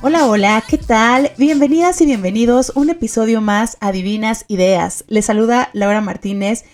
Hola, 0.00 0.26
hola, 0.26 0.62
¿qué 0.68 0.78
tal? 0.78 1.32
Bienvenidas 1.38 2.00
y 2.00 2.06
bienvenidos 2.06 2.70
a 2.70 2.78
un 2.78 2.90
episodio 2.90 3.40
más 3.40 3.76
a 3.80 3.90
Divinas 3.90 4.44
Ideas. 4.46 5.04
Les 5.08 5.24
saluda 5.24 5.70
Laura 5.72 6.00
Martínez 6.00 6.64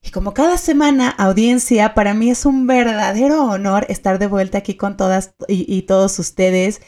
y 0.00 0.10
como 0.10 0.32
cada 0.32 0.56
semana, 0.56 1.08
audiencia, 1.08 1.94
para 1.94 2.14
mí 2.14 2.30
es 2.30 2.46
un 2.46 2.68
verdadero 2.68 3.46
honor 3.46 3.84
estar 3.88 4.20
de 4.20 4.28
vuelta 4.28 4.58
aquí 4.58 4.74
con 4.74 4.96
todas 4.96 5.34
y, 5.48 5.82
todos 5.82 6.20
ustedes, 6.20 6.82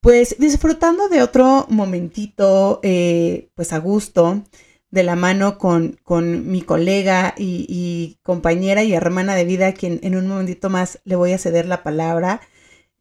pues 0.00 0.36
disfrutando 0.38 1.10
de 1.10 1.20
otro 1.20 1.66
momentito, 1.68 2.80
eh, 2.82 3.50
pues 3.54 3.74
a 3.74 3.78
gusto, 3.78 4.42
de 4.90 5.02
la 5.02 5.16
mano 5.16 5.58
con, 5.58 5.98
con 6.02 6.50
mi 6.50 6.62
colega 6.62 7.34
y, 7.36 8.18
compañera 8.22 8.82
y 8.82 8.92
hermana 8.92 9.34
de 9.34 9.44
vida, 9.44 9.68
a 9.68 9.74
quien 9.74 10.00
en 10.02 10.16
un 10.16 10.26
momentito 10.26 10.70
más 10.70 11.00
le 11.04 11.16
voy 11.16 11.32
a 11.32 11.38
ceder 11.38 11.66
la 11.66 11.82
palabra, 11.82 12.40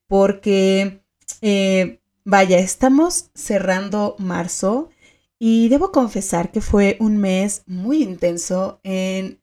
porque... 0.08 1.04
Eh, 1.42 2.00
Vaya, 2.32 2.60
estamos 2.60 3.32
cerrando 3.34 4.16
marzo 4.20 4.92
y 5.40 5.68
debo 5.70 5.92
confesar 5.92 6.52
que 6.52 6.62
fue 6.62 6.96
un 7.00 7.18
mes 7.18 7.64
muy 7.66 8.04
intenso 8.04 8.80
en 8.84 9.42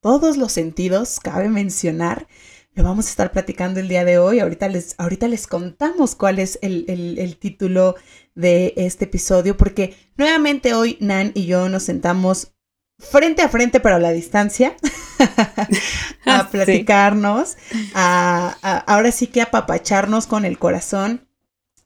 todos 0.00 0.38
los 0.38 0.50
sentidos, 0.50 1.20
cabe 1.20 1.50
mencionar. 1.50 2.26
Lo 2.74 2.84
vamos 2.84 3.06
a 3.06 3.10
estar 3.10 3.32
platicando 3.32 3.80
el 3.80 3.88
día 3.88 4.04
de 4.04 4.18
hoy. 4.18 4.40
Ahorita 4.40 4.68
les, 4.68 4.94
ahorita 4.98 5.28
les 5.28 5.46
contamos 5.46 6.14
cuál 6.14 6.38
es 6.38 6.58
el, 6.62 6.84
el 6.88 7.36
título 7.36 7.94
de 8.34 8.74
este 8.76 9.04
episodio, 9.04 9.56
porque 9.56 9.96
nuevamente 10.16 10.74
hoy 10.74 10.96
Nan 11.00 11.32
y 11.34 11.46
yo 11.46 11.68
nos 11.68 11.84
sentamos 11.84 12.54
frente 12.98 13.42
a 13.42 13.48
frente, 13.48 13.80
pero 13.80 13.96
a 13.96 14.00
la 14.00 14.12
distancia, 14.12 14.76
a 16.26 16.48
platicarnos, 16.50 17.56
a, 17.94 18.82
ahora 18.86 19.12
sí 19.12 19.26
que 19.26 19.42
apapacharnos 19.42 20.26
con 20.26 20.44
el 20.44 20.58
corazón 20.58 21.28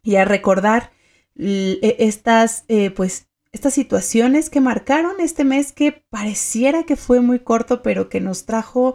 y 0.02 0.16
a 0.16 0.24
recordar 0.24 0.92
e, 1.36 1.96
estas, 1.98 2.64
eh, 2.68 2.90
pues, 2.90 3.28
estas 3.52 3.74
situaciones 3.74 4.50
que 4.50 4.60
marcaron 4.60 5.20
este 5.20 5.44
mes 5.44 5.72
que 5.72 6.04
pareciera 6.10 6.84
que 6.84 6.96
fue 6.96 7.20
muy 7.20 7.40
corto, 7.40 7.82
pero 7.82 8.08
que 8.08 8.20
nos 8.20 8.44
trajo 8.44 8.94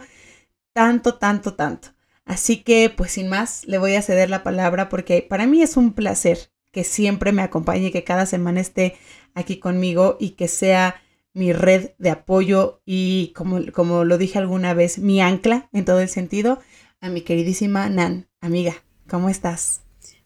tanto, 0.73 1.15
tanto, 1.15 1.55
tanto. 1.55 1.89
Así 2.25 2.63
que, 2.63 2.89
pues 2.89 3.11
sin 3.11 3.29
más, 3.29 3.65
le 3.65 3.77
voy 3.77 3.95
a 3.95 4.01
ceder 4.01 4.29
la 4.29 4.43
palabra 4.43 4.89
porque 4.89 5.25
para 5.27 5.45
mí 5.45 5.61
es 5.61 5.77
un 5.77 5.93
placer 5.93 6.51
que 6.71 6.83
siempre 6.83 7.31
me 7.31 7.41
acompañe, 7.41 7.91
que 7.91 8.03
cada 8.03 8.25
semana 8.25 8.61
esté 8.61 8.95
aquí 9.35 9.59
conmigo 9.59 10.17
y 10.19 10.31
que 10.31 10.47
sea 10.47 10.95
mi 11.33 11.53
red 11.53 11.91
de 11.97 12.09
apoyo 12.09 12.81
y, 12.85 13.33
como, 13.35 13.59
como 13.71 14.05
lo 14.05 14.17
dije 14.17 14.39
alguna 14.39 14.73
vez, 14.73 14.99
mi 14.99 15.21
ancla 15.21 15.69
en 15.73 15.85
todo 15.85 15.99
el 15.99 16.09
sentido, 16.09 16.59
a 17.01 17.09
mi 17.09 17.21
queridísima 17.21 17.89
Nan, 17.89 18.27
amiga, 18.39 18.75
¿cómo 19.07 19.29
estás? 19.29 19.82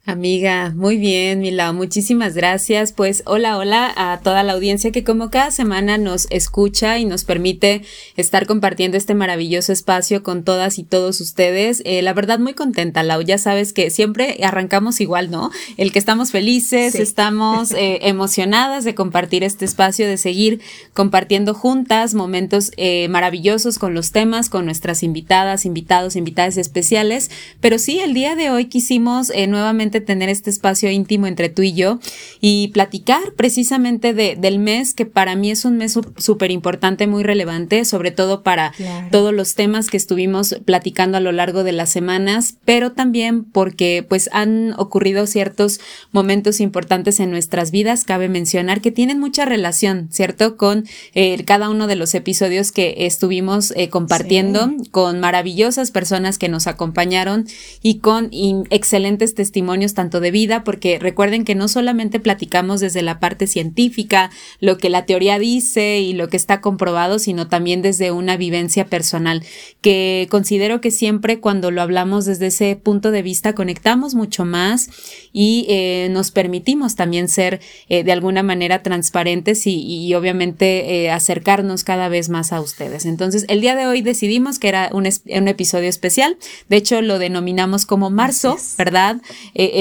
Amiga, 0.09 0.71
muy 0.73 0.95
bien, 0.95 1.41
Mila, 1.41 1.73
muchísimas 1.73 2.33
gracias. 2.33 2.93
Pues 2.93 3.23
hola, 3.25 3.57
hola 3.57 3.91
a 3.97 4.21
toda 4.23 4.41
la 4.41 4.53
audiencia 4.53 4.93
que 4.93 5.03
como 5.03 5.29
cada 5.29 5.51
semana 5.51 5.97
nos 5.97 6.27
escucha 6.29 6.97
y 6.97 7.03
nos 7.03 7.25
permite 7.25 7.81
estar 8.15 8.47
compartiendo 8.47 8.95
este 8.95 9.15
maravilloso 9.15 9.73
espacio 9.73 10.23
con 10.23 10.45
todas 10.45 10.79
y 10.79 10.83
todos 10.83 11.19
ustedes. 11.19 11.81
Eh, 11.83 12.01
la 12.03 12.13
verdad, 12.13 12.39
muy 12.39 12.53
contenta, 12.53 13.03
Lau. 13.03 13.21
Ya 13.21 13.37
sabes 13.37 13.73
que 13.73 13.89
siempre 13.89 14.39
arrancamos 14.41 15.01
igual, 15.01 15.29
¿no? 15.29 15.51
El 15.75 15.91
que 15.91 15.99
estamos 15.99 16.31
felices, 16.31 16.95
estamos 16.95 17.73
eh, 17.73 17.99
emocionadas 18.03 18.85
de 18.85 18.95
compartir 18.95 19.43
este 19.43 19.65
espacio, 19.65 20.07
de 20.07 20.15
seguir 20.15 20.61
compartiendo 20.93 21.53
juntas 21.53 22.13
momentos 22.13 22.71
eh, 22.77 23.09
maravillosos 23.09 23.77
con 23.77 23.93
los 23.93 24.13
temas, 24.13 24.49
con 24.49 24.63
nuestras 24.63 25.03
invitadas, 25.03 25.65
invitados, 25.65 26.15
invitadas 26.15 26.55
especiales. 26.55 27.29
Pero 27.59 27.77
sí, 27.77 27.99
el 27.99 28.13
día 28.13 28.37
de 28.37 28.51
hoy 28.51 28.67
quisimos 28.67 29.33
nuevamente 29.49 29.96
tener 30.01 30.29
este 30.29 30.49
espacio 30.49 30.89
íntimo 30.89 31.27
entre 31.27 31.49
tú 31.49 31.61
y 31.61 31.73
yo 31.73 31.99
y 32.41 32.69
platicar 32.69 33.33
precisamente 33.35 34.13
de, 34.13 34.35
del 34.35 34.59
mes, 34.59 34.93
que 34.93 35.05
para 35.05 35.35
mí 35.35 35.51
es 35.51 35.65
un 35.65 35.77
mes 35.77 35.97
súper 36.17 36.51
importante, 36.51 37.07
muy 37.07 37.23
relevante, 37.23 37.85
sobre 37.85 38.11
todo 38.11 38.43
para 38.43 38.73
todos 39.11 39.33
los 39.33 39.55
temas 39.55 39.89
que 39.89 39.97
estuvimos 39.97 40.55
platicando 40.65 41.17
a 41.17 41.21
lo 41.21 41.31
largo 41.31 41.63
de 41.63 41.71
las 41.71 41.89
semanas, 41.89 42.55
pero 42.65 42.91
también 42.91 43.43
porque 43.43 44.05
pues 44.07 44.29
han 44.33 44.73
ocurrido 44.77 45.27
ciertos 45.27 45.79
momentos 46.11 46.59
importantes 46.59 47.19
en 47.19 47.31
nuestras 47.31 47.71
vidas, 47.71 48.03
cabe 48.03 48.29
mencionar 48.29 48.81
que 48.81 48.91
tienen 48.91 49.19
mucha 49.19 49.45
relación, 49.45 50.07
¿cierto? 50.11 50.57
Con 50.57 50.85
eh, 51.13 51.43
cada 51.45 51.69
uno 51.69 51.87
de 51.87 51.95
los 51.95 52.13
episodios 52.15 52.71
que 52.71 52.95
estuvimos 52.99 53.73
eh, 53.75 53.89
compartiendo 53.89 54.71
con 54.91 55.19
maravillosas 55.19 55.91
personas 55.91 56.37
que 56.37 56.49
nos 56.49 56.67
acompañaron 56.67 57.45
y 57.81 57.99
con 57.99 58.29
excelentes 58.69 59.35
testimonios 59.35 59.86
tanto 59.93 60.19
de 60.19 60.31
vida, 60.31 60.63
porque 60.63 60.99
recuerden 60.99 61.45
que 61.45 61.55
no 61.55 61.67
solamente 61.67 62.19
platicamos 62.19 62.79
desde 62.79 63.01
la 63.01 63.19
parte 63.19 63.47
científica, 63.47 64.29
lo 64.59 64.77
que 64.77 64.89
la 64.89 65.05
teoría 65.05 65.39
dice 65.39 65.99
y 65.99 66.13
lo 66.13 66.29
que 66.29 66.37
está 66.37 66.61
comprobado, 66.61 67.19
sino 67.19 67.47
también 67.47 67.81
desde 67.81 68.11
una 68.11 68.37
vivencia 68.37 68.85
personal, 68.85 69.43
que 69.81 70.27
considero 70.29 70.81
que 70.81 70.91
siempre 70.91 71.39
cuando 71.39 71.71
lo 71.71 71.81
hablamos 71.81 72.25
desde 72.25 72.47
ese 72.47 72.75
punto 72.75 73.11
de 73.11 73.21
vista 73.21 73.53
conectamos 73.53 74.15
mucho 74.15 74.45
más 74.45 74.89
y 75.33 75.65
eh, 75.69 76.09
nos 76.11 76.31
permitimos 76.31 76.95
también 76.95 77.27
ser 77.27 77.61
eh, 77.89 78.03
de 78.03 78.11
alguna 78.11 78.43
manera 78.43 78.83
transparentes 78.83 79.65
y, 79.65 80.13
obviamente 80.13 81.03
eh, 81.03 81.11
acercarnos 81.11 81.83
cada 81.83 82.09
vez 82.09 82.29
más 82.29 82.53
a 82.53 82.61
ustedes. 82.61 83.05
Entonces, 83.05 83.45
el 83.49 83.61
día 83.61 83.75
de 83.75 83.85
hoy 83.87 84.01
decidimos 84.01 84.57
que 84.57 84.69
era 84.69 84.89
un, 84.93 85.07
un 85.07 85.47
episodio 85.47 85.89
especial, 85.89 86.37
de 86.69 86.77
hecho 86.77 87.01
lo 87.01 87.19
denominamos 87.19 87.85
como 87.85 88.09
marzo, 88.09 88.57
¿verdad? 88.77 89.21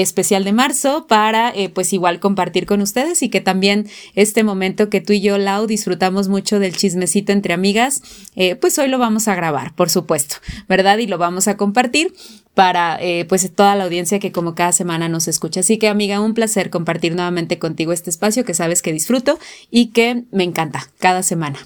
Especial 0.01 0.43
de 0.43 0.53
marzo 0.53 1.07
para 1.07 1.49
eh, 1.49 1.69
pues 1.69 1.91
igual 1.91 2.19
compartir 2.19 2.67
con 2.67 2.81
ustedes 2.81 3.23
y 3.23 3.29
que 3.29 3.41
también 3.41 3.89
este 4.13 4.43
momento 4.43 4.91
que 4.91 5.01
tú 5.01 5.13
y 5.13 5.21
yo, 5.21 5.39
Lau, 5.39 5.65
disfrutamos 5.65 6.27
mucho 6.27 6.59
del 6.59 6.77
chismecito 6.77 7.31
entre 7.31 7.53
amigas, 7.53 8.03
eh, 8.35 8.55
pues 8.55 8.77
hoy 8.77 8.89
lo 8.89 8.99
vamos 8.99 9.27
a 9.27 9.33
grabar, 9.33 9.73
por 9.73 9.89
supuesto, 9.89 10.35
¿verdad? 10.69 10.99
Y 10.99 11.07
lo 11.07 11.17
vamos 11.17 11.47
a 11.47 11.57
compartir 11.57 12.13
para 12.53 12.99
eh, 13.01 13.25
pues 13.25 13.51
toda 13.55 13.75
la 13.75 13.85
audiencia 13.85 14.19
que 14.19 14.31
como 14.31 14.53
cada 14.53 14.71
semana 14.71 15.09
nos 15.09 15.27
escucha. 15.27 15.61
Así 15.61 15.79
que 15.79 15.87
amiga, 15.87 16.21
un 16.21 16.35
placer 16.35 16.69
compartir 16.69 17.15
nuevamente 17.15 17.57
contigo 17.57 17.91
este 17.91 18.11
espacio 18.11 18.45
que 18.45 18.53
sabes 18.53 18.83
que 18.83 18.93
disfruto 18.93 19.39
y 19.71 19.87
que 19.87 20.25
me 20.31 20.43
encanta 20.43 20.91
cada 20.99 21.23
semana. 21.23 21.57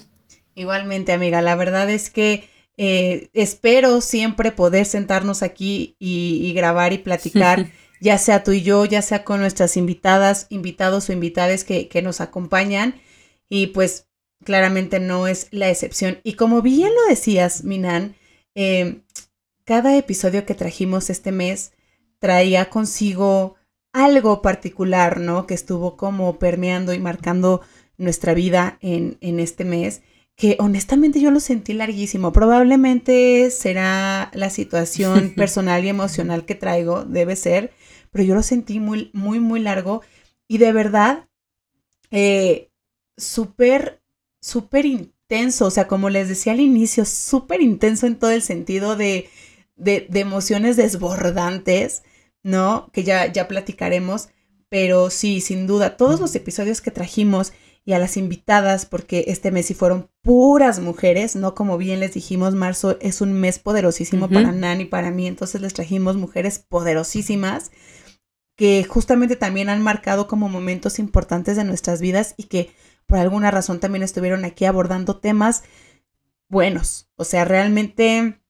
Igualmente 0.54 1.12
amiga, 1.12 1.42
la 1.42 1.54
verdad 1.54 1.90
es 1.90 2.08
que 2.08 2.50
espero 2.78 4.00
siempre 4.00 4.50
poder 4.50 4.86
sentarnos 4.86 5.42
aquí 5.42 5.96
y 5.98 6.52
grabar 6.54 6.92
y 6.94 6.98
platicar 6.98 7.70
ya 8.02 8.18
sea 8.18 8.42
tú 8.42 8.50
y 8.50 8.62
yo, 8.62 8.84
ya 8.84 9.00
sea 9.00 9.22
con 9.22 9.38
nuestras 9.40 9.76
invitadas, 9.76 10.48
invitados 10.50 11.08
o 11.08 11.12
invitadas 11.12 11.62
que, 11.62 12.02
nos 12.02 12.20
acompañan. 12.20 13.00
Y 13.48 13.68
pues 13.68 14.08
claramente 14.44 14.98
no 14.98 15.28
es 15.28 15.46
la 15.52 15.70
excepción. 15.70 16.18
Y 16.24 16.32
como 16.32 16.62
bien 16.62 16.90
lo 16.92 17.08
decías, 17.08 17.62
Minan, 17.62 18.16
em, 18.56 19.02
cada 19.64 19.96
episodio 19.96 20.44
que 20.44 20.54
trajimos 20.54 21.10
este 21.10 21.30
mes 21.30 21.74
traía 22.18 22.70
consigo 22.70 23.54
algo 23.92 24.42
particular, 24.42 25.20
¿no? 25.20 25.46
Que 25.46 25.54
estuvo 25.54 25.96
como 25.96 26.40
permeando 26.40 26.92
y 26.94 26.98
marcando 26.98 27.60
nuestra 27.98 28.34
vida 28.34 28.78
en, 28.80 29.16
en 29.20 29.38
este 29.38 29.64
mes 29.64 30.02
que 30.34 30.56
honestamente 30.58 31.20
yo 31.20 31.30
lo 31.30 31.38
sentí 31.38 31.72
larguísimo. 31.72 32.32
Probablemente 32.32 33.48
será 33.52 34.30
la 34.34 34.50
situación 34.50 35.30
personal 35.36 35.84
y 35.84 35.88
emocional 35.88 36.44
que 36.44 36.56
traigo, 36.56 37.04
debe 37.04 37.36
ser, 37.36 37.70
pero 38.12 38.24
yo 38.24 38.34
lo 38.34 38.42
sentí 38.42 38.78
muy, 38.78 39.10
muy, 39.14 39.40
muy 39.40 39.60
largo 39.60 40.02
y 40.46 40.58
de 40.58 40.72
verdad 40.72 41.28
eh, 42.10 42.70
súper, 43.16 44.00
súper 44.40 44.86
intenso. 44.86 45.66
O 45.66 45.70
sea, 45.70 45.88
como 45.88 46.10
les 46.10 46.28
decía 46.28 46.52
al 46.52 46.60
inicio, 46.60 47.04
súper 47.04 47.62
intenso 47.62 48.06
en 48.06 48.16
todo 48.16 48.30
el 48.30 48.42
sentido 48.42 48.94
de, 48.94 49.28
de, 49.76 50.06
emociones 50.12 50.76
desbordantes, 50.76 52.02
¿no? 52.42 52.90
Que 52.92 53.02
ya, 53.02 53.32
ya 53.32 53.48
platicaremos. 53.48 54.28
Pero 54.68 55.10
sí, 55.10 55.40
sin 55.40 55.66
duda, 55.66 55.96
todos 55.96 56.20
los 56.20 56.34
episodios 56.34 56.80
que 56.80 56.90
trajimos 56.90 57.52
y 57.84 57.94
a 57.94 57.98
las 57.98 58.16
invitadas, 58.16 58.86
porque 58.86 59.24
este 59.26 59.50
mes 59.50 59.66
sí 59.66 59.74
fueron 59.74 60.08
puras 60.22 60.78
mujeres, 60.78 61.34
¿no? 61.34 61.54
Como 61.54 61.78
bien 61.78 61.98
les 61.98 62.14
dijimos, 62.14 62.54
marzo 62.54 62.96
es 63.00 63.20
un 63.20 63.32
mes 63.32 63.58
poderosísimo 63.58 64.28
para 64.28 64.52
Nan 64.52 64.80
y 64.80 64.84
para 64.84 65.10
mí, 65.10 65.26
entonces 65.26 65.60
les 65.60 65.74
trajimos 65.74 66.16
mujeres 66.16 66.60
poderosísimas 66.60 67.72
que 68.62 68.84
justamente 68.84 69.34
también 69.34 69.68
han 69.70 69.82
marcado 69.82 70.28
como 70.28 70.48
momentos 70.48 71.00
importantes 71.00 71.56
de 71.56 71.64
nuestras 71.64 72.00
vidas 72.00 72.34
y 72.36 72.44
que 72.44 72.70
por 73.08 73.18
alguna 73.18 73.50
razón 73.50 73.80
también 73.80 74.04
estuvieron 74.04 74.44
aquí 74.44 74.66
abordando 74.66 75.16
temas 75.16 75.64
buenos. 76.48 77.08
O 77.16 77.24
sea, 77.24 77.44
realmente 77.44 78.40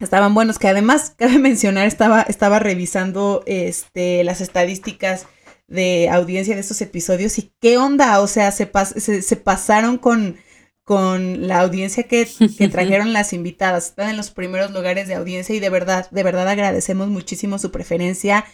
estaban 0.00 0.34
buenos, 0.34 0.58
que 0.58 0.68
además, 0.68 1.14
cabe 1.18 1.38
mencionar, 1.38 1.86
estaba, 1.86 2.20
estaba 2.20 2.58
revisando 2.58 3.42
este, 3.46 4.22
las 4.22 4.42
estadísticas 4.42 5.28
de 5.66 6.10
audiencia 6.10 6.54
de 6.54 6.60
estos 6.60 6.82
episodios 6.82 7.38
y 7.38 7.50
qué 7.58 7.78
onda, 7.78 8.20
o 8.20 8.26
sea, 8.26 8.52
se, 8.52 8.70
se, 9.00 9.36
pasaron 9.36 9.96
con, 9.96 10.36
con 10.82 11.48
la 11.48 11.60
audiencia 11.60 12.02
que, 12.02 12.28
que 12.58 12.68
trajeron 12.68 13.14
las 13.14 13.32
invitadas. 13.32 13.86
Están 13.86 14.10
en 14.10 14.18
los 14.18 14.30
primeros 14.30 14.72
lugares 14.72 15.08
de 15.08 15.14
audiencia 15.14 15.54
y 15.54 15.60
de 15.60 15.70
verdad, 15.70 16.10
de 16.10 16.22
verdad 16.22 16.48
agradecemos 16.48 17.08
muchísimo 17.08 17.58
su 17.58 17.70
preferencia 17.70 18.44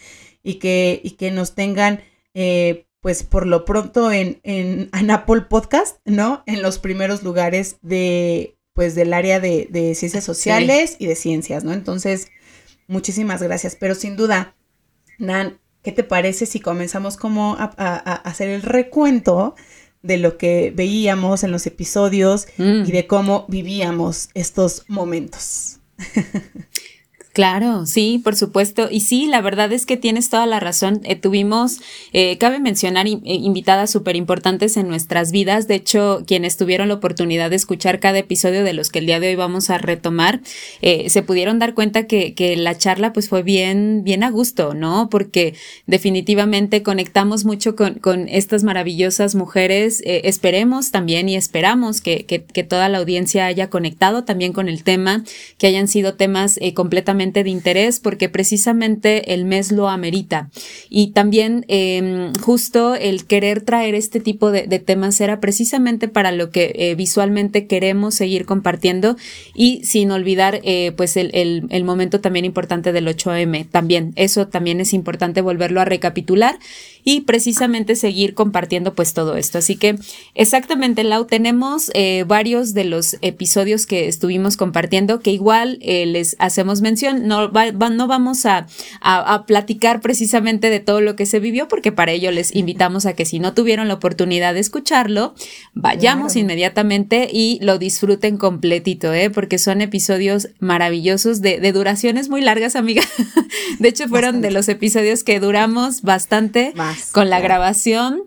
y 0.43 0.55
que, 0.55 1.01
y 1.03 1.11
que 1.11 1.31
nos 1.31 1.55
tengan, 1.55 2.01
eh, 2.33 2.85
pues 3.01 3.23
por 3.23 3.47
lo 3.47 3.65
pronto 3.65 4.11
en, 4.11 4.39
en, 4.43 5.11
Apple 5.11 5.41
Podcast, 5.41 5.97
¿no? 6.05 6.43
En 6.45 6.61
los 6.61 6.79
primeros 6.79 7.23
lugares 7.23 7.77
de, 7.81 8.57
pues 8.73 8.95
del 8.95 9.13
área 9.13 9.39
de, 9.39 9.67
de 9.69 9.95
ciencias 9.95 10.23
sociales 10.23 10.95
y 10.99 11.07
de 11.07 11.15
ciencias, 11.15 11.63
¿no? 11.63 11.73
Entonces, 11.73 12.27
muchísimas 12.87 13.41
gracias. 13.41 13.75
Pero 13.79 13.95
sin 13.95 14.15
duda, 14.15 14.55
Nan, 15.17 15.59
¿qué 15.83 15.91
te 15.91 16.03
parece 16.03 16.45
si 16.45 16.59
comenzamos 16.59 17.17
como 17.17 17.55
a, 17.55 17.73
a 17.77 18.15
hacer 18.15 18.49
el 18.49 18.61
recuento 18.61 19.55
de 20.03 20.17
lo 20.17 20.37
que 20.37 20.71
veíamos 20.75 21.43
en 21.43 21.51
los 21.51 21.67
episodios 21.67 22.47
mm. 22.57 22.83
y 22.85 22.91
de 22.91 23.07
cómo 23.07 23.45
vivíamos 23.47 24.29
estos 24.33 24.85
momentos. 24.87 25.79
Claro, 27.33 27.85
sí, 27.85 28.19
por 28.21 28.35
supuesto. 28.35 28.89
Y 28.91 29.01
sí, 29.01 29.25
la 29.25 29.39
verdad 29.39 29.71
es 29.71 29.85
que 29.85 29.95
tienes 29.95 30.29
toda 30.29 30.45
la 30.45 30.59
razón. 30.59 30.99
Eh, 31.05 31.15
tuvimos, 31.15 31.79
eh, 32.11 32.37
cabe 32.37 32.59
mencionar, 32.59 33.07
eh, 33.07 33.19
invitadas 33.23 33.89
súper 33.89 34.17
importantes 34.17 34.75
en 34.75 34.89
nuestras 34.89 35.31
vidas. 35.31 35.69
De 35.69 35.75
hecho, 35.75 36.23
quienes 36.27 36.57
tuvieron 36.57 36.89
la 36.89 36.95
oportunidad 36.95 37.49
de 37.49 37.55
escuchar 37.55 38.01
cada 38.01 38.19
episodio 38.19 38.65
de 38.65 38.73
los 38.73 38.89
que 38.89 38.99
el 38.99 39.05
día 39.05 39.21
de 39.21 39.29
hoy 39.29 39.35
vamos 39.35 39.69
a 39.69 39.77
retomar, 39.77 40.41
se 40.81 41.21
pudieron 41.21 41.59
dar 41.59 41.73
cuenta 41.73 42.05
que, 42.05 42.33
que, 42.33 42.55
la 42.57 42.77
charla 42.77 43.13
pues 43.13 43.29
fue 43.29 43.43
bien, 43.43 44.03
bien 44.03 44.23
a 44.23 44.31
gusto, 44.31 44.73
¿no? 44.73 45.09
Porque 45.09 45.55
definitivamente 45.87 46.83
conectamos 46.83 47.45
mucho 47.45 47.75
con, 47.75 47.95
con 47.95 48.27
estas 48.27 48.63
maravillosas 48.63 49.35
mujeres. 49.35 50.01
esperemos 50.05 50.91
también 50.91 51.29
y 51.29 51.35
esperamos 51.35 52.01
que, 52.01 52.25
que, 52.25 52.43
que, 52.43 52.63
toda 52.63 52.89
la 52.89 52.97
audiencia 52.97 53.45
haya 53.45 53.69
conectado 53.69 54.23
también 54.23 54.53
con 54.53 54.67
el 54.67 54.83
tema, 54.83 55.23
que 55.57 55.67
hayan 55.67 55.87
sido 55.87 56.15
temas 56.15 56.59
completamente 56.73 57.20
de 57.21 57.49
interés 57.49 57.99
porque 57.99 58.29
precisamente 58.29 59.33
el 59.33 59.45
mes 59.45 59.71
lo 59.71 59.89
amerita. 59.89 60.49
Y 60.89 61.11
también 61.11 61.65
em, 61.67 62.33
justo 62.41 62.95
el 62.95 63.25
querer 63.25 63.61
traer 63.61 63.95
este 63.95 64.19
tipo 64.19 64.51
de, 64.51 64.67
temas 64.79 65.21
era 65.21 65.39
precisamente 65.39 66.07
para 66.07 66.31
lo 66.31 66.49
que 66.49 66.73
eh, 66.75 66.95
visualmente 66.95 67.67
queremos 67.67 68.15
seguir 68.15 68.45
compartiendo 68.45 69.15
y 69.53 69.83
sin 69.83 70.09
olvidar 70.11 70.59
eh, 70.63 70.91
pues 70.97 71.17
el, 71.17 71.29
el, 71.33 71.83
momento 71.83 72.19
también 72.19 72.45
importante 72.45 72.91
del 72.91 73.07
8M. 73.07 73.67
También 73.69 74.13
eso 74.15 74.47
también 74.47 74.81
es 74.81 74.93
importante 74.93 75.41
volverlo 75.41 75.81
a 75.81 75.85
recapitular 75.85 76.57
y 77.03 77.21
precisamente 77.21 77.95
seguir 77.95 78.33
compartiendo 78.33 78.93
pues 78.93 79.13
todo 79.13 79.37
esto. 79.37 79.57
Así 79.57 79.75
que 79.75 79.97
exactamente, 80.35 81.03
Lau, 81.03 81.25
tenemos 81.25 81.91
eh, 81.93 82.25
varios 82.27 82.73
de 82.73 82.85
los 82.85 83.17
episodios 83.21 83.85
que 83.85 84.07
estuvimos 84.07 84.57
compartiendo 84.57 85.19
que 85.19 85.31
igual 85.31 85.79
les 85.81 86.35
hacemos 86.39 86.81
mención 86.81 87.27
no, 87.27 87.51
no 87.51 88.07
vamos 88.07 88.45
a, 88.45 88.67
platicar 89.47 90.01
precisamente 90.01 90.69
de 90.69 90.79
todo 90.79 91.01
lo 91.01 91.15
que 91.15 91.25
se 91.25 91.39
vivió, 91.39 91.67
porque 91.67 91.91
para 91.91 92.11
ello 92.11 92.31
les 92.31 92.55
invitamos 92.55 93.05
a 93.05 93.13
que 93.13 93.25
si 93.25 93.39
no 93.39 93.53
tuvieron 93.53 93.87
la 93.87 93.95
oportunidad 93.95 94.53
de 94.53 94.59
escucharlo, 94.59 95.33
vayamos 95.73 96.35
inmediatamente 96.35 97.29
y 97.31 97.59
lo 97.61 97.77
disfruten 97.77 98.37
completito, 98.37 99.13
¿eh? 99.13 99.29
porque 99.29 99.57
son 99.57 99.81
episodios 99.81 100.49
maravillosos 100.59 101.41
de, 101.41 101.71
duraciones 101.71 102.29
muy 102.29 102.41
largas, 102.41 102.75
amiga. 102.75 103.03
de 103.79 103.89
hecho, 103.89 104.07
fueron 104.07 104.41
de 104.41 104.51
los 104.51 104.67
episodios 104.67 105.23
que 105.23 105.39
duramos 105.39 106.01
bastante 106.01 106.73
con 107.11 107.29
la 107.29 107.39
grabación. 107.39 108.23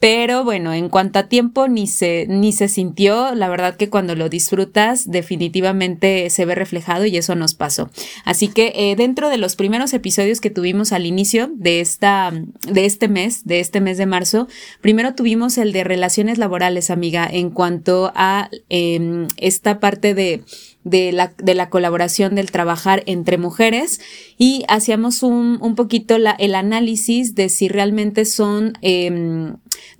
Pero 0.00 0.44
bueno, 0.44 0.72
en 0.72 0.88
cuanto 0.88 1.18
a 1.18 1.28
tiempo 1.28 1.66
ni 1.66 1.88
se, 1.88 2.26
ni 2.28 2.52
se 2.52 2.68
sintió, 2.68 3.34
la 3.34 3.48
verdad 3.48 3.76
que 3.76 3.90
cuando 3.90 4.14
lo 4.14 4.28
disfrutas 4.28 5.10
definitivamente 5.10 6.30
se 6.30 6.44
ve 6.44 6.54
reflejado 6.54 7.04
y 7.04 7.16
eso 7.16 7.34
nos 7.34 7.54
pasó. 7.54 7.90
Así 8.24 8.46
que 8.46 8.72
eh, 8.76 8.94
dentro 8.94 9.28
de 9.28 9.38
los 9.38 9.56
primeros 9.56 9.92
episodios 9.94 10.40
que 10.40 10.50
tuvimos 10.50 10.92
al 10.92 11.04
inicio 11.04 11.50
de, 11.52 11.80
esta, 11.80 12.32
de 12.32 12.86
este 12.86 13.08
mes, 13.08 13.44
de 13.44 13.58
este 13.58 13.80
mes 13.80 13.98
de 13.98 14.06
marzo, 14.06 14.46
primero 14.80 15.16
tuvimos 15.16 15.58
el 15.58 15.72
de 15.72 15.82
relaciones 15.82 16.38
laborales, 16.38 16.90
amiga, 16.90 17.28
en 17.28 17.50
cuanto 17.50 18.12
a 18.14 18.50
em, 18.68 19.26
esta 19.36 19.80
parte 19.80 20.14
de 20.14 20.44
de 20.88 21.12
la, 21.12 21.32
de 21.38 21.54
la, 21.54 21.70
colaboración 21.70 22.34
del 22.34 22.50
trabajar 22.50 23.02
entre 23.06 23.38
mujeres. 23.38 24.00
Y 24.36 24.64
hacíamos 24.68 25.22
un, 25.22 25.58
un 25.60 25.74
poquito 25.74 26.18
la, 26.18 26.32
el 26.32 26.54
análisis 26.54 27.34
de 27.34 27.48
si 27.48 27.68
realmente 27.68 28.24
son 28.24 28.72
eh, 28.82 29.52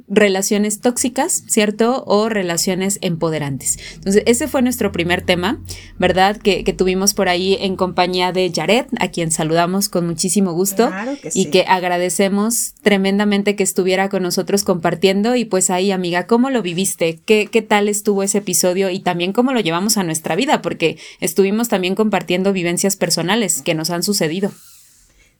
relaciones 0.08 0.80
tóxicas, 0.80 1.44
¿cierto? 1.48 2.04
O 2.06 2.28
relaciones 2.28 2.98
empoderantes. 3.02 3.78
Entonces, 3.94 4.22
ese 4.26 4.48
fue 4.48 4.62
nuestro 4.62 4.90
primer 4.92 5.22
tema, 5.22 5.60
¿verdad? 5.98 6.36
Que, 6.38 6.64
tuvimos 6.78 7.14
por 7.14 7.28
ahí 7.28 7.56
en 7.60 7.76
compañía 7.76 8.32
de 8.32 8.52
Jared, 8.54 8.86
a 9.00 9.08
quien 9.08 9.30
saludamos 9.30 9.88
con 9.88 10.06
muchísimo 10.06 10.52
gusto 10.52 10.90
y 11.34 11.46
que 11.46 11.64
agradecemos 11.66 12.74
tremendamente 12.82 13.56
que 13.56 13.64
estuviera 13.64 14.08
con 14.08 14.22
nosotros 14.22 14.64
compartiendo. 14.64 15.34
Y 15.34 15.44
pues 15.44 15.70
ahí, 15.70 15.90
amiga, 15.90 16.26
¿cómo 16.26 16.50
lo 16.50 16.62
viviste? 16.62 17.18
¿Qué, 17.24 17.48
qué 17.50 17.62
tal 17.62 17.88
estuvo 17.88 18.22
ese 18.22 18.38
episodio 18.38 18.90
y 18.90 19.00
también 19.00 19.32
cómo 19.32 19.52
lo 19.52 19.60
llevamos 19.60 19.96
a 19.96 20.04
nuestra 20.04 20.36
vida? 20.36 20.62
Porque 20.62 20.98
estuvimos 21.20 21.68
también 21.68 21.94
compartiendo 21.94 22.52
vivencias 22.52 22.96
personales 22.96 23.62
que 23.62 23.74
nos 23.74 23.90
han 23.90 24.02
sucedido. 24.02 24.52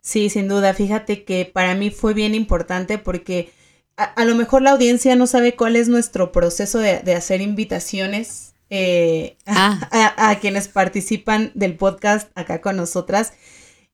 Sí, 0.00 0.30
sin 0.30 0.48
duda. 0.48 0.74
Fíjate 0.74 1.24
que 1.24 1.44
para 1.44 1.74
mí 1.74 1.90
fue 1.90 2.14
bien 2.14 2.34
importante 2.34 2.98
porque 2.98 3.50
a, 3.98 4.24
lo 4.24 4.36
mejor 4.36 4.62
la 4.62 4.70
audiencia 4.70 5.16
no 5.16 5.26
sabe 5.26 5.56
cuál 5.56 5.74
es 5.74 5.88
nuestro 5.88 6.30
proceso 6.30 6.78
de, 6.78 7.14
hacer 7.14 7.40
invitaciones 7.40 8.54
eh, 8.70 9.36
ah. 9.46 10.14
a, 10.16 10.38
quienes 10.38 10.68
participan 10.68 11.50
del 11.54 11.76
podcast 11.76 12.30
acá 12.36 12.60
con 12.60 12.76
nosotras. 12.76 13.32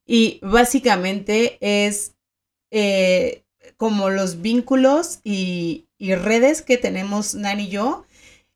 Y 0.06 0.40
básicamente 0.42 1.56
es 1.60 2.14
eh, 2.70 3.44
como 3.78 4.10
los 4.10 4.42
vínculos 4.42 5.20
y, 5.24 5.86
redes 5.98 6.60
que 6.60 6.76
tenemos 6.76 7.34
Nan 7.34 7.60
y 7.60 7.68
yo 7.68 8.04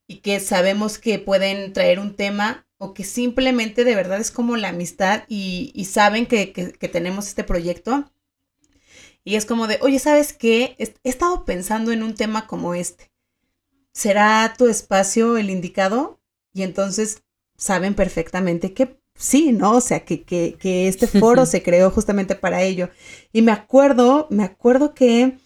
y 0.07 0.17
que 0.17 0.39
sabemos 0.39 0.99
que 0.99 1.19
pueden 1.19 1.73
traer 1.73 1.99
un 1.99 2.15
tema 2.15 2.67
o 2.77 2.93
que 2.93 3.05
simplemente 3.05 3.85
de 3.85 3.95
verdad 3.95 4.21
es 4.21 4.31
como 4.31 4.59
la 4.59 4.69
amistad 4.69 5.23
y, 5.29 5.73
saben 5.87 6.27
que, 6.27 6.53
que 6.53 6.89
tenemos 6.89 7.27
este 7.29 7.45
proyecto 7.45 8.13
y 9.25 9.37
es 9.37 9.45
como 9.45 9.67
de, 9.67 9.79
oye, 9.83 9.99
¿sabes 9.99 10.33
qué? 10.33 10.77
He 10.79 11.09
estado 11.09 11.45
pensando 11.45 11.93
en 11.93 12.03
un 12.03 12.15
tema 12.15 12.47
como 12.47 12.75
este. 12.75 13.11
¿Será 13.93 14.55
tu 14.57 14.67
espacio 14.69 15.37
el 15.37 15.51
indicado? 15.51 16.21
Y 16.53 16.63
entonces 16.63 17.23
saben 17.57 17.95
perfectamente 17.95 18.73
que 18.73 19.01
sí, 19.15 19.53
¿no? 19.53 19.77
O 19.77 19.81
sea, 19.81 20.05
que, 20.05 20.23
que, 20.23 20.57
que 20.59 20.89
este 20.89 21.07
foro 21.21 21.45
se 21.47 21.63
creó 21.63 21.91
justamente 21.91 22.35
para 22.35 22.63
ello. 22.63 22.89
Y 23.33 23.43
me 23.43 23.53
acuerdo, 23.53 24.29
me 24.31 24.45
acuerdo 24.45 24.95
que, 24.95 25.39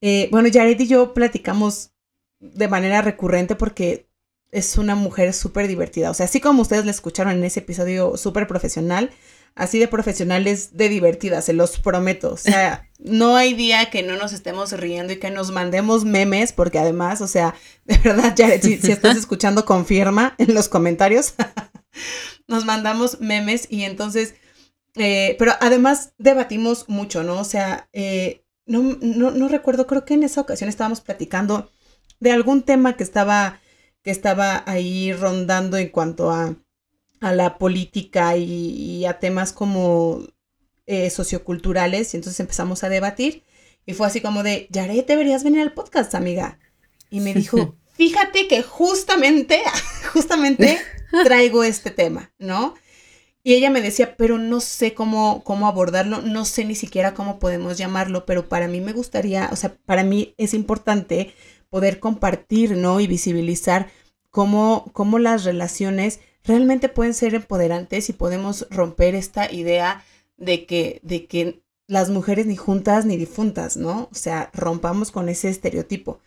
eh, 0.00 0.28
bueno, 0.32 0.48
Jared 0.52 0.78
y 0.78 0.86
yo 0.86 1.14
platicamos 1.14 1.92
de 2.40 2.68
manera 2.68 3.02
recurrente 3.02 3.54
porque 3.54 4.08
es 4.50 4.76
una 4.76 4.94
mujer 4.94 5.32
súper 5.32 5.68
divertida. 5.68 6.10
O 6.10 6.14
sea, 6.14 6.26
así 6.26 6.40
como 6.40 6.62
ustedes 6.62 6.84
la 6.84 6.90
escucharon 6.90 7.34
en 7.34 7.44
ese 7.44 7.60
episodio 7.60 8.16
súper 8.16 8.46
profesional, 8.46 9.10
así 9.54 9.78
de 9.78 9.88
profesionales 9.88 10.76
de 10.76 10.88
divertida, 10.88 11.42
se 11.42 11.52
los 11.52 11.78
prometo. 11.78 12.32
O 12.32 12.36
sea, 12.36 12.88
no 12.98 13.36
hay 13.36 13.54
día 13.54 13.90
que 13.90 14.02
no 14.02 14.16
nos 14.16 14.32
estemos 14.32 14.72
riendo 14.72 15.12
y 15.12 15.18
que 15.18 15.30
nos 15.30 15.50
mandemos 15.50 16.04
memes, 16.04 16.52
porque 16.52 16.78
además, 16.78 17.20
o 17.20 17.26
sea, 17.26 17.54
de 17.84 17.98
verdad, 17.98 18.34
Jared, 18.36 18.62
si, 18.62 18.74
estás 18.90 19.16
escuchando, 19.18 19.64
confirma 19.64 20.34
en 20.38 20.54
los 20.54 20.68
comentarios. 20.68 21.34
nos 22.48 22.64
mandamos 22.64 23.20
memes 23.20 23.66
y 23.70 23.84
entonces, 23.84 24.34
eh, 24.96 25.36
pero 25.38 25.52
además 25.60 26.14
debatimos 26.18 26.88
mucho, 26.88 27.22
¿no? 27.22 27.38
O 27.38 27.44
sea, 27.44 27.88
eh, 27.92 28.44
no, 28.66 28.96
no, 29.00 29.30
no 29.30 29.48
recuerdo, 29.48 29.86
creo 29.86 30.04
que 30.04 30.14
en 30.14 30.22
esa 30.22 30.40
ocasión 30.40 30.68
estábamos 30.68 31.00
platicando 31.00 31.70
de 32.20 32.32
algún 32.32 32.62
tema 32.62 32.96
que 32.96 33.02
estaba, 33.02 33.60
que 34.02 34.10
estaba 34.10 34.62
ahí 34.66 35.12
rondando 35.12 35.76
en 35.76 35.88
cuanto 35.88 36.30
a 36.30 36.56
a 37.20 37.32
la 37.32 37.58
política 37.58 38.36
y, 38.36 39.04
a 39.04 39.18
temas 39.18 39.52
como 39.52 40.26
eh, 40.86 41.10
socioculturales 41.10 42.14
y 42.14 42.16
entonces 42.16 42.40
empezamos 42.40 42.82
a 42.82 42.88
debatir 42.88 43.44
y 43.86 43.94
fue 43.94 44.06
así 44.06 44.20
como 44.20 44.42
de, 44.42 44.68
Yaret, 44.70 45.06
deberías 45.06 45.44
venir 45.44 45.60
al 45.60 45.72
podcast, 45.72 46.14
amiga. 46.14 46.58
Y 47.10 47.20
me 47.20 47.34
dijo, 47.34 47.76
fíjate 47.94 48.46
que 48.46 48.62
justamente, 48.62 49.62
justamente 50.12 50.78
traigo 51.24 51.64
este 51.64 51.90
tema, 51.90 52.32
¿no? 52.38 52.74
Y 53.42 53.54
ella 53.54 53.70
me 53.70 53.80
decía, 53.80 54.16
pero 54.16 54.36
no 54.36 54.60
sé 54.60 54.92
cómo, 54.92 55.42
cómo 55.44 55.66
abordarlo, 55.66 56.20
no 56.20 56.44
sé 56.44 56.64
ni 56.64 56.74
siquiera 56.74 57.14
cómo 57.14 57.38
podemos 57.38 57.78
llamarlo, 57.78 58.26
pero 58.26 58.48
para 58.48 58.68
mí 58.68 58.80
me 58.80 58.92
gustaría, 58.92 59.48
o 59.50 59.56
sea, 59.56 59.74
para 59.86 60.04
mí 60.04 60.34
es 60.36 60.52
importante 60.52 61.34
poder 61.70 62.00
compartir, 62.00 62.76
¿no? 62.76 63.00
Y 63.00 63.06
visibilizar 63.06 63.90
cómo, 64.30 64.90
cómo 64.92 65.18
las 65.18 65.44
relaciones 65.44 66.20
realmente 66.44 66.88
pueden 66.88 67.14
ser 67.14 67.34
empoderantes 67.34 68.08
y 68.08 68.12
podemos 68.12 68.66
romper 68.70 69.14
esta 69.14 69.50
idea 69.52 70.04
de 70.36 70.66
que, 70.66 71.00
de 71.02 71.26
que 71.26 71.62
las 71.86 72.08
mujeres 72.08 72.46
ni 72.46 72.56
juntas 72.56 73.04
ni 73.04 73.16
difuntas, 73.16 73.76
¿no? 73.76 74.08
O 74.12 74.14
sea, 74.14 74.50
rompamos 74.54 75.10
con 75.10 75.28
ese 75.28 75.48
estereotipo. 75.48 76.20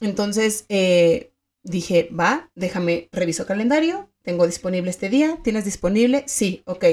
Entonces, 0.00 0.66
eh, 0.68 1.32
dije, 1.62 2.10
va, 2.18 2.50
déjame, 2.54 3.08
reviso 3.12 3.46
calendario, 3.46 4.10
tengo 4.22 4.46
disponible 4.46 4.90
este 4.90 5.08
día, 5.08 5.38
¿tienes 5.42 5.64
disponible? 5.64 6.24
Sí, 6.26 6.62
ok. 6.66 6.84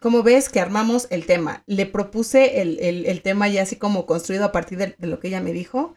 ¿Cómo 0.00 0.22
ves 0.22 0.48
que 0.48 0.60
armamos 0.60 1.06
el 1.10 1.24
tema? 1.24 1.62
Le 1.66 1.86
propuse 1.86 2.60
el, 2.60 3.22
tema 3.22 3.48
ya 3.48 3.62
así 3.62 3.76
como 3.76 4.06
construido 4.06 4.44
a 4.44 4.52
partir 4.52 4.78
de, 4.78 4.94
lo 4.98 5.20
que 5.20 5.28
ella 5.28 5.40
me 5.40 5.52
dijo. 5.52 5.94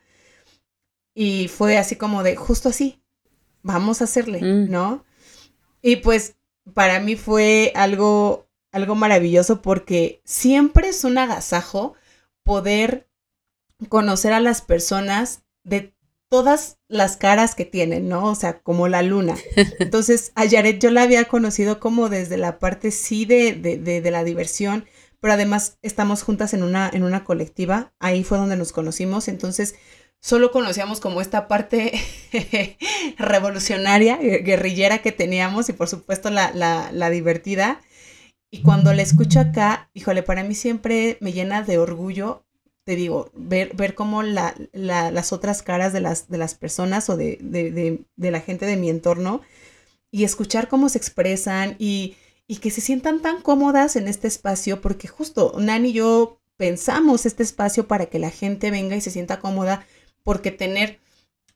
Y 1.13 1.49
fue 1.49 1.77
así 1.77 1.95
como 1.95 2.23
de, 2.23 2.35
justo 2.35 2.69
así, 2.69 3.01
vamos 3.61 4.01
a 4.01 4.05
hacerle, 4.05 4.41
mm. 4.41 4.71
¿no? 4.71 5.03
Y 5.81 5.97
pues 5.97 6.35
para 6.73 6.99
mí 6.99 7.15
fue 7.15 7.71
algo, 7.75 8.47
algo 8.71 8.95
maravilloso 8.95 9.61
porque 9.61 10.21
siempre 10.23 10.89
es 10.89 11.03
un 11.03 11.17
agasajo 11.17 11.95
poder 12.43 13.07
conocer 13.87 14.33
a 14.33 14.39
las 14.39 14.61
personas 14.61 15.43
de 15.63 15.93
todas 16.29 16.77
las 16.87 17.17
caras 17.17 17.55
que 17.55 17.65
tienen, 17.65 18.07
¿no? 18.07 18.25
O 18.25 18.35
sea, 18.35 18.59
como 18.61 18.87
la 18.87 19.01
luna. 19.01 19.35
Entonces, 19.79 20.31
a 20.35 20.45
Yaret 20.45 20.81
yo 20.81 20.91
la 20.91 21.03
había 21.03 21.25
conocido 21.25 21.79
como 21.79 22.09
desde 22.09 22.37
la 22.37 22.59
parte 22.59 22.91
sí 22.91 23.25
de, 23.25 23.53
de, 23.53 24.11
la 24.11 24.23
diversión, 24.23 24.85
pero 25.19 25.33
además 25.33 25.79
estamos 25.81 26.21
juntas 26.21 26.53
en 26.53 26.63
una, 26.63 26.89
en 26.93 27.03
una 27.03 27.23
colectiva, 27.23 27.93
ahí 27.99 28.23
fue 28.23 28.37
donde 28.37 28.57
nos 28.57 28.71
conocimos, 28.71 29.27
entonces 29.27 29.75
solo 30.21 30.51
conocíamos 30.51 30.99
como 30.99 31.21
esta 31.21 31.47
parte 31.47 31.93
revolucionaria, 33.17 34.17
guerrillera 34.17 34.99
que 34.99 35.11
teníamos 35.11 35.69
y 35.69 35.73
por 35.73 35.87
supuesto 35.87 36.29
la, 36.29 36.51
la, 36.53 37.09
divertida. 37.09 37.81
Y 38.51 38.61
cuando 38.61 38.93
la 38.93 39.01
escucho 39.01 39.39
acá, 39.39 39.89
híjole, 39.93 40.23
para 40.23 40.43
mí 40.43 40.55
siempre 40.55 41.17
me 41.21 41.33
llena 41.33 41.61
de 41.61 41.77
orgullo 41.77 42.45
te 42.89 42.95
digo, 42.95 43.29
ver, 43.35 43.75
ver 43.75 43.93
cómo 43.93 44.23
la, 44.23 44.55
las 44.73 45.31
otras 45.31 45.61
caras 45.61 45.93
de 45.93 45.99
las, 45.99 46.27
de 46.27 46.39
las 46.39 46.55
personas 46.55 47.07
o 47.11 47.17
de, 47.17 47.37
de, 47.39 48.31
la 48.31 48.39
gente 48.39 48.65
de 48.65 48.77
mi 48.77 48.89
entorno 48.89 49.41
y 50.09 50.23
escuchar 50.23 50.67
cómo 50.69 50.89
se 50.89 50.97
expresan 50.97 51.75
y, 51.77 52.15
y, 52.47 52.55
que 52.55 52.71
se 52.71 52.81
sientan 52.81 53.21
tan 53.21 53.43
cómodas 53.43 53.95
en 53.95 54.07
este 54.07 54.27
espacio, 54.27 54.81
porque 54.81 55.07
justo 55.07 55.53
Nani 55.59 55.89
y 55.89 55.93
yo 55.93 56.39
pensamos 56.57 57.27
este 57.27 57.43
espacio 57.43 57.87
para 57.87 58.07
que 58.07 58.17
la 58.17 58.31
gente 58.31 58.71
venga 58.71 58.95
y 58.95 59.01
se 59.01 59.11
sienta 59.11 59.39
cómoda, 59.39 59.85
porque 60.23 60.51
tener 60.51 60.99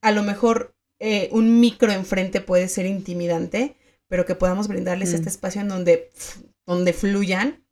a 0.01 0.11
lo 0.11 0.23
mejor 0.23 0.75
eh, 0.99 1.29
un 1.31 1.59
micro 1.59 1.91
enfrente 1.91 2.41
puede 2.41 2.67
ser 2.67 2.85
intimidante, 2.85 3.75
pero 4.07 4.25
que 4.25 4.35
podamos 4.35 4.67
brindarles 4.67 5.13
este 5.13 5.25
mm. 5.25 5.29
espacio 5.29 5.61
en 5.61 5.67
donde, 5.69 6.11
donde 6.65 6.93
fluyan, 6.93 7.65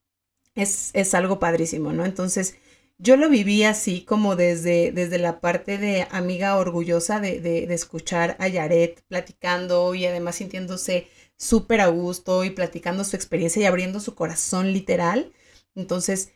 es, 0.55 0.91
es 0.93 1.13
algo 1.13 1.39
padrísimo, 1.39 1.93
¿no? 1.93 2.05
Entonces, 2.05 2.55
yo 2.97 3.15
lo 3.15 3.29
viví 3.29 3.63
así 3.63 4.01
como 4.01 4.35
desde, 4.35 4.91
desde 4.91 5.17
la 5.17 5.39
parte 5.39 5.77
de 5.77 6.07
amiga 6.11 6.57
orgullosa 6.57 7.19
de, 7.19 7.39
de, 7.39 7.73
escuchar 7.73 8.37
a 8.39 8.47
Yaret 8.47 9.01
platicando 9.07 9.95
y 9.95 10.05
además 10.05 10.35
sintiéndose 10.35 11.07
súper 11.37 11.81
a 11.81 11.87
gusto 11.87 12.43
y 12.43 12.51
platicando 12.51 13.03
su 13.03 13.15
experiencia 13.15 13.61
y 13.61 13.65
abriendo 13.65 13.99
su 13.99 14.13
corazón 14.13 14.71
literal. 14.71 15.31
Entonces, 15.73 16.31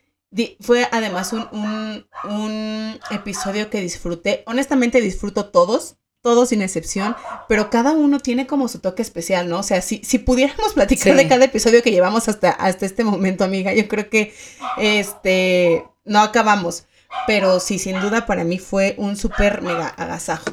fue 0.60 0.88
además 0.92 1.32
un, 1.32 1.48
un, 1.52 2.06
un, 2.24 3.00
episodio 3.10 3.70
que 3.70 3.80
disfruté. 3.80 4.42
Honestamente 4.46 5.00
disfruto 5.00 5.46
todos, 5.46 5.96
todos 6.22 6.48
sin 6.50 6.62
excepción, 6.62 7.16
pero 7.48 7.70
cada 7.70 7.92
uno 7.92 8.20
tiene 8.20 8.46
como 8.46 8.68
su 8.68 8.80
toque 8.80 9.02
especial, 9.02 9.48
¿no? 9.48 9.60
O 9.60 9.62
sea, 9.62 9.80
si, 9.82 10.02
si 10.04 10.18
pudiéramos 10.18 10.72
platicar 10.74 11.16
de 11.16 11.28
cada 11.28 11.44
episodio 11.44 11.82
que 11.82 11.92
llevamos 11.92 12.28
hasta, 12.28 12.50
hasta 12.50 12.86
este 12.86 13.04
momento, 13.04 13.44
amiga, 13.44 13.72
yo 13.72 13.88
creo 13.88 14.10
que 14.10 14.34
este 14.78 15.84
no 16.04 16.20
acabamos. 16.20 16.86
Pero 17.26 17.60
sí, 17.60 17.78
sin 17.78 18.00
duda 18.00 18.26
para 18.26 18.44
mí 18.44 18.58
fue 18.58 18.94
un 18.98 19.16
súper 19.16 19.62
mega 19.62 19.88
agasajo. 19.88 20.44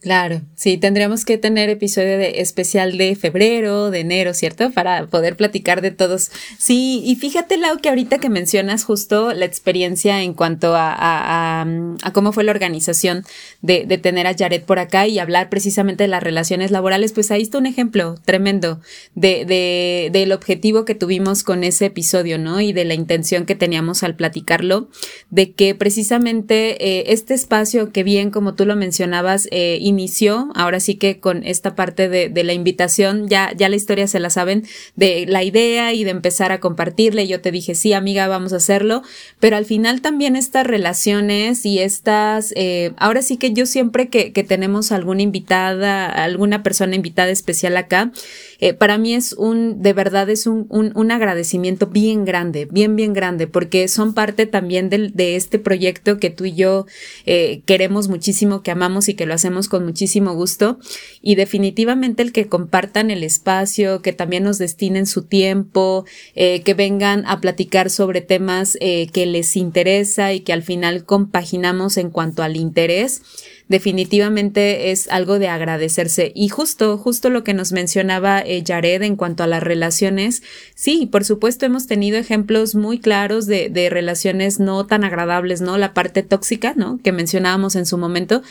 Claro, 0.00 0.42
sí, 0.54 0.78
tendríamos 0.78 1.24
que 1.24 1.38
tener 1.38 1.68
episodio 1.70 2.18
de 2.18 2.40
especial 2.40 2.96
de 2.98 3.16
febrero, 3.16 3.90
de 3.90 3.98
enero, 3.98 4.32
¿cierto? 4.32 4.70
Para 4.70 5.08
poder 5.08 5.36
platicar 5.36 5.80
de 5.80 5.90
todos. 5.90 6.30
Sí, 6.56 7.02
y 7.04 7.16
fíjate, 7.16 7.56
Lau, 7.56 7.78
que 7.78 7.88
ahorita 7.88 8.18
que 8.18 8.28
mencionas 8.28 8.84
justo 8.84 9.32
la 9.34 9.44
experiencia 9.44 10.22
en 10.22 10.34
cuanto 10.34 10.76
a, 10.76 10.94
a, 10.96 11.66
a, 12.02 12.12
cómo 12.12 12.32
fue 12.32 12.44
la 12.44 12.52
organización 12.52 13.24
de, 13.60 13.98
tener 13.98 14.28
a 14.28 14.36
Jared 14.36 14.62
por 14.62 14.78
acá 14.78 15.08
y 15.08 15.18
hablar 15.18 15.50
precisamente 15.50 16.04
de 16.04 16.08
las 16.08 16.22
relaciones 16.22 16.70
laborales, 16.70 17.12
pues 17.12 17.30
ahí 17.32 17.42
está 17.42 17.58
un 17.58 17.66
ejemplo 17.66 18.14
tremendo 18.24 18.80
de, 19.16 19.44
de, 19.44 20.10
del 20.12 20.30
objetivo 20.30 20.84
que 20.84 20.94
tuvimos 20.94 21.42
con 21.42 21.64
ese 21.64 21.86
episodio, 21.86 22.38
¿no? 22.38 22.60
Y 22.60 22.72
de 22.72 22.84
la 22.84 22.94
intención 22.94 23.46
que 23.46 23.56
teníamos 23.56 24.04
al 24.04 24.14
platicarlo, 24.14 24.88
de 25.30 25.52
que 25.52 25.74
precisamente 25.74 26.84
eh, 26.86 27.12
este 27.12 27.34
espacio 27.34 27.92
que 27.92 28.04
bien, 28.04 28.30
como 28.30 28.54
tú 28.54 28.64
lo 28.64 28.76
mencionabas, 28.76 29.48
eh, 29.50 29.78
inició, 29.80 30.50
ahora 30.54 30.78
sí 30.78 30.94
que 30.94 31.18
con 31.18 31.42
esta 31.42 31.74
parte 31.74 32.08
de, 32.08 32.28
de, 32.28 32.44
la 32.44 32.52
invitación, 32.52 33.28
ya, 33.28 33.52
ya 33.56 33.68
la 33.68 33.76
historia 33.76 34.06
se 34.06 34.20
la 34.20 34.30
saben, 34.30 34.64
de 34.94 35.26
la 35.26 35.42
idea 35.42 35.92
y 35.92 36.04
de 36.04 36.10
empezar 36.10 36.52
a 36.52 36.60
compartirle. 36.60 37.26
Yo 37.26 37.40
te 37.40 37.50
dije, 37.50 37.74
sí, 37.74 37.92
amiga, 37.92 38.28
vamos 38.28 38.52
a 38.52 38.56
hacerlo, 38.56 39.02
pero 39.40 39.56
al 39.56 39.64
final 39.64 40.00
también 40.00 40.36
estas 40.36 40.64
relaciones 40.64 41.66
y 41.66 41.80
estas, 41.80 42.52
eh, 42.56 42.92
ahora 42.98 43.22
sí 43.22 43.36
que 43.36 43.47
yo 43.52 43.66
siempre 43.66 44.08
que, 44.08 44.32
que 44.32 44.44
tenemos 44.44 44.92
alguna 44.92 45.22
invitada, 45.22 46.06
alguna 46.06 46.62
persona 46.62 46.94
invitada 46.94 47.30
especial 47.30 47.76
acá, 47.76 48.12
eh, 48.58 48.74
para 48.74 48.98
mí 48.98 49.14
es 49.14 49.32
un, 49.32 49.82
de 49.82 49.92
verdad 49.92 50.28
es 50.30 50.46
un, 50.46 50.66
un, 50.68 50.92
un, 50.96 51.10
agradecimiento 51.10 51.86
bien 51.86 52.24
grande, 52.24 52.66
bien, 52.70 52.96
bien 52.96 53.12
grande, 53.12 53.46
porque 53.46 53.86
son 53.88 54.14
parte 54.14 54.46
también 54.46 54.90
de, 54.90 55.10
de 55.14 55.36
este 55.36 55.58
proyecto 55.58 56.18
que 56.18 56.30
tú 56.30 56.44
y 56.44 56.54
yo 56.54 56.86
eh, 57.24 57.62
queremos 57.66 58.08
muchísimo, 58.08 58.62
que 58.62 58.70
amamos 58.70 59.08
y 59.08 59.14
que 59.14 59.26
lo 59.26 59.34
hacemos 59.34 59.68
con 59.68 59.84
muchísimo 59.84 60.34
gusto. 60.34 60.78
Y 61.22 61.36
definitivamente 61.36 62.22
el 62.22 62.32
que 62.32 62.48
compartan 62.48 63.10
el 63.10 63.22
espacio, 63.22 64.02
que 64.02 64.12
también 64.12 64.42
nos 64.44 64.58
destinen 64.58 65.06
su 65.06 65.22
tiempo, 65.22 66.04
eh, 66.34 66.62
que 66.62 66.74
vengan 66.74 67.24
a 67.26 67.40
platicar 67.40 67.90
sobre 67.90 68.20
temas 68.20 68.76
eh, 68.80 69.08
que 69.12 69.26
les 69.26 69.56
interesa 69.56 70.32
y 70.32 70.40
que 70.40 70.52
al 70.52 70.62
final 70.62 71.04
compaginamos 71.04 71.96
en 71.96 72.10
cuanto 72.10 72.42
al 72.42 72.56
interés 72.56 73.22
definitivamente 73.68 74.90
es 74.90 75.08
algo 75.08 75.38
de 75.38 75.48
agradecerse. 75.48 76.32
Y 76.34 76.48
justo, 76.48 76.96
justo 76.98 77.30
lo 77.30 77.44
que 77.44 77.54
nos 77.54 77.72
mencionaba 77.72 78.40
eh, 78.40 78.64
Jared 78.66 79.02
en 79.02 79.16
cuanto 79.16 79.42
a 79.42 79.46
las 79.46 79.62
relaciones, 79.62 80.42
sí, 80.74 81.06
por 81.06 81.24
supuesto 81.24 81.66
hemos 81.66 81.86
tenido 81.86 82.18
ejemplos 82.18 82.74
muy 82.74 82.98
claros 82.98 83.46
de, 83.46 83.88
relaciones 83.90 84.58
no 84.60 84.86
tan 84.86 85.04
agradables, 85.04 85.60
¿no? 85.60 85.78
La 85.78 85.94
parte 85.94 86.22
tóxica, 86.22 86.74
¿no? 86.76 86.98
Que 87.02 87.12
mencionábamos 87.12 87.76
en 87.76 87.86
su 87.86 87.96
momento, 87.96 88.42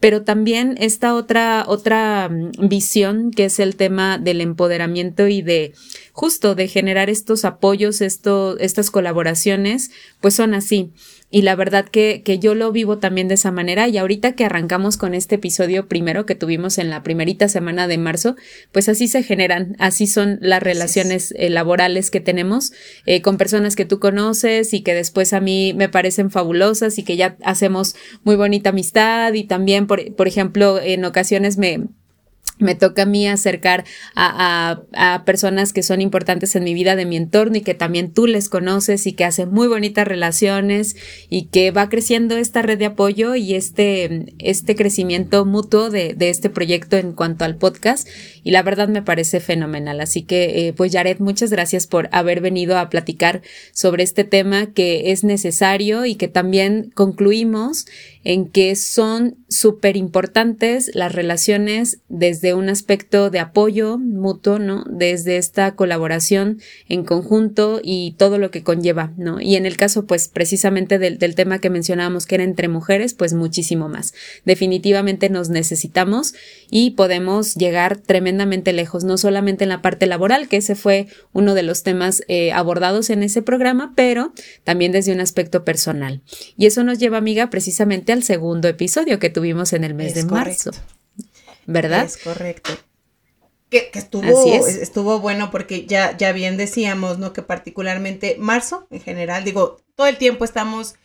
pero 0.00 0.22
también 0.22 0.76
esta 0.80 1.14
otra, 1.14 1.64
otra 1.66 2.28
mm, 2.28 2.68
visión 2.68 3.30
que 3.30 3.44
es 3.44 3.60
el 3.60 3.76
tema 3.76 4.18
del 4.18 4.40
empoderamiento 4.40 5.28
y 5.28 5.42
de 5.42 5.72
justo 6.12 6.54
de 6.54 6.68
generar 6.68 7.08
estos 7.08 7.44
apoyos, 7.44 8.00
estas 8.00 8.90
colaboraciones, 8.90 9.90
pues 10.20 10.34
son 10.34 10.54
así. 10.54 10.90
Y 11.32 11.42
la 11.42 11.56
verdad 11.56 11.86
que, 11.86 12.22
que 12.22 12.38
yo 12.38 12.54
lo 12.54 12.70
vivo 12.72 12.98
también 12.98 13.26
de 13.26 13.34
esa 13.34 13.50
manera. 13.50 13.88
Y 13.88 13.96
ahorita 13.96 14.32
que 14.32 14.44
arrancamos 14.44 14.98
con 14.98 15.14
este 15.14 15.36
episodio 15.36 15.88
primero 15.88 16.26
que 16.26 16.34
tuvimos 16.34 16.76
en 16.76 16.90
la 16.90 17.02
primerita 17.02 17.48
semana 17.48 17.88
de 17.88 17.96
marzo, 17.96 18.36
pues 18.70 18.90
así 18.90 19.08
se 19.08 19.22
generan, 19.22 19.74
así 19.78 20.06
son 20.06 20.38
las 20.42 20.62
relaciones 20.62 21.32
eh, 21.38 21.48
laborales 21.48 22.10
que 22.10 22.20
tenemos 22.20 22.72
eh, 23.06 23.22
con 23.22 23.38
personas 23.38 23.76
que 23.76 23.86
tú 23.86 23.98
conoces 23.98 24.74
y 24.74 24.82
que 24.82 24.92
después 24.92 25.32
a 25.32 25.40
mí 25.40 25.72
me 25.74 25.88
parecen 25.88 26.30
fabulosas 26.30 26.98
y 26.98 27.02
que 27.02 27.16
ya 27.16 27.38
hacemos 27.42 27.96
muy 28.24 28.36
bonita 28.36 28.68
amistad 28.68 29.32
y 29.32 29.44
también, 29.44 29.86
por, 29.86 30.14
por 30.14 30.28
ejemplo, 30.28 30.78
en 30.80 31.06
ocasiones 31.06 31.56
me 31.56 31.86
me 32.58 32.74
toca 32.74 33.02
a 33.02 33.06
mí 33.06 33.26
acercar 33.26 33.84
a, 34.14 34.82
a, 34.92 35.24
personas 35.24 35.72
que 35.72 35.82
son 35.82 36.00
importantes 36.00 36.54
en 36.54 36.64
mi 36.64 36.74
vida, 36.74 36.96
de 36.96 37.06
mi 37.06 37.16
entorno 37.16 37.56
y 37.56 37.62
que 37.62 37.74
también 37.74 38.12
tú 38.12 38.26
les 38.26 38.48
conoces 38.48 39.06
y 39.06 39.12
que 39.12 39.24
hacen 39.24 39.50
muy 39.50 39.68
bonitas 39.68 40.06
relaciones 40.06 40.96
y 41.28 41.46
que 41.46 41.70
va 41.70 41.88
creciendo 41.88 42.36
esta 42.36 42.62
red 42.62 42.78
de 42.78 42.86
apoyo 42.86 43.34
y 43.34 43.54
este, 43.54 44.34
este 44.38 44.76
crecimiento 44.76 45.44
mutuo 45.44 45.90
de, 45.90 46.14
de 46.14 46.30
este 46.30 46.50
proyecto 46.50 46.96
en 46.96 47.12
cuanto 47.12 47.44
al 47.44 47.56
podcast 47.56 48.08
y 48.44 48.50
la 48.50 48.62
verdad 48.62 48.88
me 48.88 49.02
parece 49.02 49.40
fenomenal. 49.40 50.00
Así 50.00 50.22
que, 50.22 50.68
eh, 50.68 50.72
pues 50.72 50.92
Jared, 50.92 51.18
muchas 51.18 51.50
gracias 51.50 51.86
por 51.86 52.08
haber 52.12 52.40
venido 52.40 52.78
a 52.78 52.90
platicar 52.90 53.42
sobre 53.72 54.02
este 54.02 54.24
tema 54.24 54.72
que 54.72 55.12
es 55.12 55.24
necesario 55.24 56.04
y 56.04 56.16
que 56.16 56.28
también 56.28 56.90
concluimos 56.94 57.86
en 58.24 58.48
que 58.48 58.76
son 58.76 59.36
súper 59.48 59.96
importantes 59.96 60.90
las 60.94 61.12
relaciones 61.12 61.98
desde 62.08 62.54
un 62.54 62.68
aspecto 62.68 63.30
de 63.30 63.40
apoyo 63.40 63.98
mutuo, 63.98 64.58
¿no? 64.58 64.84
Desde 64.88 65.36
esta 65.36 65.74
colaboración 65.74 66.60
en 66.88 67.04
conjunto 67.04 67.80
y 67.82 68.14
todo 68.18 68.38
lo 68.38 68.50
que 68.50 68.62
conlleva, 68.62 69.12
¿no? 69.16 69.40
Y 69.40 69.56
en 69.56 69.66
el 69.66 69.76
caso, 69.76 70.06
pues, 70.06 70.28
precisamente 70.28 70.98
del, 70.98 71.18
tema 71.34 71.60
que 71.60 71.70
mencionábamos 71.70 72.26
que 72.26 72.34
era 72.34 72.44
entre 72.44 72.68
mujeres, 72.68 73.14
pues 73.14 73.32
muchísimo 73.32 73.88
más. 73.88 74.12
Definitivamente 74.44 75.30
nos 75.30 75.48
necesitamos 75.48 76.34
y 76.70 76.90
podemos 76.90 77.54
llegar 77.54 77.96
tremendamente 77.96 78.72
lejos, 78.72 79.04
no 79.04 79.16
solamente 79.16 79.64
en 79.64 79.70
la 79.70 79.82
parte 79.82 80.06
laboral, 80.06 80.48
que 80.48 80.58
ese 80.58 80.74
fue 80.74 81.06
uno 81.32 81.54
de 81.54 81.62
los 81.62 81.82
temas 81.82 82.22
eh, 82.28 82.52
abordados 82.52 83.10
en 83.10 83.22
ese 83.22 83.40
programa, 83.42 83.92
pero 83.96 84.32
también 84.64 84.92
desde 84.92 85.12
un 85.12 85.20
aspecto 85.20 85.64
personal. 85.64 86.20
Y 86.56 86.66
eso 86.66 86.84
nos 86.84 86.98
lleva, 86.98 87.18
amiga, 87.18 87.50
precisamente 87.50 88.11
al 88.12 88.22
segundo 88.22 88.68
episodio 88.68 89.18
que 89.18 89.30
tuvimos 89.30 89.72
en 89.72 89.84
el 89.84 89.94
mes 89.94 90.14
de 90.14 90.24
marzo. 90.24 90.70
¿verdad? 91.66 92.04
Es 92.04 92.18
correcto. 92.18 92.72
Que, 93.70 93.90
estuvo, 93.94 94.66
estuvo 94.66 95.20
bueno 95.20 95.50
porque 95.50 95.86
ya, 95.86 96.14
ya 96.16 96.32
bien 96.32 96.58
decíamos, 96.58 97.18
¿no? 97.18 97.32
Que 97.32 97.40
particularmente 97.40 98.36
marzo 98.38 98.86
en 98.90 99.00
general, 99.00 99.44
digo, 99.44 99.80
todo 99.94 100.06
el 100.08 100.18
tiempo 100.18 100.44
estamos 100.44 100.96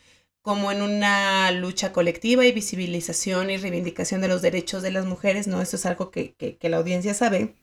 como 0.41 0.71
en 0.71 0.81
una 0.81 1.51
lucha 1.51 1.93
colectiva 1.93 2.45
y 2.45 2.51
visibilización 2.51 3.49
y 3.49 3.57
reivindicación 3.57 4.19
de 4.21 4.27
los 4.27 4.41
derechos 4.41 4.81
de 4.83 4.91
las 4.91 5.05
mujeres, 5.05 5.47
¿no? 5.47 5.61
Eso 5.61 5.77
es 5.77 5.85
algo 5.85 6.11
que, 6.11 6.57
la 6.61 6.77
audiencia 6.77 7.13
sabe, 7.13 7.55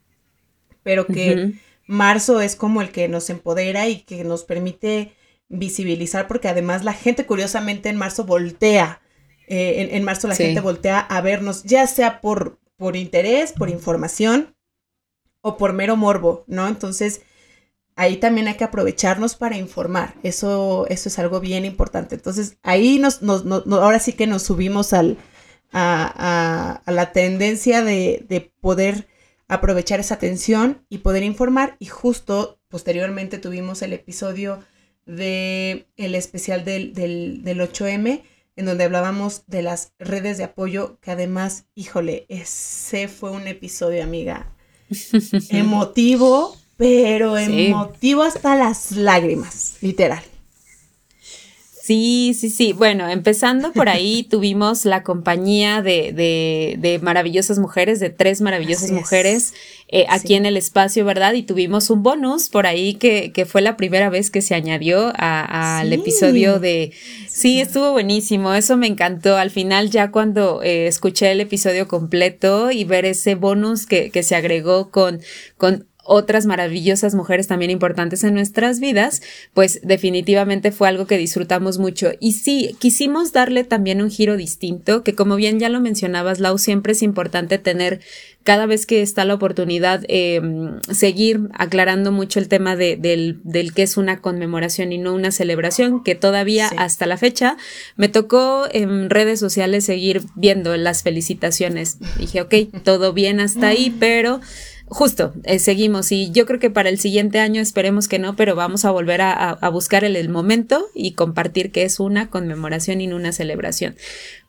pero 0.82 1.06
que 1.06 1.54
marzo 1.86 2.40
es 2.40 2.56
como 2.56 2.80
el 2.80 2.90
que 2.90 3.08
nos 3.08 3.28
empodera 3.28 3.88
y 3.88 4.00
que 4.00 4.24
nos 4.24 4.44
permite 4.44 5.12
visibilizar, 5.48 6.26
porque 6.26 6.48
además 6.48 6.84
la 6.84 6.94
gente 6.94 7.26
curiosamente 7.26 7.90
en 7.90 7.96
marzo 7.96 8.24
voltea, 8.24 9.02
eh, 9.46 9.88
en, 9.92 10.04
marzo 10.04 10.28
la 10.28 10.34
gente 10.34 10.60
voltea 10.60 10.98
a 11.00 11.20
vernos, 11.20 11.64
ya 11.64 11.86
sea 11.86 12.20
por, 12.20 12.58
por 12.76 12.96
interés, 12.96 13.52
por 13.52 13.68
información, 13.68 14.54
o 15.46 15.58
por 15.58 15.74
mero 15.74 15.94
morbo, 15.96 16.44
¿no? 16.46 16.66
Entonces, 16.66 17.20
ahí 17.96 18.16
también 18.16 18.48
hay 18.48 18.54
que 18.54 18.64
aprovecharnos 18.64 19.36
para 19.36 19.58
informar. 19.58 20.14
Eso, 20.22 20.86
eso 20.88 21.10
es 21.10 21.18
algo 21.18 21.38
bien 21.38 21.66
importante. 21.66 22.14
Entonces, 22.14 22.56
ahí 22.62 22.98
nos, 22.98 23.20
nos, 23.20 23.44
ahora 23.70 23.98
sí 23.98 24.14
que 24.14 24.26
nos 24.26 24.42
subimos 24.42 24.94
al, 24.94 25.18
a, 25.70 26.80
a, 26.82 26.90
la 26.90 27.12
tendencia 27.12 27.84
de, 27.84 28.24
de, 28.26 28.40
poder 28.40 29.06
aprovechar 29.46 30.00
esa 30.00 30.14
atención 30.14 30.86
y 30.88 30.98
poder 30.98 31.22
informar. 31.22 31.76
Y 31.78 31.86
justo 31.86 32.58
posteriormente 32.68 33.36
tuvimos 33.36 33.82
el 33.82 33.92
episodio 33.92 34.60
de 35.04 35.86
el 35.96 36.14
especial 36.14 36.64
del, 36.64 36.94
del, 36.94 37.44
del 37.44 37.60
8M, 37.60 38.22
en 38.56 38.66
donde 38.66 38.84
hablábamos 38.84 39.42
de 39.46 39.62
las 39.62 39.92
redes 39.98 40.38
de 40.38 40.44
apoyo, 40.44 40.98
que 41.00 41.10
además, 41.10 41.66
híjole, 41.74 42.26
ese 42.28 43.08
fue 43.08 43.30
un 43.30 43.46
episodio, 43.46 44.02
amiga, 44.02 44.52
emotivo, 45.50 46.56
pero 46.76 47.36
emotivo 47.36 48.22
hasta 48.22 48.56
las 48.56 48.92
lágrimas, 48.92 49.76
literal. 49.80 50.22
Sí, 51.84 52.32
sí, 52.32 52.48
sí. 52.48 52.72
Bueno, 52.72 53.10
empezando 53.10 53.70
por 53.74 53.90
ahí, 53.90 54.22
tuvimos 54.30 54.86
la 54.86 55.02
compañía 55.02 55.82
de, 55.82 56.14
de, 56.78 56.98
maravillosas 57.02 57.58
mujeres, 57.58 58.00
de 58.00 58.08
tres 58.08 58.40
maravillosas 58.40 58.90
mujeres 58.90 59.52
eh, 59.88 60.06
aquí 60.08 60.32
en 60.32 60.46
el 60.46 60.56
espacio, 60.56 61.04
¿verdad? 61.04 61.34
Y 61.34 61.42
tuvimos 61.42 61.90
un 61.90 62.02
bonus 62.02 62.48
por 62.48 62.66
ahí 62.66 62.94
que, 62.94 63.32
que 63.32 63.44
fue 63.44 63.60
la 63.60 63.76
primera 63.76 64.08
vez 64.08 64.30
que 64.30 64.40
se 64.40 64.54
añadió 64.54 65.12
al 65.18 65.92
episodio 65.92 66.58
de... 66.58 66.92
Sí, 67.28 67.60
estuvo 67.60 67.92
buenísimo, 67.92 68.54
eso 68.54 68.78
me 68.78 68.86
encantó. 68.86 69.36
Al 69.36 69.50
final, 69.50 69.90
ya 69.90 70.10
cuando 70.10 70.62
eh, 70.62 70.86
escuché 70.86 71.32
el 71.32 71.40
episodio 71.42 71.86
completo 71.86 72.70
y 72.70 72.84
ver 72.84 73.04
ese 73.04 73.34
bonus 73.34 73.84
que, 73.84 74.10
que 74.10 74.22
se 74.22 74.36
agregó 74.36 74.90
con, 74.90 75.20
con 75.58 75.86
otras 76.04 76.46
maravillosas 76.46 77.14
mujeres 77.14 77.46
también 77.46 77.70
importantes 77.70 78.24
en 78.24 78.34
nuestras 78.34 78.80
vidas, 78.80 79.22
pues 79.52 79.80
definitivamente 79.82 80.70
fue 80.72 80.88
algo 80.88 81.06
que 81.06 81.18
disfrutamos 81.18 81.78
mucho. 81.78 82.12
Y 82.20 82.32
sí, 82.32 82.76
quisimos 82.78 83.32
darle 83.32 83.64
también 83.64 84.02
un 84.02 84.10
giro 84.10 84.36
distinto, 84.36 85.02
que 85.02 85.14
como 85.14 85.36
bien 85.36 85.58
ya 85.58 85.68
lo 85.68 85.80
mencionabas, 85.80 86.40
Lau, 86.40 86.58
siempre 86.58 86.92
es 86.92 87.02
importante 87.02 87.58
tener 87.58 88.00
cada 88.44 88.66
vez 88.66 88.84
que 88.84 89.00
está 89.00 89.24
la 89.24 89.34
oportunidad 89.34 90.04
em, 90.08 90.78
seguir 90.82 91.40
aclarando 91.54 92.12
mucho 92.12 92.38
el 92.38 92.48
tema 92.48 92.76
de, 92.76 92.96
del, 92.96 93.40
del 93.42 93.72
que 93.72 93.82
es 93.82 93.96
una 93.96 94.20
conmemoración 94.20 94.92
y 94.92 94.98
no 94.98 95.14
una 95.14 95.30
celebración, 95.30 96.04
que 96.04 96.14
todavía 96.14 96.68
hasta 96.76 97.06
la 97.06 97.16
fecha 97.16 97.56
me 97.96 98.10
tocó 98.10 98.66
en 98.70 99.08
redes 99.08 99.40
sociales 99.40 99.86
seguir 99.86 100.22
viendo 100.34 100.76
las 100.76 101.02
felicitaciones. 101.02 101.98
Dije, 102.18 102.42
ok, 102.42 102.54
todo 102.82 103.14
bien 103.14 103.40
hasta 103.40 103.68
ahí, 103.68 103.94
pero 103.98 104.40
justo, 104.86 105.32
eh, 105.44 105.58
seguimos 105.58 106.12
y 106.12 106.30
yo 106.30 106.46
creo 106.46 106.60
que 106.60 106.70
para 106.70 106.88
el 106.88 106.98
siguiente 106.98 107.38
año 107.38 107.60
esperemos 107.60 108.08
que 108.08 108.18
no, 108.18 108.36
pero 108.36 108.54
vamos 108.54 108.84
a 108.84 108.90
volver 108.90 109.20
a, 109.22 109.68
buscar 109.70 110.04
el, 110.04 110.28
momento 110.28 110.86
y 110.94 111.12
compartir 111.12 111.72
que 111.72 111.84
es 111.84 112.00
una 112.00 112.28
conmemoración 112.30 113.00
y 113.00 113.06
no 113.06 113.16
una 113.16 113.32
celebración. 113.32 113.96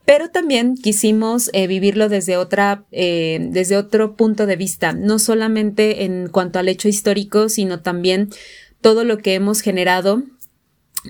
Pero 0.05 0.29
también 0.29 0.75
quisimos 0.75 1.49
eh, 1.53 1.65
vivirlo 1.65 2.09
desde 2.09 2.37
otra, 2.37 2.83
eh, 2.91 3.39
desde 3.49 3.75
otro 3.75 4.15
punto 4.15 4.45
de 4.45 4.55
vista, 4.55 4.93
no 4.93 5.17
solamente 5.17 6.05
en 6.05 6.29
cuanto 6.29 6.59
al 6.59 6.69
hecho 6.69 6.87
histórico, 6.87 7.49
sino 7.49 7.81
también 7.81 8.29
todo 8.81 9.03
lo 9.03 9.17
que 9.17 9.33
hemos 9.33 9.61
generado 9.61 10.21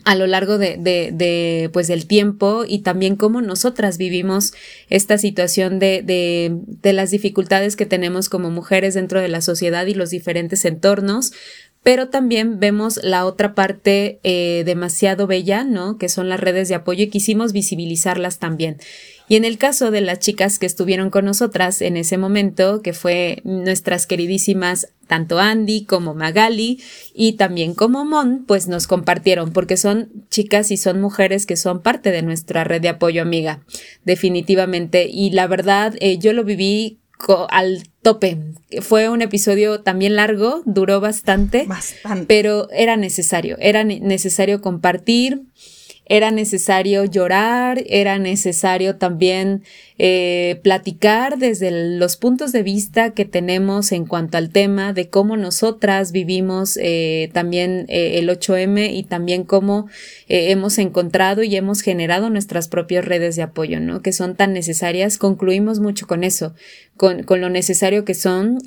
a 0.03 0.15
lo 0.15 0.27
largo 0.27 0.57
de, 0.57 0.77
de, 0.77 1.11
de, 1.13 1.69
pues 1.71 1.87
del 1.87 2.05
tiempo 2.07 2.65
y 2.67 2.79
también 2.79 3.15
cómo 3.15 3.41
nosotras 3.41 3.97
vivimos 3.97 4.53
esta 4.89 5.17
situación 5.17 5.79
de, 5.79 6.01
de, 6.03 6.57
de 6.65 6.93
las 6.93 7.11
dificultades 7.11 7.75
que 7.75 7.85
tenemos 7.85 8.29
como 8.29 8.51
mujeres 8.51 8.93
dentro 8.93 9.21
de 9.21 9.29
la 9.29 9.41
sociedad 9.41 9.85
y 9.85 9.93
los 9.93 10.09
diferentes 10.09 10.65
entornos, 10.65 11.31
pero 11.85 12.09
también 12.09 12.59
vemos 12.59 12.99
la 13.03 13.27
otra 13.27 13.53
parte 13.53 14.19
eh, 14.23 14.63
demasiado 14.65 15.27
bella, 15.27 15.63
¿no? 15.63 15.99
Que 15.99 16.09
son 16.09 16.29
las 16.29 16.39
redes 16.39 16.67
de 16.67 16.73
apoyo 16.73 17.03
y 17.03 17.09
quisimos 17.09 17.53
visibilizarlas 17.53 18.39
también. 18.39 18.77
Y 19.29 19.35
en 19.35 19.45
el 19.45 19.59
caso 19.59 19.91
de 19.91 20.01
las 20.01 20.17
chicas 20.17 20.57
que 20.57 20.65
estuvieron 20.65 21.11
con 21.11 21.25
nosotras 21.25 21.83
en 21.83 21.95
ese 21.95 22.17
momento, 22.17 22.81
que 22.81 22.93
fue 22.93 23.41
nuestras 23.43 24.07
queridísimas 24.07 24.87
tanto 25.05 25.37
Andy 25.37 25.85
como 25.85 26.15
Magali 26.15 26.81
y 27.13 27.33
también 27.33 27.75
como 27.75 28.03
Mon, 28.03 28.45
pues 28.45 28.67
nos 28.67 28.87
compartieron 28.87 29.53
porque 29.53 29.77
son 29.77 30.09
chicas 30.31 30.71
y 30.71 30.77
son 30.77 30.99
mujeres 30.99 31.45
que 31.45 31.55
son 31.55 31.83
parte 31.83 32.09
de 32.09 32.23
nuestra 32.23 32.63
red 32.63 32.81
de 32.81 32.89
apoyo 32.89 33.21
amiga, 33.21 33.59
definitivamente. 34.05 35.07
Y 35.07 35.29
la 35.29 35.45
verdad, 35.45 35.93
eh, 35.99 36.17
yo 36.17 36.33
lo 36.33 36.43
viví 36.43 36.97
al 37.49 37.87
tope. 38.01 38.37
Fue 38.81 39.09
un 39.09 39.21
episodio 39.21 39.81
también 39.81 40.15
largo, 40.15 40.61
duró 40.65 40.99
bastante, 40.99 41.65
bastante. 41.65 42.25
pero 42.27 42.69
era 42.71 42.97
necesario, 42.97 43.57
era 43.59 43.83
necesario 43.83 44.61
compartir 44.61 45.43
era 46.07 46.29
necesario 46.29 47.03
llorar, 47.05 47.83
era 47.87 48.19
necesario 48.19 48.97
también 48.97 49.63
eh, 49.97 50.59
platicar 50.61 51.39
desde 51.39 51.97
los 51.97 52.17
puntos 52.17 52.51
de 52.51 52.61
vista 52.61 53.11
que 53.11 53.25
tenemos 53.25 53.91
en 53.91 54.05
cuanto 54.05 54.37
al 54.37 54.51
tema 54.51 54.93
de 54.93 55.09
cómo 55.09 55.35
nosotras 55.35 56.11
vivimos 56.11 56.77
eh, 56.81 57.29
también 57.33 57.85
eh, 57.87 58.19
el 58.19 58.29
8M 58.29 58.93
y 58.93 59.03
también 59.03 59.43
cómo 59.43 59.87
hemos 60.27 60.77
encontrado 60.79 61.43
y 61.43 61.55
hemos 61.55 61.81
generado 61.81 62.29
nuestras 62.29 62.67
propias 62.67 63.05
redes 63.05 63.35
de 63.35 63.43
apoyo, 63.43 63.79
¿no? 63.79 64.01
Que 64.01 64.11
son 64.11 64.35
tan 64.35 64.53
necesarias. 64.53 65.17
Concluimos 65.17 65.79
mucho 65.79 66.07
con 66.07 66.23
eso, 66.23 66.53
con, 66.97 67.23
con 67.23 67.41
lo 67.41 67.49
necesario 67.49 68.05
que 68.05 68.15
son. 68.15 68.59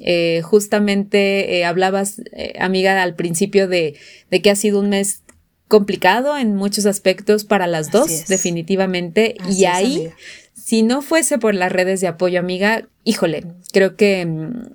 justamente 0.42 1.64
hablabas, 1.64 2.22
amiga, 2.58 3.02
al 3.02 3.14
principio 3.16 3.68
de, 3.68 3.96
de 4.30 4.40
que 4.40 4.50
ha 4.50 4.56
sido 4.56 4.80
un 4.80 4.90
mes 4.90 5.22
complicado 5.68 6.36
en 6.36 6.56
muchos 6.56 6.86
aspectos 6.86 7.44
para 7.44 7.66
las 7.66 7.90
dos, 7.90 8.26
definitivamente. 8.26 9.36
y 9.48 9.66
ahí, 9.66 10.10
si 10.54 10.82
no 10.82 11.02
fuese 11.02 11.38
por 11.38 11.54
las 11.54 11.70
redes 11.70 12.00
de 12.00 12.08
apoyo, 12.08 12.40
amiga, 12.40 12.88
híjole, 13.04 13.44
creo 13.72 13.96
que 13.96 14.26
mm, 14.26 14.68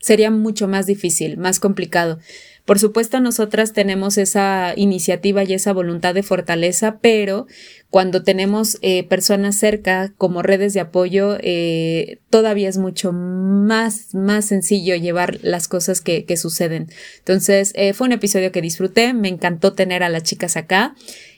sería 0.00 0.30
mucho 0.30 0.68
más 0.68 0.86
difícil, 0.86 1.38
más 1.38 1.60
complicado. 1.60 2.18
Por 2.64 2.78
supuesto, 2.78 3.18
nosotras 3.20 3.72
tenemos 3.72 4.18
esa 4.18 4.74
iniciativa 4.76 5.42
y 5.42 5.54
esa 5.54 5.72
voluntad 5.72 6.14
de 6.14 6.22
fortaleza, 6.22 6.98
pero 7.00 7.46
cuando 7.92 8.22
tenemos 8.22 8.78
eh, 8.80 9.04
personas 9.06 9.54
cerca 9.54 10.14
como 10.16 10.40
redes 10.40 10.72
de 10.72 10.80
apoyo, 10.80 11.36
eh, 11.42 12.20
todavía 12.30 12.70
es 12.70 12.78
mucho 12.78 13.12
más, 13.12 14.14
más 14.14 14.46
sencillo 14.46 14.96
llevar 14.96 15.38
las 15.42 15.68
cosas 15.68 16.00
que, 16.00 16.24
que 16.24 16.38
suceden. 16.38 16.88
Entonces, 17.18 17.70
eh, 17.76 17.92
fue 17.92 18.06
un 18.06 18.12
episodio 18.12 18.50
que 18.50 18.62
disfruté, 18.62 19.12
me 19.12 19.28
encantó 19.28 19.74
tener 19.74 20.02
a 20.02 20.08
las 20.08 20.22
chicas 20.22 20.56
acá. 20.56 20.94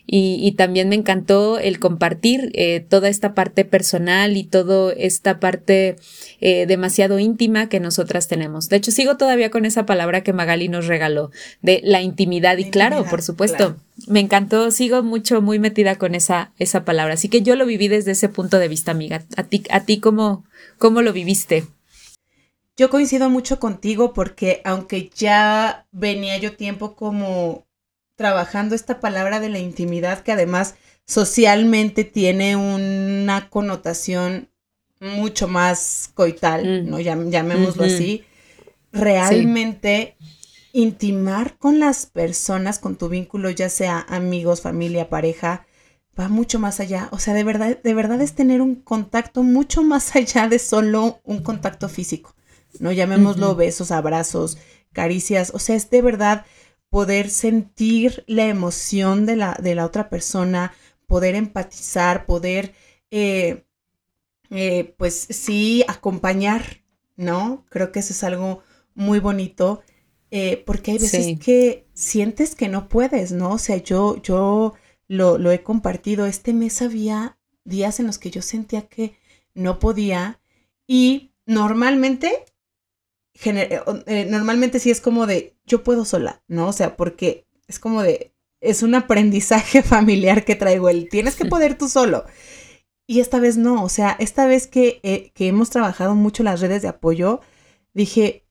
Y, 0.07 0.53
también 0.53 0.91
me 0.91 0.97
encantó 0.97 1.59
el 1.59 1.81
compartir 1.81 2.51
eh, 2.55 2.81
toda 2.81 3.09
esta 3.09 3.33
parte 3.33 3.65
personal 3.65 4.37
y 4.37 4.45
toda 4.45 4.93
esta 4.93 5.41
parte 5.41 5.97
eh, 6.41 6.67
demasiado 6.67 7.19
íntima 7.19 7.71
que 7.71 7.81
nosotras 7.81 8.29
tenemos. 8.29 8.69
De 8.69 8.77
hecho, 8.77 8.91
sigo 8.91 9.17
todavía 9.17 9.51
con 9.51 9.65
esa 9.65 9.87
palabra 9.87 10.23
que 10.23 10.35
Magali 10.35 10.69
nos 10.69 10.87
regaló, 10.87 11.31
de 11.63 11.81
la 11.85 12.03
intimidad. 12.03 12.59
Y 12.59 12.71
claro, 12.71 13.05
por 13.09 13.23
supuesto, 13.23 13.77
me 14.07 14.21
encantó, 14.21 14.71
sigo 14.71 15.03
mucho, 15.03 15.41
muy 15.41 15.59
metida 15.59 15.97
con 15.97 16.15
esa, 16.15 16.53
esa 16.59 16.85
palabra. 16.85 17.15
Así 17.15 17.29
que 17.29 17.41
yo 17.41 17.57
lo 17.57 17.65
viví 17.65 17.89
desde 17.89 18.13
ese 18.13 18.29
punto 18.29 18.59
de 18.59 18.69
vista, 18.69 18.91
amiga. 18.91 19.25
¿A 19.37 19.45
ti, 19.45 19.65
a 19.71 19.85
ti 19.85 20.01
cómo, 20.01 20.45
cómo 20.79 21.01
lo 21.01 21.15
viviste? 21.15 21.65
Yo 22.77 22.91
coincido 22.91 23.31
mucho 23.31 23.61
contigo 23.61 24.13
porque 24.13 24.61
aunque 24.65 25.11
ya 25.15 25.87
venía 25.93 26.37
yo 26.39 26.57
tiempo 26.57 26.97
como 26.97 27.67
trabajando 28.17 28.75
esta 28.75 29.01
palabra 29.01 29.41
de 29.41 29.49
la 29.49 29.59
intimidad 29.59 30.21
que 30.21 30.33
además 30.33 30.75
socialmente 31.07 32.05
tiene 32.05 32.57
una 32.57 33.51
connotación 33.51 34.49
mucho 35.01 35.49
más 35.49 36.11
coital, 36.15 36.85
mm. 36.85 36.91
¿no? 36.91 37.01
llamémoslo 37.01 37.85
así. 37.85 38.25
Realmente 38.93 40.17
intimar 40.73 41.57
con 41.59 41.79
las 41.79 42.07
personas, 42.07 42.79
con 42.79 42.97
tu 42.97 43.09
vínculo, 43.09 43.51
ya 43.51 43.69
sea 43.69 44.05
amigos, 44.09 44.61
familia, 44.61 45.09
pareja, 45.09 45.67
va 46.19 46.29
mucho 46.29 46.59
más 46.59 46.81
allá. 46.81 47.09
O 47.13 47.19
sea, 47.19 47.35
de 47.35 47.45
verdad, 47.45 47.79
de 47.83 47.95
verdad 47.95 48.21
es 48.21 48.35
tener 48.35 48.61
un 48.61 48.77
contacto 48.77 49.43
mucho 49.43 49.83
más 49.83 50.17
allá 50.17 50.49
de 50.49 50.59
solo 50.59 51.21
un 51.25 51.43
contacto 51.43 51.89
físico. 51.89 52.35
No 52.81 52.91
llamémoslo 52.91 53.55
besos, 53.55 53.93
abrazos, 53.93 54.59
caricias. 54.93 55.53
O 55.55 55.61
sea, 55.61 55.77
es 55.77 55.91
de 55.91 56.03
verdad 56.03 56.45
poder 56.95 57.29
sentir 57.29 58.23
la 58.29 58.47
emoción 58.47 59.27
de 59.27 59.35
la, 59.35 59.59
de 59.61 59.75
la 59.75 59.85
otra 59.85 60.09
persona, 60.09 60.73
poder 61.09 61.35
empatizar, 61.35 62.25
poder, 62.25 62.73
eh, 63.11 63.65
eh, 64.51 64.95
pues 64.97 65.27
sí, 65.29 65.85
acompañar, 65.89 66.85
¿no? 67.17 67.67
Creo 67.69 67.91
que 67.91 67.99
eso 67.99 68.13
es 68.13 68.23
algo 68.23 68.63
muy 68.95 69.19
bonito. 69.19 69.83
Eh, 70.31 70.63
porque 70.65 70.93
hay 70.93 70.99
veces 70.99 71.37
que 71.41 71.89
sientes 71.95 72.55
que 72.55 72.69
no 72.69 72.89
puedes, 72.89 73.33
¿no? 73.33 73.55
O 73.55 73.59
sea, 73.59 73.79
yo, 73.79 74.23
yo 74.23 74.75
lo, 75.09 75.51
he 75.51 75.65
compartido. 75.65 76.27
Este 76.27 76.53
mes 76.53 76.81
había 76.81 77.39
días 77.65 77.99
en 77.99 78.07
los 78.07 78.19
que 78.19 78.31
yo 78.31 78.41
sentía 78.41 78.83
que 78.83 79.17
no 79.53 79.81
podía 79.81 80.41
y 80.87 81.33
normalmente, 81.45 82.45
eh, 83.45 83.81
eh, 84.07 84.27
normalmente 84.29 84.79
sí 84.79 84.91
es 84.91 85.01
como 85.01 85.27
de, 85.27 85.57
yo 85.67 85.83
puedo 85.83 86.05
sola, 86.05 86.43
¿no? 86.49 86.69
O 86.69 86.73
sea, 86.73 86.97
porque 86.97 87.47
es 87.67 87.79
como 87.79 88.03
de, 88.03 88.35
es 88.61 88.83
un 88.83 88.95
aprendizaje 88.95 89.83
familiar 89.95 90.45
que 90.45 90.55
traigo, 90.55 90.89
el 90.89 91.09
tienes 91.09 91.37
que 91.37 91.45
poder 91.45 91.77
tú 91.77 91.89
solo. 91.89 92.25
Y 93.07 93.21
esta 93.21 93.39
vez 93.39 93.57
no, 93.57 93.83
o 93.85 93.89
sea, 93.89 94.17
esta 94.19 94.47
vez 94.47 94.67
que, 94.67 95.01
eh, 95.03 95.31
que 95.35 95.49
hemos 95.49 95.71
trabajado 95.71 96.15
mucho 96.15 96.43
las 96.43 96.61
redes 96.61 96.83
de 96.83 96.89
apoyo, 96.89 97.41
dije, 97.93 98.47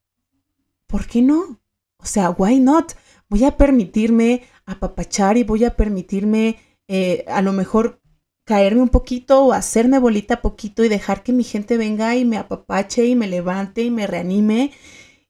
¿por 0.86 1.06
qué 1.06 1.22
no? 1.22 1.60
O 1.98 2.06
sea, 2.06 2.30
why 2.30 2.60
not? 2.60 2.92
Voy 3.28 3.44
a 3.44 3.56
permitirme 3.56 4.42
apapachar 4.64 5.36
y 5.36 5.42
voy 5.42 5.64
a 5.64 5.74
permitirme 5.76 6.58
eh, 6.86 7.24
a 7.26 7.42
lo 7.42 7.52
mejor 7.52 8.00
caerme 8.44 8.82
un 8.82 8.90
poquito 8.90 9.44
o 9.44 9.52
hacerme 9.52 9.98
bolita 9.98 10.42
poquito 10.42 10.84
y 10.84 10.88
dejar 10.88 11.22
que 11.22 11.32
mi 11.32 11.44
gente 11.44 11.76
venga 11.76 12.14
y 12.16 12.24
me 12.24 12.36
apapache 12.36 13.06
y 13.06 13.16
me 13.16 13.26
levante 13.26 13.82
y 13.82 13.90
me 13.90 14.06
reanime. 14.06 14.72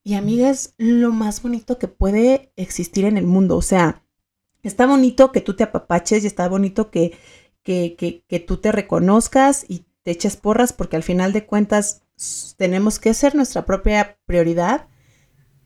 Y 0.03 0.13
amiga, 0.13 0.49
es 0.49 0.75
lo 0.77 1.11
más 1.11 1.41
bonito 1.41 1.79
que 1.79 1.87
puede 1.87 2.51
existir 2.57 3.05
en 3.05 3.17
el 3.17 3.25
mundo. 3.25 3.57
O 3.57 3.61
sea, 3.61 4.03
está 4.61 4.85
bonito 4.85 5.31
que 5.31 5.41
tú 5.41 5.55
te 5.55 5.63
apapaches 5.63 6.23
y 6.23 6.27
está 6.27 6.47
bonito 6.47 6.91
que, 6.91 7.17
que, 7.63 7.95
que, 8.27 8.39
tú 8.39 8.57
te 8.57 8.71
reconozcas 8.71 9.65
y 9.67 9.85
te 10.03 10.11
eches 10.11 10.35
porras 10.35 10.73
porque 10.73 10.95
al 10.95 11.03
final 11.03 11.33
de 11.33 11.45
cuentas 11.45 12.03
tenemos 12.57 12.99
que 12.99 13.13
ser 13.13 13.33
nuestra 13.33 13.65
propia 13.65 14.19
prioridad. 14.25 14.87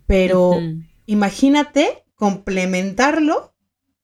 Pero 0.05 0.57
imagínate 1.05 2.05
complementarlo 2.15 3.53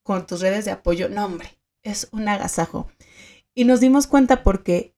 con 0.03 0.27
tus 0.27 0.41
redes 0.41 0.65
de 0.65 0.71
apoyo. 0.71 1.10
No, 1.10 1.25
hombre, 1.25 1.58
es 1.84 2.10
un 2.12 2.27
agasajo. 2.27 2.89
Y 3.56 3.65
nos 3.65 3.80
dimos 3.80 4.06
cuenta 4.06 4.44
porque, 4.44 4.94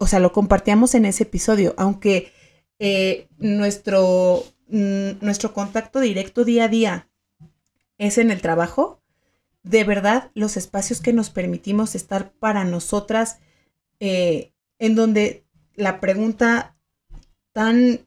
o 0.00 0.06
sea, 0.06 0.18
lo 0.18 0.32
compartíamos 0.32 0.94
en 0.94 1.04
ese 1.04 1.24
episodio, 1.24 1.74
aunque 1.76 2.32
eh, 2.78 3.28
nuestro, 3.38 4.42
mm, 4.68 5.20
nuestro 5.20 5.52
contacto 5.52 6.00
directo 6.00 6.44
día 6.44 6.64
a 6.64 6.68
día 6.68 7.08
es 7.98 8.18
en 8.18 8.30
el 8.30 8.40
trabajo, 8.40 9.00
de 9.62 9.84
verdad 9.84 10.30
los 10.34 10.56
espacios 10.56 11.00
que 11.00 11.12
nos 11.12 11.30
permitimos 11.30 11.94
estar 11.94 12.32
para 12.32 12.64
nosotras, 12.64 13.38
eh, 14.00 14.52
en 14.78 14.94
donde 14.94 15.44
la 15.76 16.00
pregunta 16.00 16.76
tan, 17.52 18.00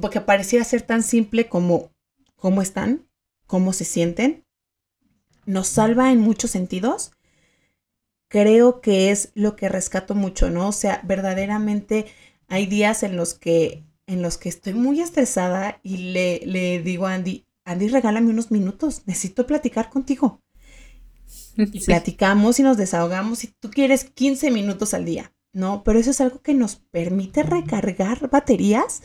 porque 0.00 0.20
pareciera 0.20 0.64
ser 0.64 0.82
tan 0.82 1.02
simple 1.02 1.48
como, 1.48 1.90
¿cómo 2.36 2.62
están? 2.62 3.08
¿Cómo 3.46 3.72
se 3.72 3.84
sienten? 3.84 4.44
nos 5.46 5.68
salva 5.68 6.12
en 6.12 6.20
muchos 6.20 6.50
sentidos, 6.50 7.12
creo 8.32 8.80
que 8.80 9.10
es 9.10 9.30
lo 9.34 9.56
que 9.56 9.68
rescato 9.68 10.14
mucho, 10.14 10.48
¿no? 10.48 10.68
O 10.68 10.72
sea, 10.72 11.02
verdaderamente 11.04 12.06
hay 12.48 12.64
días 12.64 13.02
en 13.02 13.14
los 13.14 13.34
que, 13.34 13.84
en 14.06 14.22
los 14.22 14.38
que 14.38 14.48
estoy 14.48 14.72
muy 14.72 15.02
estresada 15.02 15.80
y 15.82 15.98
le, 16.14 16.40
le 16.46 16.80
digo 16.82 17.06
a 17.06 17.12
Andy, 17.12 17.44
Andy, 17.66 17.88
regálame 17.88 18.30
unos 18.30 18.50
minutos, 18.50 19.02
necesito 19.04 19.46
platicar 19.46 19.90
contigo. 19.90 20.40
Y 21.56 21.84
platicamos 21.84 22.58
y 22.58 22.62
nos 22.62 22.78
desahogamos 22.78 23.40
si 23.40 23.48
tú 23.48 23.70
quieres 23.70 24.04
15 24.04 24.50
minutos 24.50 24.94
al 24.94 25.04
día, 25.04 25.34
¿no? 25.52 25.82
Pero 25.84 25.98
eso 25.98 26.10
es 26.10 26.20
algo 26.22 26.40
que 26.40 26.54
nos 26.54 26.76
permite 26.76 27.42
recargar 27.42 28.30
baterías 28.30 29.02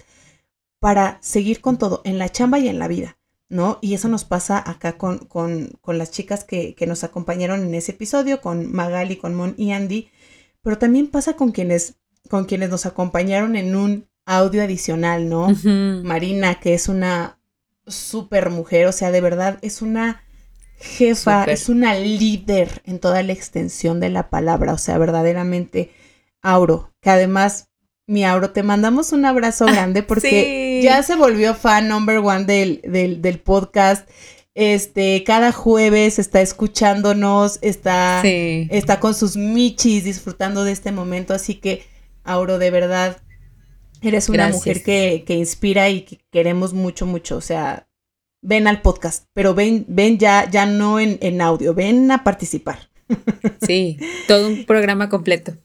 para 0.80 1.18
seguir 1.22 1.60
con 1.60 1.78
todo, 1.78 2.02
en 2.06 2.18
la 2.18 2.30
chamba 2.30 2.60
y 2.60 2.70
en 2.70 2.80
la 2.80 2.88
vida. 2.88 3.16
¿No? 3.49 3.79
Y 3.81 3.93
eso 3.93 4.07
nos 4.07 4.25
pasa 4.25 4.62
acá 4.69 4.97
con, 4.97 5.19
con, 5.19 5.71
con 5.81 5.97
las 5.97 6.12
chicas 6.12 6.43
que, 6.43 6.75
que, 6.75 6.88
nos 6.88 7.03
acompañaron 7.03 7.63
en 7.63 7.73
ese 7.73 7.93
episodio, 7.93 8.41
con 8.41 8.71
Magali, 8.71 9.15
con 9.15 9.36
Mon 9.36 9.55
y 9.57 9.71
Andy, 9.71 10.10
pero 10.62 10.77
también 10.77 11.07
pasa 11.07 11.36
con 11.36 11.51
quienes, 11.51 11.95
con 12.29 12.45
quienes 12.45 12.69
nos 12.69 12.86
acompañaron 12.86 13.55
en 13.55 13.75
un 13.75 14.07
audio 14.25 14.62
adicional, 14.62 15.29
¿no? 15.29 15.47
Marina, 16.03 16.60
que 16.60 16.73
es 16.73 16.89
una 16.89 17.39
súper 17.88 18.49
mujer, 18.49 18.86
o 18.88 18.91
sea, 18.91 19.12
de 19.12 19.21
verdad 19.21 19.57
es 19.62 19.81
una 19.81 20.23
jefa, 20.77 21.45
es 21.45 21.69
una 21.69 21.95
líder 21.95 22.81
en 22.83 22.99
toda 22.99 23.23
la 23.23 23.31
extensión 23.31 24.01
de 24.01 24.10
la 24.10 24.29
palabra, 24.29 24.73
o 24.73 24.77
sea, 24.77 24.97
verdaderamente, 24.97 25.91
Auro, 26.41 26.93
que 27.01 27.10
además 27.10 27.66
mi 28.08 28.24
Auro, 28.24 28.52
te 28.52 28.63
mandamos 28.63 29.12
un 29.12 29.26
abrazo 29.26 29.65
grande 29.67 30.02
porque 30.02 30.80
ya 30.82 31.04
se 31.04 31.15
volvió 31.15 31.54
fan 31.54 31.88
number 31.88 32.17
one 32.17 32.46
del, 32.46 32.82
del, 33.22 33.39
podcast. 33.39 34.10
Este, 34.56 35.24
cada 35.24 35.52
jueves 35.52 36.17
está 36.17 36.41
escuchándonos, 36.41 37.60
está, 37.62 38.24
está 38.24 39.00
con 39.00 39.13
sus 39.13 39.38
michis 39.38 40.06
disfrutando 40.06 40.63
de 40.63 40.72
este 40.72 40.91
momento. 40.91 41.36
Así 41.36 41.56
que, 41.56 41.86
Auro, 42.24 42.58
de 42.58 42.72
verdad, 42.72 43.22
eres 44.02 44.30
una 44.30 44.48
mujer 44.48 44.82
que, 44.82 45.24
que, 45.28 45.36
inspira 45.36 45.89
y 45.89 46.02
que 46.02 46.20
queremos 46.32 46.74
mucho, 46.74 47.06
mucho. 47.06 47.38
O 47.38 47.41
sea, 47.41 47.88
ven 48.41 48.67
al 48.67 48.82
podcast, 48.82 49.26
pero 49.34 49.54
ven, 49.54 49.86
ven 49.88 50.17
ya, 50.17 50.50
ya 50.50 50.65
no 50.65 51.00
en, 51.00 51.20
en 51.22 51.39
audio, 51.41 51.76
ven 51.76 52.10
a 52.10 52.24
participar. 52.24 52.89
Sí, 53.62 53.98
todo 54.28 54.48
un 54.48 54.65
programa 54.65 55.08
completo. 55.08 55.56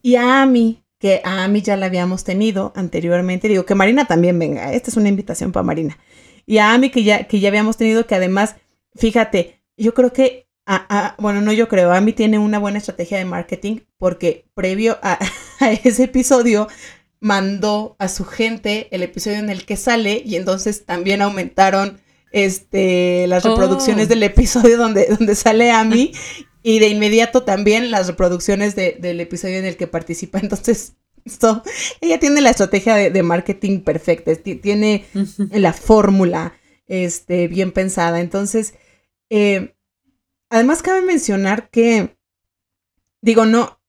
Y 0.00 0.16
a 0.16 0.46
mí, 0.46 0.85
que 0.98 1.20
a 1.24 1.46
mí 1.48 1.62
ya 1.62 1.76
la 1.76 1.86
habíamos 1.86 2.24
tenido 2.24 2.72
anteriormente. 2.74 3.48
Digo 3.48 3.66
que 3.66 3.74
Marina 3.74 4.06
también 4.06 4.38
venga, 4.38 4.72
esta 4.72 4.90
es 4.90 4.96
una 4.96 5.08
invitación 5.08 5.52
para 5.52 5.64
Marina. 5.64 5.98
Y 6.46 6.58
a 6.58 6.72
Ami 6.72 6.90
que 6.90 7.02
ya, 7.02 7.24
que 7.24 7.40
ya 7.40 7.48
habíamos 7.48 7.76
tenido, 7.76 8.06
que 8.06 8.14
además, 8.14 8.56
fíjate, 8.94 9.60
yo 9.76 9.94
creo 9.94 10.12
que, 10.12 10.46
a, 10.64 11.14
bueno, 11.18 11.40
no 11.42 11.52
yo 11.52 11.68
creo, 11.68 11.92
Ami 11.92 12.12
tiene 12.12 12.38
una 12.38 12.58
buena 12.58 12.78
estrategia 12.78 13.18
de 13.18 13.24
marketing 13.24 13.80
porque 13.98 14.46
previo 14.54 14.98
a, 15.02 15.18
ese 15.84 16.04
episodio 16.04 16.68
mandó 17.20 17.96
a 17.98 18.08
su 18.08 18.24
gente 18.24 18.88
el 18.90 19.02
episodio 19.02 19.38
en 19.38 19.50
el 19.50 19.64
que 19.64 19.76
sale 19.76 20.22
y 20.24 20.36
entonces 20.36 20.84
también 20.84 21.22
aumentaron 21.22 22.00
este, 22.30 23.26
las 23.26 23.42
reproducciones 23.44 24.06
oh. 24.06 24.08
del 24.08 24.22
episodio 24.22 24.76
donde, 24.76 25.06
donde 25.06 25.34
sale 25.34 25.70
Ami 25.70 26.12
y 26.66 26.80
de 26.80 26.88
inmediato 26.88 27.44
también 27.44 27.92
las 27.92 28.08
reproducciones 28.08 28.74
del 28.74 29.20
episodio 29.20 29.58
en 29.58 29.66
el 29.66 29.76
que 29.76 29.86
participa. 29.86 30.38
Entonces, 30.42 30.96
esto, 31.24 31.62
ella 32.00 32.18
tiene 32.18 32.40
la 32.40 32.50
estrategia 32.50 32.96
de, 32.96 33.22
marketing 33.22 33.82
perfecta, 33.82 34.34
tiene 34.34 35.04
la 35.52 35.72
fórmula 35.72 36.54
este, 36.88 37.46
bien 37.46 37.70
pensada. 37.70 38.18
Entonces, 38.18 38.74
eh, 39.30 39.76
además 40.50 40.82
cabe 40.82 41.02
mencionar 41.02 41.70
que, 41.70 42.16
digo, 43.20 43.46
no, 43.46 43.80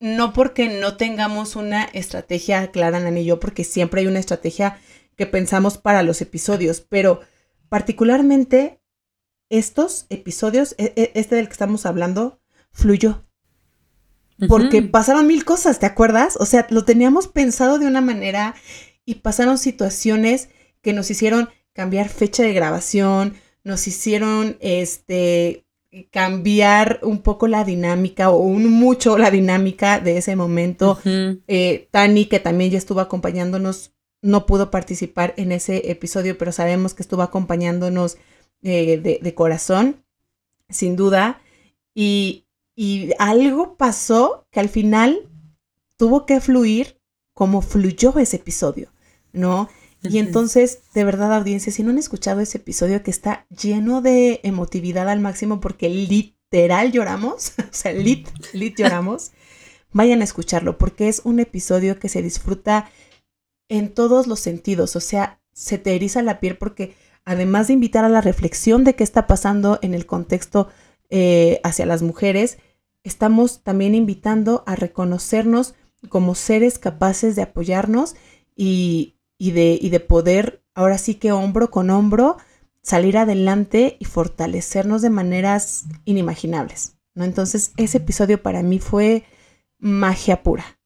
no 0.00 0.32
porque 0.32 0.80
no 0.80 0.96
tengamos 0.96 1.54
una 1.54 1.84
estrategia 1.84 2.72
clara, 2.72 2.98
Nani 2.98 3.20
y 3.20 3.26
yo, 3.26 3.38
porque 3.38 3.62
siempre 3.62 4.00
hay 4.00 4.08
una 4.08 4.18
estrategia 4.18 4.80
que 5.14 5.26
pensamos 5.26 5.78
para 5.78 6.02
los 6.02 6.20
episodios, 6.22 6.80
pero 6.80 7.20
particularmente 7.68 8.79
estos 9.50 10.06
episodios, 10.08 10.74
e, 10.78 10.92
e, 10.96 11.12
este 11.14 11.36
del 11.36 11.46
que 11.46 11.52
estamos 11.52 11.84
hablando, 11.84 12.40
fluyó. 12.72 13.24
Porque 14.48 14.80
pasaron 14.80 15.26
mil 15.26 15.44
cosas, 15.44 15.78
¿te 15.78 15.84
acuerdas? 15.84 16.38
O 16.40 16.46
sea, 16.46 16.66
lo 16.70 16.86
teníamos 16.86 17.28
pensado 17.28 17.78
de 17.78 17.86
una 17.86 18.00
manera 18.00 18.54
y 19.04 19.16
pasaron 19.16 19.58
situaciones 19.58 20.48
que 20.80 20.94
nos 20.94 21.10
hicieron 21.10 21.50
cambiar 21.74 22.08
fecha 22.08 22.42
de 22.42 22.54
grabación, 22.54 23.34
nos 23.64 23.86
hicieron 23.86 24.56
este 24.60 25.66
cambiar 26.10 27.00
un 27.02 27.20
poco 27.20 27.48
la 27.48 27.64
dinámica 27.64 28.30
o 28.30 28.38
un 28.38 28.68
mucho 28.68 29.18
la 29.18 29.30
dinámica 29.30 29.98
de 29.98 30.18
ese 30.18 30.36
momento. 30.36 30.98
Eh, 31.04 31.88
Tani, 31.90 32.26
que 32.26 32.38
también 32.38 32.70
ya 32.70 32.78
estuvo 32.78 33.00
acompañándonos, 33.00 33.92
no 34.22 34.46
pudo 34.46 34.70
participar 34.70 35.34
en 35.36 35.52
ese 35.52 35.90
episodio, 35.90 36.38
pero 36.38 36.52
sabemos 36.52 36.94
que 36.94 37.02
estuvo 37.02 37.22
acompañándonos 37.22 38.18
eh, 38.62 39.20
de, 39.22 39.34
corazón, 39.34 40.04
sin 40.68 40.96
duda. 40.96 41.40
Y, 41.94 42.46
y 42.74 43.10
algo 43.18 43.76
pasó 43.76 44.46
que 44.50 44.60
al 44.60 44.68
final 44.68 45.28
tuvo 45.96 46.26
que 46.26 46.40
fluir 46.40 47.00
como 47.34 47.62
fluyó 47.62 48.18
ese 48.18 48.36
episodio, 48.36 48.92
¿no? 49.32 49.68
Y 50.02 50.18
entonces, 50.18 50.80
de 50.94 51.04
verdad, 51.04 51.34
audiencia, 51.34 51.72
si 51.72 51.82
no 51.82 51.90
han 51.90 51.98
escuchado 51.98 52.40
ese 52.40 52.58
episodio 52.58 53.02
que 53.02 53.10
está 53.10 53.46
lleno 53.48 54.00
de 54.00 54.40
emotividad 54.44 55.08
al 55.10 55.20
máximo, 55.20 55.60
porque 55.60 55.90
literal 55.90 56.90
lloramos, 56.90 57.52
o 57.58 57.72
sea, 57.72 57.92
lit, 57.92 58.28
lit 58.54 58.78
lloramos, 58.78 59.32
vayan 59.92 60.22
a 60.22 60.24
escucharlo 60.24 60.78
porque 60.78 61.08
es 61.08 61.20
un 61.24 61.38
episodio 61.38 61.98
que 61.98 62.08
se 62.08 62.22
disfruta 62.22 62.90
en 63.68 63.92
todos 63.92 64.26
los 64.26 64.40
sentidos, 64.40 64.96
o 64.96 65.00
sea, 65.00 65.40
se 65.52 65.78
te 65.78 65.94
eriza 65.94 66.22
la 66.22 66.40
piel 66.40 66.56
porque 66.56 66.94
además 67.30 67.68
de 67.68 67.74
invitar 67.74 68.04
a 68.04 68.08
la 68.08 68.20
reflexión 68.20 68.82
de 68.82 68.96
qué 68.96 69.04
está 69.04 69.28
pasando 69.28 69.78
en 69.82 69.94
el 69.94 70.04
contexto 70.04 70.68
eh, 71.10 71.60
hacia 71.62 71.86
las 71.86 72.02
mujeres, 72.02 72.58
estamos 73.04 73.62
también 73.62 73.94
invitando 73.94 74.64
a 74.66 74.74
reconocernos 74.74 75.74
como 76.08 76.34
seres 76.34 76.80
capaces 76.80 77.36
de 77.36 77.42
apoyarnos 77.42 78.16
y, 78.56 79.14
de, 79.38 79.78
y 79.80 79.90
de 79.90 80.00
poder, 80.00 80.64
ahora 80.74 80.98
sí 80.98 81.14
que 81.14 81.30
hombro 81.30 81.70
con 81.70 81.90
hombro, 81.90 82.36
salir 82.82 83.16
adelante 83.16 83.96
y 84.00 84.06
fortalecernos 84.06 85.00
de 85.00 85.10
maneras 85.10 85.84
inimaginables. 86.06 86.96
¿no? 87.14 87.22
Entonces, 87.22 87.74
ese 87.76 87.98
episodio 87.98 88.42
para 88.42 88.64
mí 88.64 88.80
fue 88.80 89.22
magia 89.78 90.42
pura. 90.42 90.79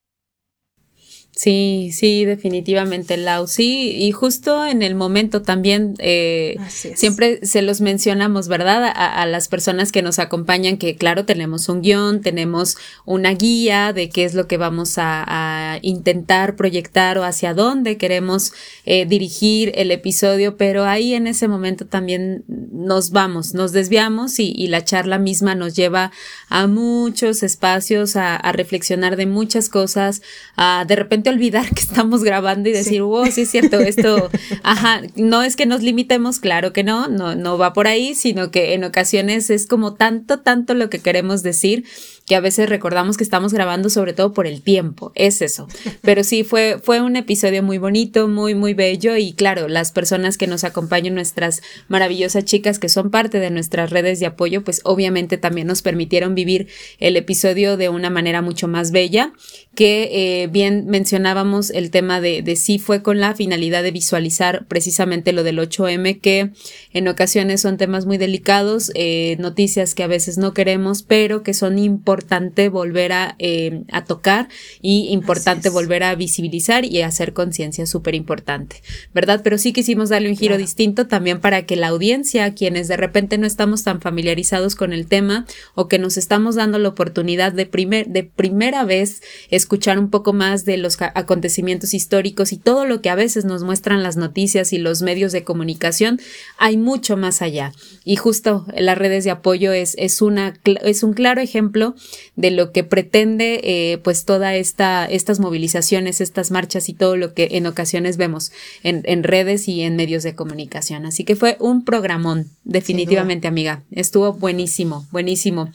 Sí, 1.37 1.91
sí, 1.93 2.25
definitivamente, 2.25 3.17
Lau. 3.17 3.49
Sí, 3.49 3.91
y 3.97 4.13
justo 4.13 4.65
en 4.65 4.83
el 4.83 4.95
momento 4.95 5.43
también 5.43 5.95
eh, 5.99 6.57
siempre 6.69 7.45
se 7.45 7.61
los 7.61 7.81
mencionamos, 7.81 8.47
¿verdad? 8.47 8.93
A, 8.95 9.27
las 9.27 9.49
personas 9.49 9.91
que 9.91 10.01
nos 10.01 10.21
acompañan, 10.21 10.77
que 10.77 10.95
claro, 10.95 11.25
tenemos 11.25 11.69
un 11.69 11.83
guion, 11.83 12.21
tenemos 12.21 12.77
una 13.05 13.33
guía 13.33 13.93
de 13.93 14.11
qué 14.11 14.25
es 14.25 14.35
lo 14.35 14.47
que 14.47 14.59
vamos 14.59 14.95
a, 14.97 15.79
intentar 15.83 16.55
proyectar 16.55 17.19
o 17.19 17.25
hacia 17.25 17.53
dónde 17.53 17.97
queremos 17.97 18.53
eh, 18.85 19.05
dirigir 19.07 19.73
el 19.75 19.91
episodio, 19.91 20.57
pero 20.57 20.85
ahí 20.85 21.15
en 21.15 21.27
ese 21.27 21.49
momento 21.49 21.87
también 21.87 22.45
nos 22.47 23.11
vamos, 23.11 23.55
nos 23.55 23.73
desviamos 23.73 24.39
y, 24.39 24.53
y 24.57 24.69
la 24.69 24.85
charla 24.85 25.19
misma 25.19 25.55
nos 25.55 25.75
lleva 25.75 26.13
a 26.49 26.67
muchos 26.69 27.43
espacios, 27.43 28.15
a, 28.15 28.37
a 28.37 28.53
reflexionar 28.53 29.17
de 29.17 29.27
muchas 29.27 29.69
cosas, 29.69 30.23
a 30.57 30.85
de 30.87 30.97
repente 30.97 31.24
olvidar 31.31 31.69
que 31.75 31.81
estamos 31.81 32.23
grabando 32.23 32.69
y 32.69 32.73
decir, 32.73 33.03
wow, 33.03 33.27
sí 33.31 33.43
es 33.43 33.51
cierto, 33.51 33.81
esto, 33.81 34.31
ajá, 34.63 35.03
no 35.17 35.43
es 35.43 35.57
que 35.57 35.67
nos 35.67 35.83
limitemos, 35.83 36.41
claro 36.41 36.73
que 36.73 36.85
no, 36.85 37.09
no, 37.09 37.35
no 37.35 37.59
va 37.59 37.73
por 37.73 37.87
ahí, 37.87 38.15
sino 38.15 38.51
que 38.51 38.75
en 38.75 38.85
ocasiones 38.85 39.51
es 39.51 39.67
como 39.67 39.95
tanto, 39.95 40.41
tanto 40.41 40.75
lo 40.75 40.91
que 40.91 41.01
queremos 41.01 41.43
decir 41.43 41.85
que 42.27 42.37
a 42.37 42.41
veces 42.41 42.71
recordamos 42.71 43.19
que 43.19 43.25
estamos 43.25 43.53
grabando 43.53 43.91
sobre 43.91 44.15
todo 44.15 44.33
por 44.33 44.47
el 44.47 44.63
tiempo, 44.63 45.13
es 45.15 45.43
eso. 45.43 45.69
Pero 46.01 46.25
sí, 46.25 46.43
fue, 46.43 46.79
fue 46.83 47.03
un 47.03 47.17
episodio 47.17 47.63
muy 47.63 47.77
bonito, 47.77 48.29
muy, 48.29 48.55
muy 48.55 48.73
bello 48.73 49.17
y 49.17 49.35
claro, 49.35 49.69
las 49.69 49.93
personas 49.93 50.39
que 50.39 50.47
nos 50.47 50.65
acompañan, 50.65 51.15
nuestras 51.15 51.61
maravillosas 51.89 52.47
chicas 52.47 52.79
que 52.79 52.89
son 52.89 53.11
parte 53.11 53.41
de 53.41 53.51
nuestras 53.51 53.91
redes 53.91 54.21
de 54.21 54.27
apoyo, 54.27 54.65
pues 54.65 54.81
obviamente 54.85 55.37
también 55.37 55.67
nos 55.67 55.83
permitieron 55.83 56.35
vivir 56.35 56.69
el 56.99 57.17
episodio 57.17 57.77
de 57.77 57.91
una 57.91 58.09
manera 58.09 58.41
mucho 58.41 58.69
más 58.69 58.91
bella, 58.91 59.35
que 59.75 60.43
eh, 60.43 60.47
bien 60.47 60.87
mencionábamos 60.87 61.71
el 61.71 61.91
tema 61.91 62.23
de, 62.23 62.41
de 62.41 62.57
sí 62.57 62.79
fue 62.79 63.03
con 63.03 63.21
la 63.21 63.35
finalidad 63.35 63.83
de 63.83 63.91
visualizar 63.91 64.67
precisamente 64.67 65.33
lo 65.33 65.43
del 65.43 65.59
8M, 65.59 66.21
que 66.23 66.53
en 66.95 67.09
ocasiones 67.09 67.61
son 67.61 67.77
temas 67.77 68.07
muy 68.07 68.17
delicados, 68.17 68.93
eh, 68.95 69.37
noticias 69.41 69.95
que 69.95 70.05
a 70.05 70.07
veces 70.07 70.39
no 70.39 70.55
queremos, 70.55 71.03
pero 71.03 71.43
que 71.43 71.53
son 71.53 71.79
importantes 71.79 72.14
importante 72.15 72.69
volver 72.69 73.13
a, 73.13 73.35
eh, 73.41 73.83
a 73.91 74.05
tocar 74.05 74.49
y 74.81 75.09
importante 75.09 75.69
volver 75.69 76.05
a 76.05 76.15
visibilizar 76.15 76.85
y 76.85 77.03
hacer 77.03 77.33
conciencia 77.33 77.87
súper 77.87 78.15
importante, 78.15 78.83
¿verdad? 79.13 79.41
Pero 79.43 79.59
sí 79.59 79.73
quisimos 79.73 80.11
darle 80.11 80.29
un 80.29 80.37
giro 80.37 80.57
distinto 80.57 81.09
también 81.09 81.41
para 81.41 81.67
que 81.67 81.75
la 81.75 81.89
audiencia, 81.89 82.55
quienes 82.55 82.87
de 82.87 82.97
repente 82.97 83.37
no 83.37 83.49
estamos 83.49 83.83
tan 83.83 84.01
familiarizados 84.01 84.77
con 84.77 84.93
el 84.93 85.07
tema 85.07 85.45
o 85.75 85.89
que 85.89 85.99
nos 85.99 86.17
estamos 86.17 86.55
dando 86.55 86.79
la 86.79 86.91
oportunidad 86.91 87.53
de, 87.53 87.67
primer, 87.67 88.07
de 88.07 88.23
primera 88.23 88.85
vez 88.85 89.21
escuchar 89.51 89.99
un 89.99 90.11
poco 90.11 90.33
más 90.33 90.65
de 90.65 90.77
los 90.77 90.97
acontecimientos 91.01 91.95
históricos 91.95 92.53
y 92.53 92.59
todo 92.59 92.85
lo 92.85 93.03
que 93.03 93.11
a 93.11 93.17
veces 93.17 93.45
nos 93.45 93.65
muestran 93.65 94.05
las 94.05 94.17
noticias 94.17 94.73
y 94.73 94.79
los 94.79 95.03
medios 95.03 95.33
de 95.33 95.43
comunicación, 95.43 96.21
hay 96.59 96.77
mucho 96.77 97.17
más 97.17 97.43
allá. 97.43 97.73
Y 98.05 98.15
justo 98.15 98.67
las 98.77 98.97
redes 98.97 99.25
de 99.25 99.33
apoyo 99.33 99.73
es, 99.73 99.97
es, 99.99 100.23
una, 100.23 100.55
es 100.65 101.03
un 101.03 101.13
claro 101.13 101.41
ejemplo 101.41 101.97
de 102.37 102.51
lo 102.51 102.73
que 102.73 102.85
pretende 102.85 103.61
eh, 103.63 103.99
pues 103.99 104.25
toda 104.25 104.55
esta 104.55 105.07
estas 105.07 105.41
movilizaciones, 105.41 106.21
estas 106.21 106.51
marchas 106.51 106.89
y 106.89 106.95
todo 106.95 107.17
lo 107.17 107.35
que 107.35 107.49
en 107.53 107.67
ocasiones 107.67 108.17
vemos 108.17 108.53
en, 108.83 109.03
en 109.05 109.23
redes 109.23 109.69
y 109.69 109.83
en 109.83 109.97
medios 109.97 110.23
de 110.23 110.35
comunicación. 110.35 111.07
Así 111.07 111.25
que 111.25 111.37
fue 111.37 111.57
un 111.61 111.85
programón, 111.85 112.51
definitivamente, 112.65 113.49
amiga. 113.49 113.83
Estuvo 113.91 114.33
buenísimo, 114.33 115.07
buenísimo. 115.11 115.71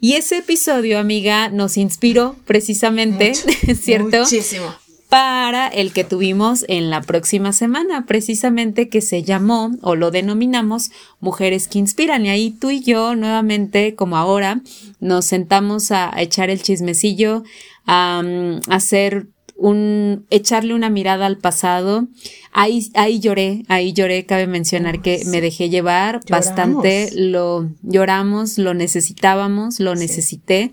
Y 0.00 0.12
ese 0.12 0.38
episodio, 0.38 0.98
amiga, 0.98 1.48
nos 1.48 1.76
inspiró 1.76 2.36
precisamente, 2.46 3.34
¿cierto? 3.74 4.20
Muchísimo 4.20 4.85
para 5.08 5.68
el 5.68 5.92
que 5.92 6.04
tuvimos 6.04 6.64
en 6.68 6.90
la 6.90 7.00
próxima 7.00 7.52
semana, 7.52 8.06
precisamente 8.06 8.88
que 8.88 9.00
se 9.00 9.22
llamó 9.22 9.70
o 9.82 9.94
lo 9.94 10.10
denominamos 10.10 10.90
Mujeres 11.20 11.68
que 11.68 11.78
Inspiran. 11.78 12.26
Y 12.26 12.30
ahí 12.30 12.50
tú 12.50 12.70
y 12.70 12.82
yo 12.82 13.14
nuevamente, 13.14 13.94
como 13.94 14.16
ahora, 14.16 14.62
nos 15.00 15.24
sentamos 15.26 15.92
a, 15.92 16.12
echar 16.18 16.50
el 16.50 16.62
chismecillo, 16.62 17.44
a, 17.86 18.22
hacer 18.68 19.28
un, 19.56 20.26
echarle 20.30 20.74
una 20.74 20.90
mirada 20.90 21.26
al 21.26 21.38
pasado. 21.38 22.08
Ahí, 22.52 22.90
ahí 22.94 23.20
lloré, 23.20 23.62
ahí 23.68 23.92
lloré, 23.92 24.26
cabe 24.26 24.46
mencionar 24.46 25.02
que 25.02 25.22
me 25.26 25.40
dejé 25.40 25.70
llevar 25.70 26.20
bastante, 26.28 27.10
lo 27.14 27.70
lloramos, 27.82 28.58
lo 28.58 28.74
necesitábamos, 28.74 29.78
lo 29.78 29.94
necesité. 29.94 30.72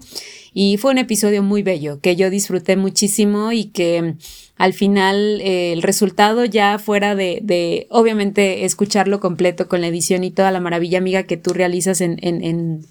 Y 0.54 0.78
fue 0.78 0.92
un 0.92 0.98
episodio 0.98 1.44
muy 1.44 1.64
bello 1.64 2.00
que 2.00 2.16
yo 2.16 2.30
disfruté 2.30 2.76
muchísimo 2.78 3.52
y 3.52 3.66
que 3.66 4.16
al 4.56 4.74
final 4.74 5.42
eh, 5.42 5.74
el 5.74 5.82
resultado 5.82 6.46
ya 6.46 6.78
fuera 6.80 7.16
de, 7.16 7.40
de, 7.42 7.88
obviamente, 7.90 8.66
escucharlo 8.66 9.20
completo 9.20 9.68
con 9.68 9.82
la 9.82 9.88
edición 9.88 10.24
y 10.24 10.32
toda 10.32 10.52
la 10.52 10.60
maravilla 10.60 11.00
amiga 11.00 11.24
que 11.24 11.38
tú 11.38 11.54
realizas 11.54 12.02
en, 12.02 12.18
en, 12.22 12.44
en 12.44 12.86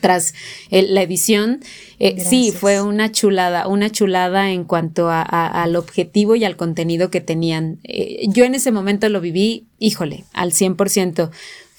tras 0.00 0.34
la 0.70 1.02
edición, 1.02 1.60
eh, 1.98 2.20
sí, 2.20 2.52
fue 2.52 2.80
una 2.82 3.10
chulada, 3.10 3.66
una 3.66 3.90
chulada 3.90 4.52
en 4.52 4.64
cuanto 4.64 5.08
a, 5.08 5.22
al 5.22 5.76
objetivo 5.76 6.36
y 6.36 6.44
al 6.44 6.56
contenido 6.56 7.10
que 7.10 7.20
tenían. 7.20 7.78
Eh, 7.84 8.26
yo 8.28 8.44
en 8.44 8.54
ese 8.54 8.70
momento 8.70 9.08
lo 9.08 9.20
viví, 9.20 9.66
híjole, 9.78 10.24
al 10.32 10.52
100% 10.52 11.30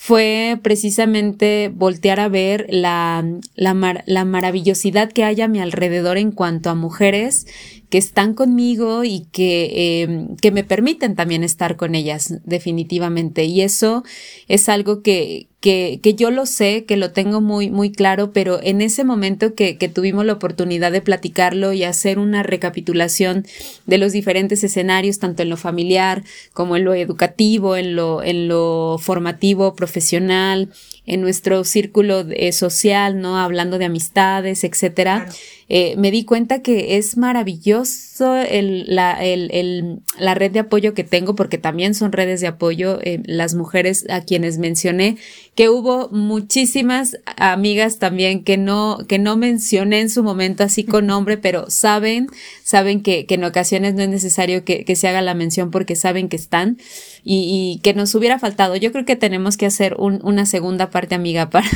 fue 0.01 0.57
precisamente 0.63 1.69
voltear 1.75 2.21
a 2.21 2.29
ver 2.29 2.67
la, 2.69 3.21
la, 3.55 4.01
la, 4.05 4.23
maravillosidad 4.23 5.11
que 5.11 5.25
hay 5.25 5.41
a 5.41 5.49
mi 5.49 5.59
alrededor 5.59 6.17
en 6.17 6.31
cuanto 6.31 6.69
a 6.69 6.73
mujeres 6.73 7.47
que 7.89 7.97
están 7.97 8.35
conmigo 8.35 9.03
y 9.03 9.25
que, 9.31 10.03
em, 10.03 10.35
que 10.37 10.51
me 10.51 10.63
permiten 10.63 11.15
también 11.15 11.43
estar 11.43 11.75
con 11.75 11.95
ellas, 11.95 12.35
definitivamente. 12.45 13.45
Y 13.45 13.61
eso 13.61 14.03
es 14.47 14.69
algo 14.69 15.01
que, 15.01 15.47
que, 15.59 15.99
que, 16.01 16.13
yo 16.13 16.29
lo 16.29 16.45
sé, 16.45 16.85
que 16.85 16.97
lo 16.97 17.11
tengo 17.11 17.41
muy, 17.41 17.69
muy 17.71 17.91
claro, 17.91 18.31
pero 18.31 18.59
en 18.61 18.81
ese 18.81 19.03
momento 19.03 19.55
que, 19.55 19.77
que, 19.77 19.89
tuvimos 19.89 20.23
la 20.23 20.33
oportunidad 20.33 20.91
de 20.91 21.01
platicarlo 21.01 21.73
y 21.73 21.83
hacer 21.83 22.19
una 22.19 22.43
recapitulación 22.43 23.45
de 23.87 23.97
los 23.97 24.11
diferentes 24.11 24.63
escenarios, 24.63 25.19
tanto 25.19 25.41
en 25.41 25.49
lo 25.49 25.57
familiar 25.57 26.23
como 26.53 26.77
en 26.77 26.85
lo 26.85 26.93
educativo, 26.93 27.75
en 27.75 27.95
lo, 27.95 28.21
en 28.23 28.47
lo 28.47 28.97
formativo, 28.99 29.75
profesional, 29.75 30.69
en 31.09 31.21
nuestro 31.21 31.63
círculo 31.63 32.25
eh, 32.29 32.51
social, 32.51 33.19
¿no? 33.19 33.37
Hablando 33.39 33.79
de 33.79 33.85
amistades, 33.85 34.63
etcétera. 34.63 35.27
Eh, 35.67 35.95
me 35.97 36.11
di 36.11 36.23
cuenta 36.23 36.61
que 36.61 36.97
es 36.97 37.17
maravilloso 37.17 38.35
el, 38.35 38.85
la, 38.87 39.13
el, 39.13 39.49
el, 39.51 39.99
la, 40.19 40.35
red 40.35 40.51
de 40.51 40.59
apoyo 40.59 40.93
que 40.93 41.03
tengo, 41.03 41.35
porque 41.35 41.57
también 41.57 41.95
son 41.95 42.11
redes 42.11 42.41
de 42.41 42.47
apoyo, 42.47 42.99
eh, 43.01 43.21
las 43.25 43.55
mujeres 43.55 44.05
a 44.09 44.21
quienes 44.21 44.59
mencioné, 44.59 45.17
que 45.59 45.67
hubo 45.67 46.07
muchísimas 46.11 47.17
amigas 47.35 47.99
también 47.99 48.45
que 48.45 48.55
no, 48.55 48.99
que 49.09 49.19
no 49.19 49.35
mencioné 49.35 49.99
en 49.99 50.09
su 50.09 50.23
momento 50.23 50.63
así 50.63 50.85
con 50.85 51.07
nombre, 51.07 51.37
pero 51.37 51.69
saben, 51.69 52.27
saben 52.63 53.01
que, 53.01 53.25
que 53.25 53.35
en 53.35 53.43
ocasiones 53.43 53.93
no 53.93 54.01
es 54.01 54.07
necesario 54.07 54.63
que, 54.63 54.85
que, 54.85 54.95
se 54.95 55.09
haga 55.09 55.21
la 55.21 55.33
mención 55.33 55.69
porque 55.69 55.97
saben 55.97 56.29
que 56.29 56.37
están 56.37 56.77
y, 57.25 57.75
y, 57.75 57.81
que 57.81 57.93
nos 57.93 58.15
hubiera 58.15 58.39
faltado. 58.39 58.77
Yo 58.77 58.93
creo 58.93 59.03
que 59.03 59.17
tenemos 59.17 59.57
que 59.57 59.65
hacer 59.65 59.95
un, 59.99 60.21
una 60.23 60.45
segunda 60.45 60.91
parte, 60.91 61.15
amiga, 61.15 61.49
para 61.49 61.69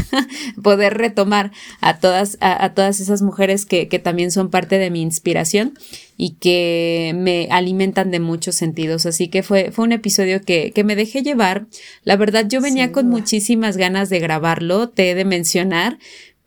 poder 0.64 0.94
retomar 0.94 1.52
a 1.82 2.00
todas, 2.00 2.38
a, 2.40 2.64
a 2.64 2.74
todas 2.74 3.02
esas 3.02 3.22
mujeres 3.22 3.66
que, 3.66 3.90
que, 3.90 4.00
también 4.00 4.32
son 4.32 4.50
parte 4.50 4.78
de 4.78 4.92
mi 4.92 5.02
inspiración 5.02 5.74
y 6.16 6.36
que 6.36 7.14
me 7.16 7.48
alimentan 7.52 8.12
de 8.12 8.20
muchos 8.20 8.56
sentidos. 8.56 9.06
Así 9.06 9.28
que 9.28 9.44
fue, 9.44 9.72
fue 9.72 9.86
un 9.86 9.92
episodio 9.92 10.42
que, 10.42 10.72
que 10.72 10.84
me 10.84 10.96
dejé 10.96 11.22
llevar. 11.22 11.66
La 12.04 12.16
verdad, 12.16 12.46
yo 12.48 12.62
venía 12.62 12.92
con 12.92 13.10
muchísimas 13.10 13.73
ganas 13.78 14.10
de 14.10 14.20
grabarlo, 14.20 14.90
te 14.90 15.12
he 15.12 15.16
de 15.16 15.26
mencionar, 15.26 15.98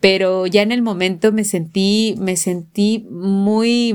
pero 0.00 0.46
ya 0.46 0.62
en 0.62 0.72
el 0.72 0.82
momento 0.82 1.32
me 1.32 1.44
sentí, 1.44 2.14
me 2.18 2.36
sentí 2.36 3.06
muy 3.10 3.94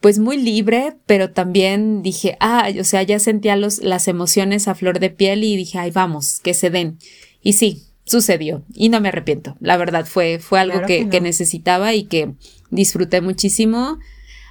pues 0.00 0.18
muy 0.18 0.38
libre, 0.38 0.96
pero 1.06 1.30
también 1.30 2.02
dije, 2.02 2.36
ah, 2.40 2.70
o 2.78 2.84
sea, 2.84 3.02
ya 3.02 3.18
sentía 3.18 3.54
los, 3.56 3.78
las 3.80 4.08
emociones 4.08 4.66
a 4.66 4.74
flor 4.74 4.98
de 4.98 5.10
piel 5.10 5.44
y 5.44 5.56
dije, 5.56 5.78
ay, 5.78 5.90
vamos, 5.90 6.40
que 6.40 6.54
se 6.54 6.70
den. 6.70 6.98
Y 7.42 7.52
sí, 7.52 7.82
sucedió 8.04 8.64
y 8.74 8.88
no 8.88 9.00
me 9.00 9.08
arrepiento. 9.08 9.56
La 9.60 9.76
verdad 9.76 10.06
fue, 10.06 10.38
fue 10.38 10.58
algo 10.58 10.86
que, 10.86 11.08
que, 11.10 11.20
necesitaba 11.20 11.92
y 11.94 12.04
que 12.04 12.32
disfruté 12.70 13.20
muchísimo. 13.20 13.98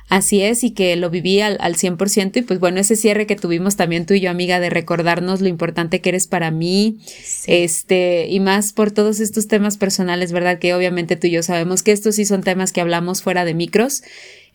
Así 0.09 0.41
es, 0.41 0.63
y 0.63 0.71
que 0.71 0.95
lo 0.95 1.11
viví 1.11 1.39
al, 1.39 1.57
al 1.61 1.75
100%. 1.75 2.37
Y 2.37 2.41
pues 2.41 2.59
bueno, 2.59 2.79
ese 2.79 2.95
cierre 2.95 3.27
que 3.27 3.35
tuvimos 3.35 3.75
también 3.75 4.07
tú 4.07 4.15
y 4.15 4.19
yo, 4.19 4.31
amiga, 4.31 4.59
de 4.59 4.71
recordarnos 4.71 5.39
lo 5.39 5.47
importante 5.47 6.01
que 6.01 6.09
eres 6.09 6.27
para 6.27 6.49
mí, 6.49 6.97
este, 7.45 8.27
y 8.27 8.39
más 8.39 8.73
por 8.73 8.89
todos 8.89 9.19
estos 9.19 9.47
temas 9.47 9.77
personales, 9.77 10.31
¿verdad? 10.31 10.57
Que 10.57 10.73
obviamente 10.73 11.15
tú 11.15 11.27
y 11.27 11.31
yo 11.31 11.43
sabemos 11.43 11.83
que 11.83 11.91
estos 11.91 12.15
sí 12.15 12.25
son 12.25 12.41
temas 12.41 12.73
que 12.73 12.81
hablamos 12.81 13.21
fuera 13.21 13.45
de 13.45 13.53
micros, 13.53 14.01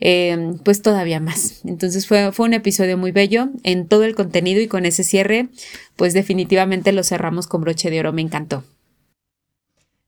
eh, 0.01 0.55
pues 0.65 0.83
todavía 0.83 1.21
más. 1.21 1.61
Entonces 1.65 2.09
fue, 2.09 2.33
fue 2.33 2.47
un 2.47 2.55
episodio 2.55 2.99
muy 2.99 3.13
bello 3.13 3.51
en 3.63 3.87
todo 3.87 4.03
el 4.03 4.17
contenido 4.17 4.61
y 4.61 4.67
con 4.67 4.87
ese 4.87 5.05
cierre, 5.05 5.49
pues 5.95 6.15
definitivamente 6.15 6.91
lo 6.91 7.05
cerramos 7.05 7.47
con 7.47 7.61
broche 7.61 7.91
de 7.91 8.01
oro. 8.01 8.13
Me 8.13 8.23
encantó. 8.23 8.65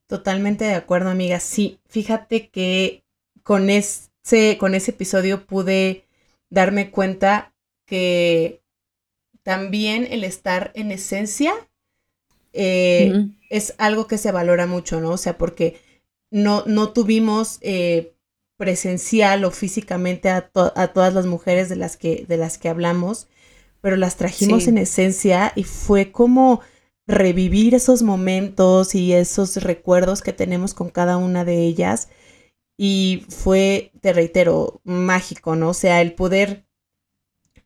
Totalmente 0.09 0.65
de 0.65 0.75
acuerdo, 0.75 1.11
amiga. 1.11 1.39
Sí, 1.39 1.79
fíjate 1.89 2.49
que 2.49 3.05
con 3.43 3.71
con 4.59 4.75
ese 4.75 4.91
episodio 4.91 5.47
pude 5.47 6.05
darme 6.51 6.91
cuenta 6.91 7.55
que 7.87 8.61
también 9.43 10.09
el 10.11 10.25
estar 10.25 10.73
en 10.75 10.91
esencia 10.91 11.55
eh, 12.53 13.29
es 13.51 13.75
algo 13.79 14.07
que 14.07 14.19
se 14.19 14.33
valora 14.33 14.67
mucho, 14.67 15.01
¿no? 15.01 15.11
O 15.11 15.17
sea, 15.17 15.39
porque 15.39 15.81
no, 16.31 16.65
no 16.67 16.91
tuvimos 16.91 17.59
eh, 17.61 18.15
presencial 18.57 19.45
o 19.45 19.51
físicamente 19.51 20.31
a, 20.31 20.51
a, 20.75 20.89
todas 20.89 21.15
las 21.15 21.27
mujeres 21.27 21.69
de 21.69 21.77
las 21.77 21.97
que, 21.97 22.25
de 22.27 22.37
las 22.37 22.59
que 22.59 22.69
hablamos, 22.69 23.29
pero 23.81 23.97
las 23.97 24.17
trajimos 24.17 24.67
en 24.67 24.79
esencia 24.79 25.53
y 25.55 25.65
fue 25.65 26.11
como 26.11 26.61
revivir 27.07 27.75
esos 27.75 28.03
momentos 28.03 28.95
y 28.95 29.13
esos 29.13 29.63
recuerdos 29.63 30.23
que 30.23 30.33
tenemos 30.33 30.75
con 30.75 30.89
cada 30.89 31.19
una 31.19 31.45
de 31.45 31.59
ellas. 31.59 32.09
Y 32.77 33.25
fue, 33.29 33.93
te 34.01 34.13
reitero, 34.13 34.81
mágico, 34.85 35.57
¿no? 35.57 35.71
O 35.71 35.75
sea, 35.75 36.03
el 36.03 36.13
poder, 36.13 36.67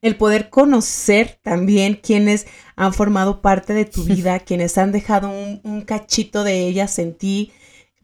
el 0.02 0.16
poder 0.16 0.50
conocer 0.50 1.38
también 1.42 1.94
quienes 1.94 2.46
han 2.76 2.94
formado 2.94 3.42
parte 3.42 3.72
de 3.72 3.84
tu 3.84 4.04
vida, 4.04 4.40
quienes 4.40 4.78
han 4.78 4.92
dejado 4.92 5.30
un, 5.30 5.60
un 5.64 5.82
cachito 5.82 6.44
de 6.44 6.66
ellas 6.68 6.98
en 6.98 7.14
ti, 7.14 7.52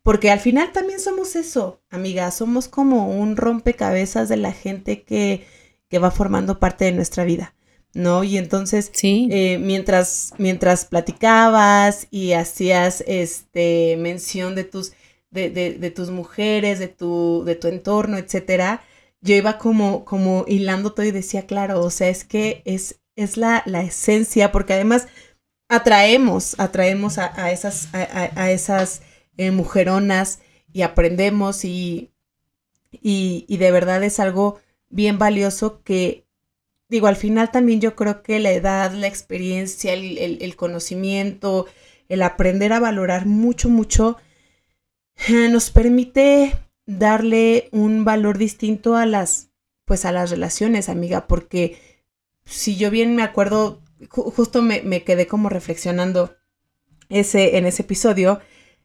porque 0.07 0.31
al 0.31 0.39
final 0.39 0.71
también 0.71 1.01
somos 1.01 1.35
eso, 1.35 1.83
amiga, 1.91 2.31
somos 2.31 2.69
como 2.69 3.09
un 3.19 3.37
rompecabezas 3.37 4.29
de 4.29 4.37
la 4.37 4.53
gente 4.53 5.03
que, 5.03 5.45
que 5.89 5.99
va 5.99 6.13
formando 6.13 6.61
parte 6.61 6.85
de 6.85 6.93
nuestra 6.93 7.25
vida, 7.25 7.57
¿no? 7.93 8.23
Y 8.23 8.39
entonces, 8.39 8.93
eh, 9.03 9.59
mientras, 9.61 10.33
mientras 10.39 10.85
platicabas 10.85 12.07
y 12.13 12.35
hacías 12.35 13.03
este, 13.09 13.97
mención 13.99 14.55
de 14.55 14.63
tus, 14.63 14.93
de, 15.37 15.93
tus 15.95 16.11
mujeres, 16.11 16.79
de 16.79 16.89
tu, 16.89 17.45
de 17.45 17.55
tu 17.55 17.69
entorno, 17.69 18.17
etcétera, 18.19 18.83
yo 19.21 19.35
iba 19.35 19.59
como, 19.59 20.05
como 20.05 20.45
hilando 20.49 20.93
todo 20.93 21.07
y 21.07 21.11
decía, 21.11 21.47
claro, 21.47 21.81
o 21.81 21.91
sea, 21.91 22.09
es 22.09 22.25
que 22.25 22.63
es, 22.65 23.01
es 23.17 23.37
la, 23.37 23.63
la 23.67 23.83
esencia, 23.83 24.53
porque 24.53 24.75
además 24.75 25.07
atraemos, 25.69 26.59
atraemos 26.59 27.19
a, 27.19 27.51
esas, 27.51 27.89
a, 27.93 28.51
esas 28.51 29.03
eh, 29.37 29.51
mujeronas 29.51 30.41
y 30.73 30.83
aprendemos 30.83 31.65
y, 31.65 32.13
y, 32.91 33.57
de 33.57 33.71
verdad 33.71 34.03
es 34.05 34.21
algo 34.21 34.61
bien 34.91 35.19
valioso 35.19 35.83
que, 35.83 36.27
digo, 36.89 37.07
al 37.07 37.17
final 37.17 37.51
también 37.51 37.81
yo 37.81 37.97
creo 37.97 38.23
que 38.23 38.39
la 38.39 38.53
edad, 38.53 38.93
la 38.93 39.07
experiencia, 39.07 39.93
el, 39.93 40.57
conocimiento, 40.57 41.67
el 42.09 42.23
aprender 42.23 42.73
a 42.73 42.81
valorar 42.81 43.27
mucho, 43.27 43.69
mucho, 43.69 44.17
nos 45.51 45.71
permite 45.71 46.57
darle 46.87 47.69
un 47.73 48.05
valor 48.05 48.39
distinto 48.39 48.97
a 48.97 49.07
las, 49.07 49.51
pues 49.85 50.05
a 50.05 50.13
las 50.13 50.31
relaciones, 50.31 50.89
amiga, 50.89 51.27
porque 51.27 51.79
si 52.45 52.77
yo 52.77 52.91
bien 52.91 53.17
me 53.17 53.23
acuerdo, 53.23 53.83
justo 54.09 54.63
me, 54.63 54.83
me, 54.83 55.03
quedé 55.03 55.27
como 55.27 55.49
reflexionando 55.49 56.37
ese, 57.09 57.57
en 57.57 57.67
ese 57.67 57.83
episodio, 57.83 58.41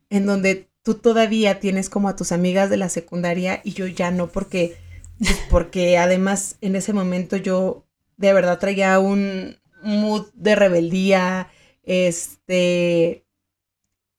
en 0.10 0.26
donde 0.26 0.70
tú 0.84 0.96
todavía 0.96 1.60
tienes 1.60 1.90
como 1.90 2.10
a 2.10 2.16
tus 2.16 2.32
amigas 2.32 2.70
de 2.70 2.78
la 2.78 2.90
secundaria 2.90 3.62
y 3.64 3.74
yo 3.74 3.86
ya 3.88 4.10
no, 4.12 4.28
porque, 4.28 4.78
pues, 5.20 5.40
porque 5.50 5.98
además 5.98 6.58
en 6.62 6.76
ese 6.76 6.94
momento 6.94 7.38
yo 7.38 7.86
de 8.18 8.34
verdad 8.34 8.60
traía 8.60 9.00
un 9.00 9.58
mood 9.84 10.28
de 10.34 10.56
rebeldía, 10.56 11.50
este, 11.84 13.26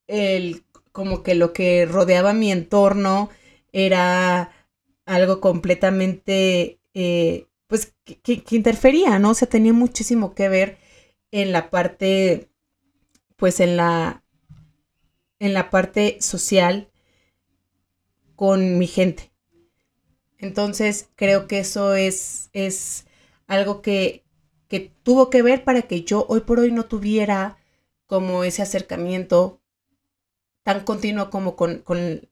el, 0.07 0.63
como 0.93 1.23
que 1.23 1.35
lo 1.35 1.51
que 1.51 1.85
rodeaba 1.85 2.33
mi 2.33 2.51
entorno 2.51 3.29
era 3.73 4.51
algo 5.05 5.41
completamente, 5.41 6.79
eh, 6.93 7.47
pues, 7.67 7.93
que, 8.05 8.43
interfería, 8.51 9.19
¿no? 9.19 9.31
O 9.31 9.33
sea, 9.33 9.49
tenía 9.49 9.73
muchísimo 9.73 10.35
que 10.35 10.47
ver 10.47 10.77
en 11.31 11.51
la 11.51 11.69
parte, 11.71 12.49
pues, 13.35 13.59
en 13.59 13.75
la, 13.75 14.23
en 15.39 15.53
la 15.53 15.69
parte 15.71 16.17
social 16.21 16.91
con 18.35 18.77
mi 18.77 18.87
gente. 18.87 19.33
Entonces 20.37 21.09
creo 21.15 21.47
que 21.47 21.59
eso 21.59 21.95
es, 21.95 22.49
es 22.53 23.07
algo 23.47 23.81
que, 23.81 24.23
que 24.67 24.91
tuvo 25.01 25.29
que 25.31 25.41
ver 25.41 25.63
para 25.63 25.81
que 25.83 26.03
yo 26.03 26.25
hoy 26.29 26.41
por 26.41 26.59
hoy 26.59 26.71
no 26.71 26.85
tuviera 26.85 27.57
como 28.05 28.43
ese 28.43 28.61
acercamiento 28.61 29.62
tan 30.63 30.81
continuo 30.81 31.29
como 31.29 31.55
con, 31.55 31.79
con 31.79 32.27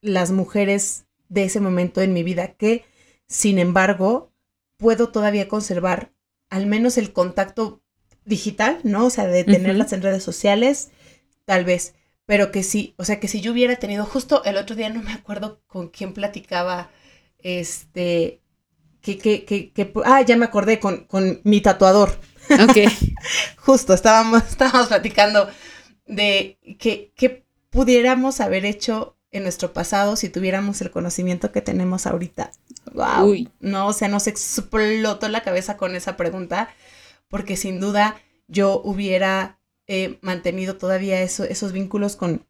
las 0.00 0.30
mujeres 0.30 1.06
de 1.28 1.44
ese 1.44 1.60
momento 1.60 2.00
en 2.00 2.12
mi 2.12 2.22
vida, 2.22 2.54
que 2.54 2.84
sin 3.26 3.58
embargo 3.58 4.32
puedo 4.76 5.08
todavía 5.10 5.48
conservar 5.48 6.12
al 6.50 6.66
menos 6.66 6.96
el 6.98 7.12
contacto 7.12 7.82
digital, 8.24 8.80
¿no? 8.84 9.06
O 9.06 9.10
sea, 9.10 9.26
de 9.26 9.44
tenerlas 9.44 9.92
en 9.92 10.02
redes 10.02 10.22
sociales, 10.22 10.90
tal 11.44 11.64
vez, 11.64 11.94
pero 12.26 12.52
que 12.52 12.62
sí, 12.62 12.94
o 12.98 13.04
sea, 13.04 13.20
que 13.20 13.28
si 13.28 13.40
yo 13.40 13.52
hubiera 13.52 13.76
tenido, 13.76 14.04
justo 14.04 14.44
el 14.44 14.56
otro 14.56 14.76
día 14.76 14.88
no 14.90 15.02
me 15.02 15.12
acuerdo 15.12 15.62
con 15.66 15.88
quién 15.88 16.12
platicaba, 16.12 16.90
este, 17.38 18.42
que, 19.00 19.18
que, 19.18 19.44
que, 19.44 19.72
que 19.72 19.92
ah, 20.04 20.22
ya 20.22 20.36
me 20.36 20.44
acordé 20.44 20.78
con, 20.80 21.04
con 21.04 21.40
mi 21.44 21.60
tatuador. 21.60 22.18
Ok. 22.50 22.90
justo, 23.56 23.94
estábamos, 23.94 24.42
estábamos 24.50 24.88
platicando 24.88 25.48
de 26.06 26.58
que, 26.78 27.12
que 27.14 27.47
pudiéramos 27.70 28.40
haber 28.40 28.64
hecho 28.64 29.16
en 29.30 29.42
nuestro 29.42 29.72
pasado 29.72 30.16
si 30.16 30.28
tuviéramos 30.28 30.80
el 30.80 30.90
conocimiento 30.90 31.52
que 31.52 31.60
tenemos 31.60 32.06
ahorita. 32.06 32.50
Wow. 32.92 33.48
No, 33.60 33.88
o 33.88 33.92
sea, 33.92 34.08
nos 34.08 34.26
explotó 34.26 35.28
la 35.28 35.42
cabeza 35.42 35.76
con 35.76 35.94
esa 35.94 36.16
pregunta, 36.16 36.70
porque 37.28 37.56
sin 37.56 37.80
duda 37.80 38.16
yo 38.46 38.80
hubiera 38.82 39.58
he 39.88 40.18
mantenido 40.20 40.76
todavía 40.76 41.22
eso, 41.22 41.44
esos 41.44 41.72
vínculos 41.72 42.14
con, 42.14 42.46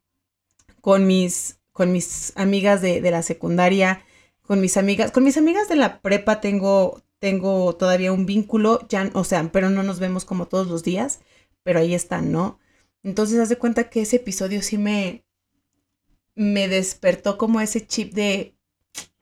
con, 0.81 1.07
mis, 1.07 1.61
con 1.73 1.93
mis 1.93 2.33
amigas 2.37 2.83
de, 2.83 3.01
de, 3.01 3.11
la 3.13 3.23
secundaria, 3.23 4.03
con 4.43 4.61
mis 4.61 4.77
amigas, 4.77 5.13
con 5.13 5.23
mis 5.23 5.37
amigas 5.37 5.69
de 5.69 5.77
la 5.77 6.01
prepa 6.01 6.41
tengo, 6.41 7.01
tengo 7.21 7.77
todavía 7.77 8.13
un 8.13 8.27
vínculo, 8.27 8.85
ya, 8.89 9.09
o 9.15 9.23
sea, 9.23 9.49
pero 9.53 9.71
no 9.71 9.85
nos 9.85 10.01
vemos 10.01 10.25
como 10.25 10.47
todos 10.47 10.67
los 10.67 10.83
días, 10.83 11.21
pero 11.63 11.79
ahí 11.79 11.95
están, 11.95 12.33
¿no? 12.33 12.59
Entonces, 13.03 13.39
haz 13.39 13.49
de 13.49 13.59
cuenta 13.59 13.91
que 13.91 14.03
ese 14.03 14.17
episodio 14.17 14.63
sí 14.63 14.79
me, 14.79 15.25
me 16.35 16.69
despertó 16.69 17.39
como 17.39 17.61
ese 17.61 17.87
chip 17.87 18.13
de 18.15 18.55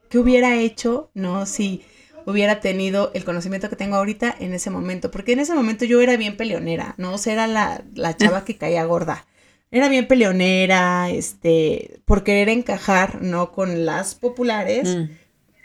qué 0.08 0.18
hubiera 0.18 0.56
hecho, 0.56 1.10
¿no? 1.14 1.46
Si 1.46 1.82
hubiera 2.26 2.60
tenido 2.60 3.10
el 3.14 3.24
conocimiento 3.24 3.70
que 3.70 3.76
tengo 3.76 3.96
ahorita 3.96 4.34
en 4.38 4.52
ese 4.52 4.70
momento, 4.70 5.10
porque 5.10 5.32
en 5.32 5.40
ese 5.40 5.54
momento 5.54 5.84
yo 5.84 6.00
era 6.00 6.16
bien 6.16 6.36
peleonera, 6.36 6.94
¿no? 6.98 7.14
O 7.14 7.18
sea, 7.18 7.32
era 7.32 7.46
la, 7.46 7.84
la 7.94 8.16
chava 8.16 8.44
que 8.44 8.56
caía 8.56 8.84
gorda. 8.84 9.26
Era 9.70 9.88
bien 9.88 10.08
peleonera, 10.08 11.10
este, 11.10 12.00
por 12.04 12.24
querer 12.24 12.48
encajar, 12.48 13.22
¿no? 13.22 13.52
Con 13.52 13.84
las 13.84 14.14
populares. 14.14 14.96
Mm. 14.96 15.04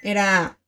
Era 0.04 0.60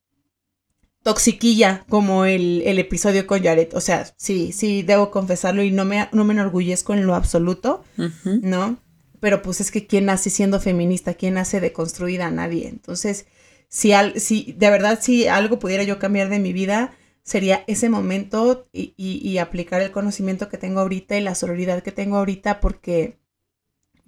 toxiquilla 1.04 1.86
como 1.90 2.26
el, 2.26 2.64
el, 2.66 2.80
episodio 2.80 3.28
con 3.28 3.44
Jared. 3.44 3.74
O 3.74 3.82
sea, 3.82 4.06
sí, 4.18 4.52
sí, 4.52 4.82
debo 4.82 5.12
confesarlo 5.12 5.62
y 5.62 5.72
no 5.72 5.86
me, 5.86 6.08
no 6.14 6.24
me 6.24 6.34
enorgullezco 6.34 6.94
en 6.94 7.06
lo 7.06 7.14
absoluto, 7.14 7.84
¿no? 8.24 8.78
Pero 9.20 9.42
pues 9.42 9.62
es 9.62 9.72
que 9.72 9.86
quién 9.86 10.06
nace 10.06 10.30
siendo 10.30 10.60
feminista, 10.60 11.14
quién 11.14 11.36
nace 11.36 11.60
deconstruida, 11.60 12.32
nadie. 12.32 12.68
Entonces, 12.68 13.26
si, 13.68 13.92
al, 13.92 14.20
si 14.20 14.54
de 14.58 14.70
verdad 14.70 15.00
si 15.02 15.28
algo 15.28 15.60
pudiera 15.60 15.84
yo 15.84 16.00
cambiar 16.00 16.30
de 16.30 16.40
mi 16.40 16.54
vida, 16.54 16.94
sería 17.24 17.64
ese 17.68 17.90
momento 17.90 18.68
y, 18.74 18.94
y, 18.98 19.38
aplicar 19.38 19.82
el 19.82 19.92
conocimiento 19.92 20.50
que 20.50 20.58
tengo 20.58 20.82
ahorita 20.82 21.18
y 21.18 21.22
la 21.22 21.36
sororidad 21.36 21.82
que 21.82 21.94
tengo 21.94 22.18
ahorita 22.18 22.60
porque, 22.60 23.18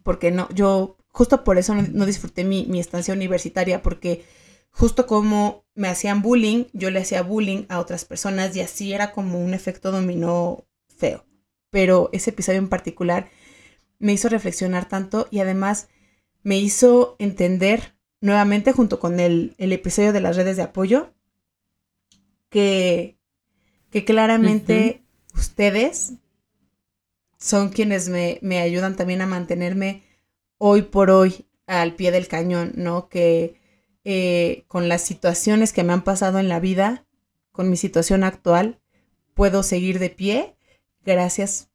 porque 0.03 0.31
no, 0.31 0.49
yo 0.53 0.97
justo 1.07 1.45
por 1.45 1.57
eso 1.57 1.73
no, 1.73 2.05
disfruté 2.05 2.43
mi, 2.43 2.65
mi, 2.65 2.79
estancia 2.79 3.13
universitaria 3.13 3.81
porque 3.81 4.25
justo 4.75 5.07
como 5.07 5.65
me 5.73 5.87
hacían 5.87 6.21
bullying, 6.21 6.65
yo 6.73 6.91
le 6.91 6.99
hacía 6.99 7.23
bullying 7.23 7.65
a 7.69 7.79
otras 7.79 8.03
personas 8.03 8.53
y 8.55 8.61
así 8.61 8.93
era 8.93 9.13
como 9.13 9.39
un 9.39 9.53
efecto 9.53 9.89
dominó 9.91 10.65
feo. 10.87 11.25
Pero 11.69 12.09
ese 12.11 12.31
episodio 12.31 12.59
en 12.59 12.67
particular 12.67 13.29
me 13.99 14.11
hizo 14.11 14.27
reflexionar 14.27 14.87
tanto 14.89 15.27
y 15.31 15.39
además 15.39 15.87
me 16.43 16.57
hizo 16.57 17.15
entender 17.19 17.95
nuevamente 18.19 18.73
junto 18.73 18.99
con 18.99 19.21
el, 19.21 19.55
episodio 19.57 20.11
de 20.11 20.21
las 20.21 20.35
redes 20.35 20.57
de 20.57 20.63
apoyo 20.63 21.13
que, 22.49 23.17
que 23.91 24.03
claramente 24.03 25.05
ustedes 25.33 26.13
son 27.37 27.69
quienes 27.69 28.09
me, 28.09 28.39
me, 28.41 28.59
ayudan 28.59 28.97
también 28.97 29.21
a 29.21 29.25
mantenerme 29.25 30.03
hoy 30.57 30.81
por 30.81 31.11
hoy 31.11 31.45
al 31.65 31.95
pie 31.95 32.11
del 32.11 32.27
cañón, 32.27 32.73
¿no? 32.75 33.07
Que 33.07 33.63
eh, 34.05 34.63
con 34.67 34.87
las 34.87 35.01
situaciones 35.01 35.73
que 35.73 35.83
me 35.83 35.91
han 35.91 36.03
pasado 36.03 36.39
en 36.39 36.47
la 36.47 36.59
vida, 36.59 37.05
con 37.51 37.69
mi 37.69 37.75
situación 37.75 38.23
actual, 38.23 38.79
puedo 39.33 39.63
seguir 39.63 39.99
de 39.99 40.09
pie 40.09 40.55
gracias, 41.05 41.69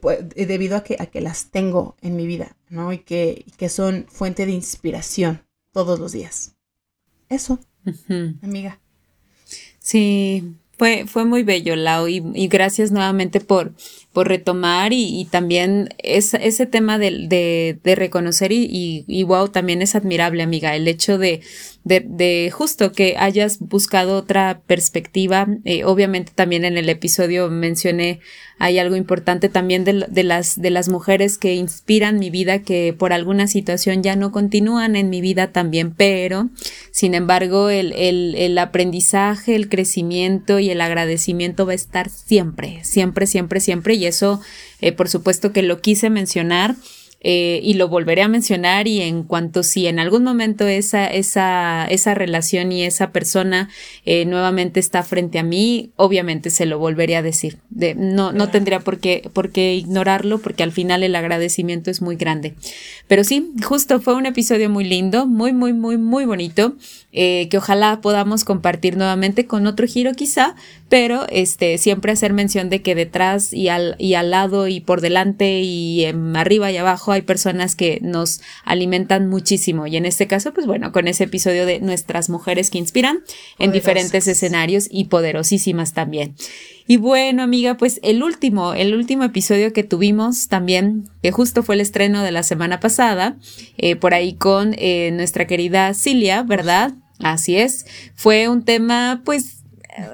pues, 0.00 0.18
debido 0.34 0.76
a 0.76 0.84
que, 0.84 0.96
a 0.98 1.06
que 1.06 1.20
las 1.20 1.50
tengo 1.50 1.96
en 2.02 2.16
mi 2.16 2.26
vida, 2.26 2.56
¿no? 2.68 2.92
Y 2.92 2.98
que, 2.98 3.44
que 3.56 3.68
son 3.68 4.06
fuente 4.08 4.44
de 4.44 4.52
inspiración 4.52 5.44
todos 5.72 5.98
los 5.98 6.12
días. 6.12 6.56
Eso, 7.28 7.58
amiga. 8.42 8.80
Sí, 9.78 10.54
fue, 10.78 11.06
fue 11.06 11.24
muy 11.24 11.42
bello, 11.42 11.76
Lau, 11.76 12.08
y, 12.08 12.22
y 12.34 12.48
gracias 12.48 12.90
nuevamente 12.90 13.40
por, 13.40 13.72
por 14.12 14.28
retomar 14.28 14.92
y, 14.92 15.26
también 15.30 15.90
ese 15.98 16.66
tema 16.66 16.98
de, 16.98 17.78
de, 17.82 17.94
reconocer 17.94 18.52
y, 18.52 19.04
y, 19.06 19.22
wow, 19.22 19.48
también 19.48 19.82
es 19.82 19.94
admirable, 19.94 20.42
amiga, 20.42 20.74
el 20.74 20.88
hecho 20.88 21.18
de, 21.18 21.40
de, 21.84 22.50
justo 22.52 22.92
que 22.92 23.16
hayas 23.18 23.58
buscado 23.58 24.16
otra 24.16 24.62
perspectiva. 24.66 25.48
Eh, 25.64 25.84
obviamente 25.84 26.32
también 26.34 26.64
en 26.64 26.76
el 26.76 26.88
episodio 26.88 27.48
mencioné 27.50 28.20
hay 28.58 28.78
algo 28.78 28.94
importante 28.94 29.48
también 29.48 29.82
de, 29.82 30.06
de, 30.08 30.22
las, 30.22 30.60
de 30.60 30.70
las 30.70 30.88
mujeres 30.88 31.36
que 31.36 31.54
inspiran 31.54 32.20
mi 32.20 32.30
vida, 32.30 32.60
que 32.60 32.94
por 32.96 33.12
alguna 33.12 33.48
situación 33.48 34.04
ya 34.04 34.14
no 34.14 34.30
continúan 34.30 34.94
en 34.94 35.10
mi 35.10 35.20
vida 35.20 35.50
también, 35.50 35.92
pero 35.92 36.48
sin 36.92 37.14
embargo 37.14 37.70
el, 37.70 37.92
el, 37.94 38.36
el 38.36 38.56
aprendizaje, 38.58 39.56
el 39.56 39.68
crecimiento 39.68 40.60
y 40.60 40.70
el 40.70 40.80
agradecimiento 40.80 41.66
va 41.66 41.72
a 41.72 41.74
estar 41.74 42.08
siempre, 42.08 42.78
siempre, 42.84 43.26
siempre, 43.26 43.58
siempre 43.58 43.94
y 43.94 44.06
eso, 44.06 44.40
eh, 44.80 44.92
por 44.92 45.08
supuesto 45.08 45.52
que 45.52 45.62
lo 45.62 45.80
quise 45.80 46.08
mencionar. 46.08 46.76
Eh, 47.24 47.60
y 47.62 47.74
lo 47.74 47.88
volveré 47.88 48.22
a 48.22 48.28
mencionar 48.28 48.88
y 48.88 49.00
en 49.00 49.22
cuanto 49.22 49.62
si 49.62 49.86
en 49.86 50.00
algún 50.00 50.24
momento 50.24 50.66
esa, 50.66 51.06
esa, 51.06 51.86
esa 51.86 52.14
relación 52.14 52.72
y 52.72 52.82
esa 52.82 53.12
persona 53.12 53.68
eh, 54.04 54.24
nuevamente 54.24 54.80
está 54.80 55.04
frente 55.04 55.38
a 55.38 55.44
mí, 55.44 55.90
obviamente 55.94 56.50
se 56.50 56.66
lo 56.66 56.80
volveré 56.80 57.14
a 57.14 57.22
decir. 57.22 57.58
De, 57.70 57.94
no, 57.94 58.32
no 58.32 58.48
tendría 58.48 58.80
por 58.80 58.98
qué, 58.98 59.30
por 59.32 59.52
qué 59.52 59.74
ignorarlo 59.76 60.38
porque 60.38 60.64
al 60.64 60.72
final 60.72 61.04
el 61.04 61.14
agradecimiento 61.14 61.92
es 61.92 62.02
muy 62.02 62.16
grande. 62.16 62.54
Pero 63.06 63.22
sí, 63.22 63.52
justo 63.62 64.00
fue 64.00 64.14
un 64.14 64.26
episodio 64.26 64.68
muy 64.68 64.84
lindo, 64.84 65.26
muy, 65.26 65.52
muy, 65.52 65.72
muy, 65.72 65.98
muy 65.98 66.24
bonito. 66.24 66.74
Eh, 67.14 67.48
que 67.50 67.58
ojalá 67.58 68.00
podamos 68.00 68.42
compartir 68.42 68.96
nuevamente 68.96 69.46
con 69.46 69.66
otro 69.66 69.86
giro 69.86 70.12
quizá, 70.14 70.56
pero 70.88 71.26
este, 71.28 71.76
siempre 71.76 72.10
hacer 72.10 72.32
mención 72.32 72.70
de 72.70 72.80
que 72.80 72.94
detrás 72.94 73.52
y 73.52 73.68
al, 73.68 73.96
y 73.98 74.14
al 74.14 74.30
lado 74.30 74.66
y 74.66 74.80
por 74.80 75.02
delante 75.02 75.60
y 75.60 76.06
arriba 76.34 76.72
y 76.72 76.78
abajo 76.78 77.12
hay 77.12 77.20
personas 77.20 77.76
que 77.76 77.98
nos 78.00 78.40
alimentan 78.64 79.28
muchísimo 79.28 79.86
y 79.86 79.98
en 79.98 80.06
este 80.06 80.26
caso 80.26 80.54
pues 80.54 80.66
bueno, 80.66 80.90
con 80.90 81.06
ese 81.06 81.24
episodio 81.24 81.66
de 81.66 81.80
nuestras 81.80 82.30
mujeres 82.30 82.70
que 82.70 82.78
inspiran 82.78 83.18
en 83.58 83.72
diferentes 83.72 84.26
escenarios 84.26 84.88
y 84.90 85.04
poderosísimas 85.04 85.92
también. 85.92 86.34
Y 86.86 86.96
bueno, 86.96 87.42
amiga, 87.42 87.76
pues 87.76 88.00
el 88.02 88.22
último, 88.22 88.74
el 88.74 88.94
último 88.94 89.24
episodio 89.24 89.72
que 89.72 89.84
tuvimos 89.84 90.48
también, 90.48 91.08
que 91.22 91.30
justo 91.32 91.62
fue 91.62 91.76
el 91.76 91.80
estreno 91.80 92.22
de 92.22 92.32
la 92.32 92.42
semana 92.42 92.80
pasada, 92.80 93.36
eh, 93.78 93.96
por 93.96 94.14
ahí 94.14 94.34
con 94.34 94.74
eh, 94.78 95.10
nuestra 95.12 95.46
querida 95.46 95.94
Cilia, 95.94 96.42
¿verdad? 96.42 96.94
Así 97.20 97.56
es. 97.56 97.86
Fue 98.14 98.48
un 98.48 98.64
tema, 98.64 99.22
pues, 99.24 99.62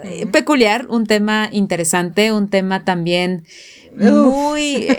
eh, 0.05 0.27
peculiar, 0.27 0.87
un 0.89 1.07
tema 1.07 1.49
interesante, 1.53 2.33
un 2.33 2.49
tema 2.49 2.85
también 2.85 3.45
muy... 3.97 4.89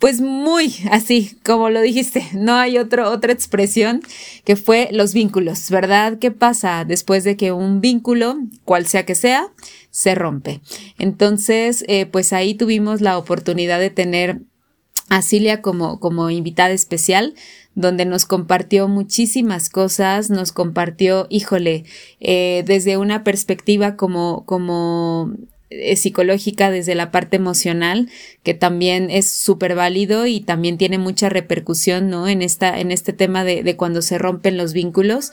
pues 0.00 0.22
muy 0.22 0.74
así, 0.90 1.36
como 1.44 1.68
lo 1.68 1.80
dijiste, 1.82 2.26
no 2.32 2.54
hay 2.54 2.78
otro, 2.78 3.10
otra 3.10 3.32
expresión 3.32 4.02
que 4.44 4.56
fue 4.56 4.88
los 4.90 5.12
vínculos, 5.12 5.70
¿verdad? 5.70 6.18
¿Qué 6.18 6.30
pasa 6.30 6.84
después 6.86 7.22
de 7.22 7.36
que 7.36 7.52
un 7.52 7.82
vínculo, 7.82 8.38
cual 8.64 8.86
sea 8.86 9.04
que 9.04 9.14
sea, 9.14 9.48
se 9.90 10.14
rompe? 10.14 10.62
Entonces, 10.98 11.84
eh, 11.86 12.06
pues 12.06 12.32
ahí 12.32 12.54
tuvimos 12.54 13.02
la 13.02 13.18
oportunidad 13.18 13.78
de 13.78 13.90
tener 13.90 14.40
a 15.10 15.20
Cilia 15.20 15.60
como, 15.60 16.00
como 16.00 16.30
invitada 16.30 16.70
especial, 16.70 17.34
donde 17.74 18.06
nos 18.06 18.24
compartió 18.24 18.88
muchísimas 18.88 19.68
cosas, 19.68 20.30
nos 20.30 20.52
compartió, 20.52 21.26
híjole, 21.28 21.84
eh, 22.20 22.64
desde 22.66 22.96
una 22.96 23.22
perspectiva 23.22 23.96
como, 23.96 24.46
como 24.46 25.34
eh, 25.70 25.96
psicológica 25.96 26.70
desde 26.70 26.94
la 26.94 27.10
parte 27.10 27.36
emocional, 27.36 28.10
que 28.42 28.54
también 28.54 29.08
es 29.10 29.32
súper 29.32 29.74
válido 29.74 30.26
y 30.26 30.40
también 30.40 30.78
tiene 30.78 30.98
mucha 30.98 31.28
repercusión, 31.28 32.10
¿no? 32.10 32.28
En 32.28 32.42
esta, 32.42 32.80
en 32.80 32.90
este 32.90 33.12
tema 33.12 33.44
de, 33.44 33.62
de 33.62 33.76
cuando 33.76 34.02
se 34.02 34.18
rompen 34.18 34.56
los 34.56 34.72
vínculos. 34.72 35.32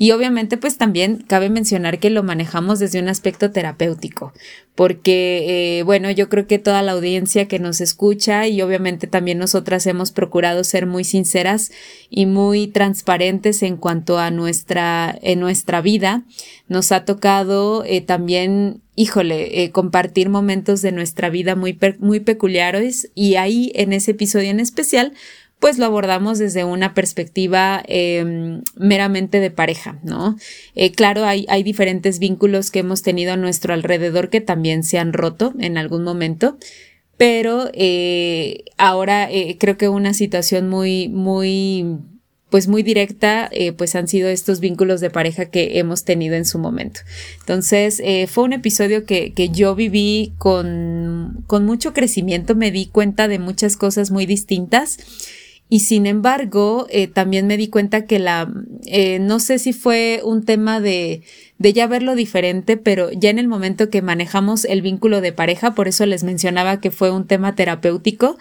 Y 0.00 0.12
obviamente 0.12 0.56
pues 0.56 0.78
también 0.78 1.24
cabe 1.26 1.50
mencionar 1.50 1.98
que 1.98 2.08
lo 2.08 2.22
manejamos 2.22 2.78
desde 2.78 3.00
un 3.00 3.08
aspecto 3.08 3.50
terapéutico, 3.50 4.32
porque 4.76 5.80
eh, 5.80 5.82
bueno, 5.82 6.08
yo 6.12 6.28
creo 6.28 6.46
que 6.46 6.60
toda 6.60 6.82
la 6.82 6.92
audiencia 6.92 7.48
que 7.48 7.58
nos 7.58 7.80
escucha 7.80 8.46
y 8.46 8.62
obviamente 8.62 9.08
también 9.08 9.38
nosotras 9.38 9.88
hemos 9.88 10.12
procurado 10.12 10.62
ser 10.62 10.86
muy 10.86 11.02
sinceras 11.02 11.72
y 12.10 12.26
muy 12.26 12.68
transparentes 12.68 13.64
en 13.64 13.76
cuanto 13.76 14.20
a 14.20 14.30
nuestra, 14.30 15.18
en 15.20 15.40
nuestra 15.40 15.80
vida. 15.80 16.22
Nos 16.68 16.92
ha 16.92 17.04
tocado 17.04 17.82
eh, 17.84 18.00
también 18.00 18.82
híjole, 18.98 19.62
eh, 19.62 19.70
compartir 19.70 20.28
momentos 20.28 20.82
de 20.82 20.90
nuestra 20.90 21.30
vida 21.30 21.54
muy, 21.54 21.78
muy 22.00 22.18
peculiares 22.18 23.12
y 23.14 23.36
ahí 23.36 23.70
en 23.76 23.92
ese 23.92 24.10
episodio 24.10 24.50
en 24.50 24.58
especial 24.58 25.12
pues 25.60 25.78
lo 25.78 25.86
abordamos 25.86 26.38
desde 26.38 26.64
una 26.64 26.94
perspectiva 26.94 27.82
em, 27.88 28.62
meramente 28.76 29.40
de 29.40 29.50
pareja, 29.50 29.98
¿no? 30.04 30.36
Eh, 30.74 30.92
claro, 30.92 31.24
hay, 31.24 31.46
hay, 31.48 31.62
diferentes 31.62 32.20
vínculos 32.20 32.70
que 32.70 32.80
hemos 32.80 33.02
tenido 33.02 33.32
a 33.32 33.36
nuestro 33.36 33.74
alrededor 33.74 34.30
que 34.30 34.40
también 34.40 34.84
se 34.84 34.98
han 34.98 35.12
roto 35.12 35.54
en 35.58 35.76
algún 35.76 36.04
momento, 36.04 36.58
pero 37.16 37.70
eh, 37.74 38.64
ahora 38.76 39.28
eh, 39.30 39.56
creo 39.58 39.76
que 39.76 39.88
una 39.88 40.14
situación 40.14 40.68
muy, 40.68 41.08
muy 41.08 41.98
pues 42.50 42.66
muy 42.66 42.82
directa, 42.82 43.50
pues 43.76 43.94
han 43.94 44.08
sido 44.08 44.30
estos 44.30 44.58
vínculos 44.58 45.02
de 45.02 45.10
pareja 45.10 45.50
que 45.50 45.78
hemos 45.78 46.04
tenido 46.04 46.34
en 46.34 46.46
su 46.46 46.58
momento. 46.58 47.00
Entonces, 47.40 48.02
fue 48.30 48.44
un 48.44 48.54
episodio 48.54 49.04
que, 49.04 49.34
que 49.34 49.50
yo 49.50 49.74
viví 49.74 50.32
con, 50.38 51.44
con 51.46 51.66
mucho 51.66 51.92
crecimiento, 51.92 52.54
me 52.54 52.70
di 52.70 52.86
cuenta 52.86 53.28
de 53.28 53.38
muchas 53.38 53.76
cosas 53.76 54.10
muy 54.10 54.24
distintas 54.24 54.96
y 55.70 55.80
sin 55.80 56.06
embargo, 56.06 56.86
eh, 56.88 57.08
también 57.08 57.46
me 57.46 57.58
di 57.58 57.68
cuenta 57.68 58.06
que 58.06 58.18
la, 58.18 58.50
eh, 58.86 59.18
no 59.18 59.38
sé 59.38 59.58
si 59.58 59.74
fue 59.74 60.22
un 60.24 60.44
tema 60.44 60.80
de, 60.80 61.22
de 61.58 61.72
ya 61.74 61.86
verlo 61.86 62.14
diferente, 62.14 62.78
pero 62.78 63.10
ya 63.12 63.28
en 63.28 63.38
el 63.38 63.48
momento 63.48 63.90
que 63.90 64.00
manejamos 64.00 64.64
el 64.64 64.80
vínculo 64.80 65.20
de 65.20 65.32
pareja, 65.32 65.74
por 65.74 65.86
eso 65.86 66.06
les 66.06 66.24
mencionaba 66.24 66.80
que 66.80 66.90
fue 66.90 67.10
un 67.10 67.26
tema 67.26 67.54
terapéutico, 67.54 68.38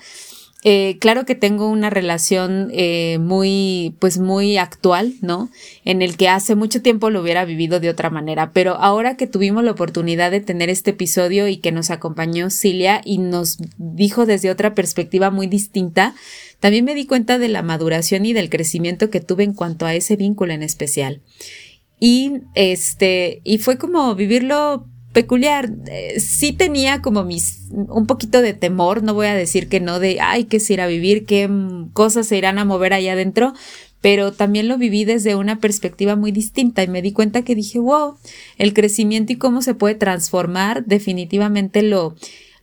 eh, 0.64 0.98
claro 1.00 1.26
que 1.26 1.36
tengo 1.36 1.70
una 1.70 1.90
relación 1.90 2.72
muy, 3.20 3.94
pues 4.00 4.18
muy 4.18 4.58
actual, 4.58 5.14
¿no? 5.22 5.50
En 5.86 6.02
el 6.02 6.18
que 6.18 6.30
hace 6.30 6.56
mucho 6.56 6.82
tiempo 6.82 7.10
lo 7.10 7.22
hubiera 7.22 7.46
vivido 7.46 7.80
de 7.80 7.90
otra 7.90 8.10
manera, 8.10 8.52
pero 8.54 8.74
ahora 8.74 9.18
que 9.18 9.28
tuvimos 9.28 9.64
la 9.64 9.72
oportunidad 9.72 10.32
de 10.32 10.42
tener 10.42 10.70
este 10.70 10.92
episodio 10.92 11.48
y 11.48 11.58
que 11.58 11.72
nos 11.72 11.92
acompañó 11.92 12.50
Cilia 12.50 13.02
y 13.06 13.20
nos 13.20 13.60
dijo 13.78 14.26
desde 14.26 14.50
otra 14.50 14.74
perspectiva 14.74 15.30
muy 15.30 15.48
distinta, 15.48 16.16
también 16.60 16.86
me 16.86 16.96
di 16.96 17.06
cuenta 17.06 17.38
de 17.38 17.50
la 17.50 17.62
maduración 17.62 18.26
y 18.26 18.34
del 18.34 18.50
crecimiento 18.50 19.10
que 19.10 19.22
tuve 19.22 19.44
en 19.44 19.54
cuanto 19.54 19.86
a 19.86 19.94
ese 19.94 20.16
vínculo 20.16 20.54
en 20.54 20.64
especial. 20.64 21.22
Y 22.00 22.34
este, 22.56 23.42
y 23.44 23.58
fue 23.58 23.78
como 23.78 24.14
vivirlo 24.16 24.86
peculiar. 25.14 25.72
Eh, 25.88 26.20
sí 26.20 26.54
tenía 26.54 27.02
como 27.02 27.24
mis 27.24 27.70
un 27.72 28.06
poquito 28.06 28.42
de 28.42 28.54
temor, 28.54 29.02
no 29.02 29.16
voy 29.16 29.28
a 29.28 29.34
decir 29.34 29.68
que 29.68 29.80
no 29.80 30.00
de 30.00 30.20
ay, 30.22 30.44
que 30.44 30.60
se 30.60 30.74
irá 30.74 30.84
a 30.84 30.88
vivir, 30.88 31.26
qué 31.26 31.50
cosas 31.94 32.28
se 32.28 32.38
irán 32.38 32.60
a 32.60 32.66
mover 32.66 32.94
allá 32.94 33.14
adentro, 33.14 33.54
pero 34.00 34.32
también 34.32 34.68
lo 34.68 34.78
viví 34.78 35.06
desde 35.06 35.36
una 35.36 35.60
perspectiva 35.60 36.16
muy 36.16 36.32
distinta 36.32 36.84
y 36.84 36.88
me 36.88 37.02
di 37.02 37.14
cuenta 37.14 37.42
que 37.42 37.56
dije, 37.56 37.80
wow, 37.80 38.16
el 38.60 38.74
crecimiento 38.74 39.34
y 39.34 39.38
cómo 39.38 39.64
se 39.64 39.74
puede 39.74 39.96
transformar 39.96 40.86
definitivamente 40.86 41.82
lo 41.82 42.16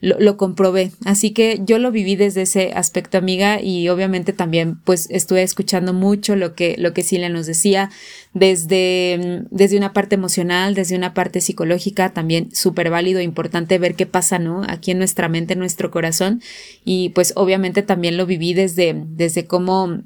lo, 0.04 0.36
comprobé. 0.36 0.92
Así 1.04 1.30
que 1.30 1.60
yo 1.64 1.78
lo 1.78 1.90
viví 1.90 2.16
desde 2.16 2.42
ese 2.42 2.72
aspecto, 2.74 3.18
amiga, 3.18 3.60
y 3.60 3.88
obviamente 3.88 4.32
también 4.32 4.76
pues 4.84 5.08
estuve 5.10 5.42
escuchando 5.42 5.92
mucho 5.92 6.36
lo 6.36 6.54
que, 6.54 6.76
lo 6.78 6.92
que 6.92 7.02
Silvia 7.02 7.28
nos 7.28 7.46
decía 7.46 7.90
desde, 8.34 9.18
mm, 9.18 9.54
desde 9.54 9.78
una 9.78 9.92
parte 9.92 10.14
emocional, 10.14 10.74
desde 10.74 10.96
una 10.96 11.14
parte 11.14 11.40
psicológica, 11.40 12.12
también 12.12 12.54
súper 12.54 12.90
válido, 12.90 13.20
importante 13.20 13.78
ver 13.78 13.94
qué 13.94 14.06
pasa, 14.06 14.38
¿no? 14.38 14.62
Aquí 14.68 14.90
en 14.90 14.98
nuestra 14.98 15.28
mente, 15.28 15.54
en 15.54 15.60
nuestro 15.60 15.90
corazón. 15.90 16.42
Y 16.84 17.10
pues 17.10 17.32
obviamente 17.36 17.82
también 17.82 18.16
lo 18.16 18.26
viví 18.26 18.54
desde, 18.54 18.94
desde 19.06 19.46
cómo 19.46 20.02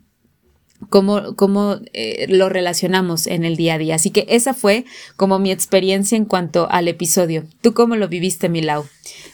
cómo, 0.88 1.34
cómo 1.36 1.78
eh, 1.92 2.26
lo 2.28 2.48
relacionamos 2.48 3.26
en 3.26 3.44
el 3.44 3.56
día 3.56 3.74
a 3.74 3.78
día. 3.78 3.94
Así 3.96 4.10
que 4.10 4.26
esa 4.28 4.54
fue 4.54 4.84
como 5.16 5.38
mi 5.38 5.50
experiencia 5.50 6.16
en 6.16 6.24
cuanto 6.24 6.70
al 6.70 6.88
episodio. 6.88 7.44
¿Tú 7.60 7.74
cómo 7.74 7.96
lo 7.96 8.08
viviste, 8.08 8.48
Milau? 8.48 8.84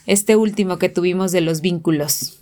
Este 0.07 0.37
último 0.37 0.79
que 0.79 0.89
tuvimos 0.89 1.33
de 1.33 1.41
los 1.41 1.61
vínculos. 1.61 2.41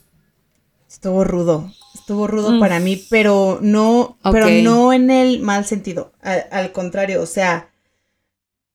Estuvo 0.88 1.24
rudo, 1.24 1.72
estuvo 1.94 2.26
rudo 2.26 2.52
mm. 2.52 2.60
para 2.60 2.78
mí, 2.78 3.02
pero 3.10 3.58
no, 3.62 4.18
pero 4.30 4.48
no 4.50 4.92
en 4.92 5.10
el 5.10 5.40
mal 5.40 5.64
sentido. 5.64 6.12
Al, 6.20 6.70
contrario, 6.72 7.22
o 7.22 7.26
sea, 7.26 7.70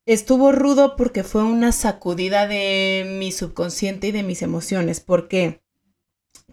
estuvo 0.05 0.51
rudo 0.51 0.95
porque 0.95 1.23
fue 1.23 1.43
una 1.43 1.71
sacudida 1.71 2.47
de 2.47 3.17
mi 3.19 3.31
subconsciente 3.31 4.07
y 4.07 4.11
de 4.11 4.23
mis 4.23 4.41
emociones. 4.41 4.99
Porque 4.99 5.61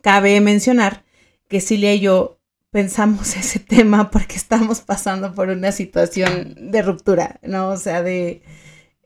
cabe 0.03 0.41
mencionar 0.41 1.05
que 1.49 1.61
Cilia 1.61 1.95
y 1.95 2.01
yo 2.01 2.39
pensamos 2.75 3.37
ese 3.37 3.61
tema 3.61 4.11
porque 4.11 4.35
estamos 4.35 4.81
pasando 4.81 5.33
por 5.33 5.49
una 5.49 5.71
situación 5.71 6.73
de 6.73 6.83
ruptura, 6.83 7.39
¿no? 7.45 7.69
O 7.69 7.77
sea, 7.77 8.03
de, 8.03 8.43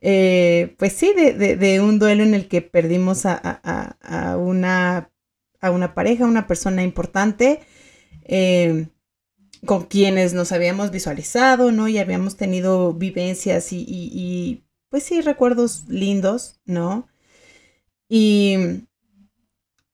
eh, 0.01 0.73
pues 0.79 0.93
sí, 0.93 1.13
de, 1.13 1.79
un 1.79 1.99
duelo 1.99 2.23
en 2.23 2.33
el 2.33 2.47
que 2.47 2.63
perdimos 2.63 3.27
a, 3.27 4.37
una, 4.39 5.11
a 5.61 5.69
una 5.69 5.93
pareja, 5.93 6.25
una 6.25 6.47
persona 6.47 6.81
importante, 6.81 7.59
eh, 8.23 8.87
con 9.63 9.85
quienes 9.85 10.33
nos 10.33 10.51
habíamos 10.51 10.89
visualizado, 10.89 11.71
¿no? 11.71 11.87
Y 11.87 11.99
habíamos 11.99 12.37
tenido 12.37 12.95
vivencias 12.95 13.67
y, 13.71 14.63
pues 14.89 15.03
sí, 15.03 15.21
recuerdos 15.21 15.87
lindos, 15.87 16.59
¿no? 16.65 17.07
Y, 18.07 18.87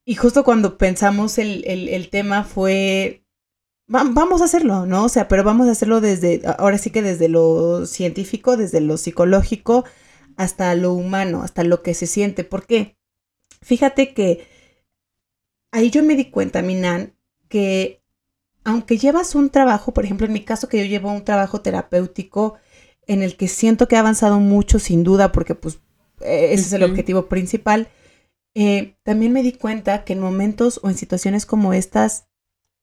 y 0.05 0.15
justo 0.15 0.45
cuando 0.45 0.78
pensamos 0.78 1.38
el, 1.39 1.65
el 1.65 2.09
tema 2.09 2.45
fue 2.45 3.24
vamos 3.88 4.42
a 4.42 4.46
hacerlo, 4.46 4.86
¿no? 4.86 5.06
O 5.06 5.10
sea, 5.10 5.28
pero 5.28 5.44
vamos 5.44 5.68
a 5.68 5.72
hacerlo 5.72 6.02
desde, 6.02 6.42
ahora 6.58 6.78
sí 6.78 6.90
que 6.90 7.02
desde 7.02 7.30
lo 7.30 7.86
científico, 7.86 8.58
desde 8.58 8.82
lo 8.82 8.98
psicológico, 8.98 9.86
hasta 10.38 10.74
lo 10.76 10.94
humano, 10.94 11.44
hasta 11.44 11.64
lo 11.64 11.82
que 11.82 11.94
se 11.94 12.08
siente. 12.08 12.44
¿Por 12.44 12.66
qué? 12.66 12.98
Fíjate 13.62 14.14
que 14.14 14.48
ahí 15.72 15.90
yo 15.90 16.04
me 16.04 16.16
di 16.16 16.32
cuenta, 16.32 16.62
Minan, 16.62 17.16
que 17.50 18.02
aunque 18.64 18.98
llevas 18.98 19.36
un 19.36 19.50
trabajo, 19.50 19.94
por 19.94 20.06
ejemplo, 20.06 20.26
en 20.26 20.34
mi 20.34 20.44
caso 20.44 20.68
que 20.68 20.80
yo 20.80 20.86
llevo 20.86 21.12
un 21.12 21.24
trabajo 21.24 21.62
terapéutico 21.62 22.56
en 23.08 23.22
el 23.22 23.38
que 23.38 23.48
siento 23.48 23.88
que 23.88 23.96
he 23.96 24.00
avanzado 24.00 24.40
mucho, 24.40 24.80
sin 24.80 25.04
duda, 25.04 25.32
porque 25.32 25.54
pues 25.54 25.80
e-, 26.22 26.54
ese 26.54 26.64
es 26.64 26.74
el 26.74 26.84
objetivo 26.84 27.28
principal, 27.28 27.90
eh, 28.56 28.98
también 29.04 29.34
me 29.34 29.44
di 29.44 29.52
cuenta 29.52 30.04
que 30.04 30.14
en 30.14 30.20
momentos 30.20 30.80
o 30.82 30.90
en 30.90 30.98
situaciones 30.98 31.46
como 31.46 31.74
estas, 31.74 32.28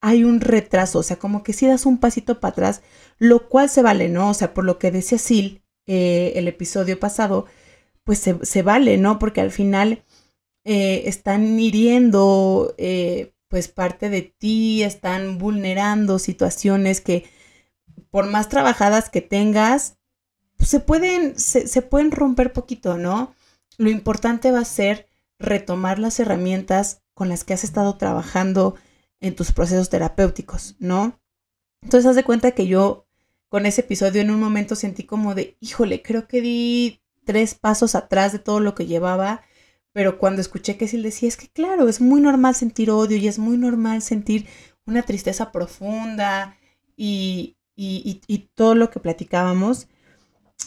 hay 0.03 0.25
un 0.25 0.41
retraso, 0.41 0.99
o 0.99 1.03
sea, 1.05 1.19
como 1.19 1.45
que 1.45 1.53
si 1.53 1.67
das 1.67 1.87
un 1.87 1.99
pasito 1.99 2.41
para 2.41 2.53
atrás, 2.53 2.83
lo 3.19 3.49
cual 3.49 3.71
se 3.71 3.83
vale, 3.83 4.09
¿no? 4.09 4.31
O 4.31 4.35
sea, 4.35 4.53
por 4.53 4.65
lo 4.65 4.79
que 4.79 4.91
decía 4.91 5.17
Sil 5.17 5.63
eh, 5.87 6.33
el 6.37 6.49
episodio 6.49 6.99
pasado, 6.99 7.47
pues 8.05 8.19
se, 8.43 8.63
vale, 8.63 8.99
¿no? 8.99 9.21
Porque 9.21 9.41
al 9.41 9.53
final 9.53 10.05
eh, 10.65 11.05
están 11.07 11.59
hiriendo, 11.61 12.75
eh, 12.79 13.33
pues 13.49 13.69
parte 13.69 14.11
de 14.11 14.23
ti, 14.23 14.83
están 14.83 15.39
vulnerando 15.39 16.19
situaciones 16.19 17.01
que 17.01 17.25
por 18.11 18.27
más 18.27 18.49
trabajadas 18.49 19.09
que 19.09 19.21
tengas, 19.21 19.99
se 20.59 20.81
pueden, 20.81 21.39
se, 21.39 21.69
se 21.69 21.81
pueden 21.81 22.11
romper 22.11 22.53
poquito, 22.53 22.99
¿no? 22.99 23.35
Lo 23.79 23.89
importante 23.89 24.51
va 24.51 24.61
a 24.61 24.65
ser 24.65 25.07
retomar 25.39 26.01
las 26.01 26.19
herramientas 26.19 27.03
con 27.15 27.29
las 27.29 27.45
que 27.45 27.55
has 27.55 27.63
estado 27.63 27.97
trabajando, 27.97 28.75
en 29.23 29.35
tus 29.35 29.53
procesos 29.53 29.89
terapéuticos, 29.89 30.77
¿no? 30.79 31.21
Entonces, 31.81 32.09
haz 32.09 32.17
de 32.17 32.25
cuenta 32.25 32.53
que 32.53 32.67
yo 32.67 33.07
con 33.49 33.67
ese 33.67 33.83
episodio 33.83 34.21
en 34.21 34.31
un 34.31 34.41
momento 34.41 34.75
sentí 34.75 35.05
como 35.05 35.35
de, 35.35 35.57
híjole, 35.61 36.03
creo 36.03 36.27
que 36.29 36.41
di 36.41 37.03
tres 37.25 37.55
pasos 37.55 37.95
atrás 37.95 38.33
de 38.33 38.39
todo 38.39 38.61
lo 38.61 38.75
que 38.75 38.87
llevaba, 38.87 39.43
pero 39.93 40.19
cuando 40.19 40.41
escuché 40.41 40.77
que 40.77 40.89
Sil 40.89 41.03
decía, 41.03 41.29
es 41.29 41.37
que 41.37 41.49
claro, 41.49 41.89
es 41.89 42.01
muy 42.01 42.21
normal 42.21 42.55
sentir 42.55 42.91
odio 42.91 43.17
y 43.17 43.29
es 43.29 43.39
muy 43.39 43.59
normal 43.59 44.03
sentir 44.03 44.47
una 44.87 45.03
tristeza 45.03 45.53
profunda 45.53 46.57
y, 46.97 47.57
y, 47.77 48.21
y 48.27 48.39
todo 48.55 48.75
lo 48.75 48.91
que 48.91 49.01
platicábamos, 49.01 49.89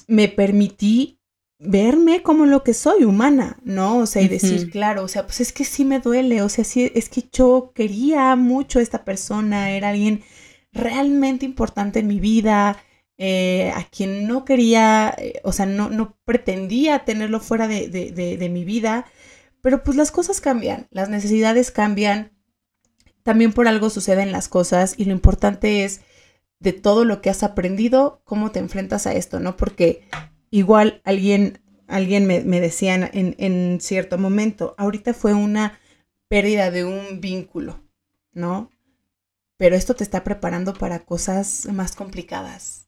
me 0.07 0.27
permití 0.27 1.19
verme 1.67 2.21
como 2.21 2.45
lo 2.45 2.63
que 2.63 2.73
soy, 2.73 3.03
humana, 3.03 3.57
¿no? 3.63 3.99
O 3.99 4.05
sea, 4.05 4.21
y 4.21 4.27
decir, 4.27 4.69
claro, 4.69 5.03
o 5.03 5.07
sea, 5.07 5.25
pues 5.25 5.41
es 5.41 5.53
que 5.53 5.65
sí 5.65 5.85
me 5.85 5.99
duele, 5.99 6.41
o 6.41 6.49
sea, 6.49 6.63
sí, 6.63 6.91
es 6.95 7.09
que 7.09 7.23
yo 7.31 7.71
quería 7.75 8.35
mucho 8.35 8.79
a 8.79 8.81
esta 8.81 9.05
persona, 9.05 9.71
era 9.71 9.89
alguien 9.89 10.23
realmente 10.71 11.45
importante 11.45 11.99
en 11.99 12.07
mi 12.07 12.19
vida, 12.19 12.77
eh, 13.17 13.71
a 13.75 13.83
quien 13.85 14.27
no 14.27 14.45
quería, 14.45 15.15
eh, 15.17 15.39
o 15.43 15.51
sea, 15.51 15.65
no, 15.65 15.89
no 15.89 16.17
pretendía 16.25 17.05
tenerlo 17.05 17.39
fuera 17.39 17.67
de, 17.67 17.87
de, 17.87 18.11
de 18.37 18.49
mi 18.49 18.65
vida, 18.65 19.05
pero 19.61 19.83
pues 19.83 19.97
las 19.97 20.11
cosas 20.11 20.41
cambian, 20.41 20.87
las 20.91 21.09
necesidades 21.09 21.71
cambian, 21.71 22.31
también 23.23 23.53
por 23.53 23.67
algo 23.67 23.89
suceden 23.89 24.31
las 24.31 24.47
cosas 24.47 24.93
y 24.97 25.05
lo 25.05 25.11
importante 25.11 25.83
es 25.83 26.01
de 26.59 26.73
todo 26.73 27.05
lo 27.05 27.21
que 27.21 27.29
has 27.29 27.43
aprendido, 27.43 28.21
cómo 28.23 28.51
te 28.51 28.59
enfrentas 28.59 29.07
a 29.07 29.13
esto, 29.13 29.39
¿no? 29.39 29.57
Porque 29.57 30.07
Igual 30.51 31.01
alguien, 31.03 31.59
alguien 31.87 32.25
me, 32.25 32.41
decía 32.59 32.95
en, 32.95 33.35
en, 33.37 33.81
cierto 33.81 34.17
momento, 34.17 34.75
ahorita 34.77 35.13
fue 35.13 35.33
una 35.33 35.79
pérdida 36.27 36.71
de 36.71 36.85
un 36.85 37.21
vínculo, 37.21 37.83
¿no? 38.33 38.71
Pero 39.57 39.75
esto 39.75 39.95
te 39.95 40.03
está 40.03 40.23
preparando 40.23 40.73
para 40.73 41.05
cosas 41.05 41.67
más 41.71 41.95
complicadas. 41.95 42.87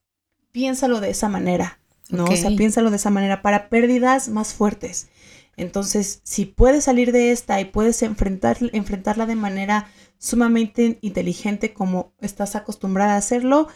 Piénsalo 0.52 1.00
de 1.00 1.10
esa 1.10 1.28
manera, 1.28 1.78
¿no? 2.10 2.24
O 2.24 2.36
sea, 2.36 2.50
piénsalo 2.56 2.90
de 2.90 2.96
esa 2.96 3.10
manera 3.10 3.42
para 3.42 3.68
pérdidas 3.68 4.28
más 4.28 4.54
fuertes. 4.54 5.08
Entonces, 5.56 6.20
si 6.22 6.46
puedes 6.46 6.84
salir 6.84 7.10
de 7.10 7.32
esta 7.32 7.60
y 7.60 7.64
puedes 7.64 8.02
enfrentar, 8.02 8.58
enfrentarla 8.72 9.26
de 9.26 9.34
manera 9.34 9.88
sumamente 10.18 10.98
inteligente 11.00 11.72
como 11.72 12.14
estás 12.20 12.54
acostumbrada 12.54 13.14
a 13.14 13.18
hacerlo, 13.18 13.68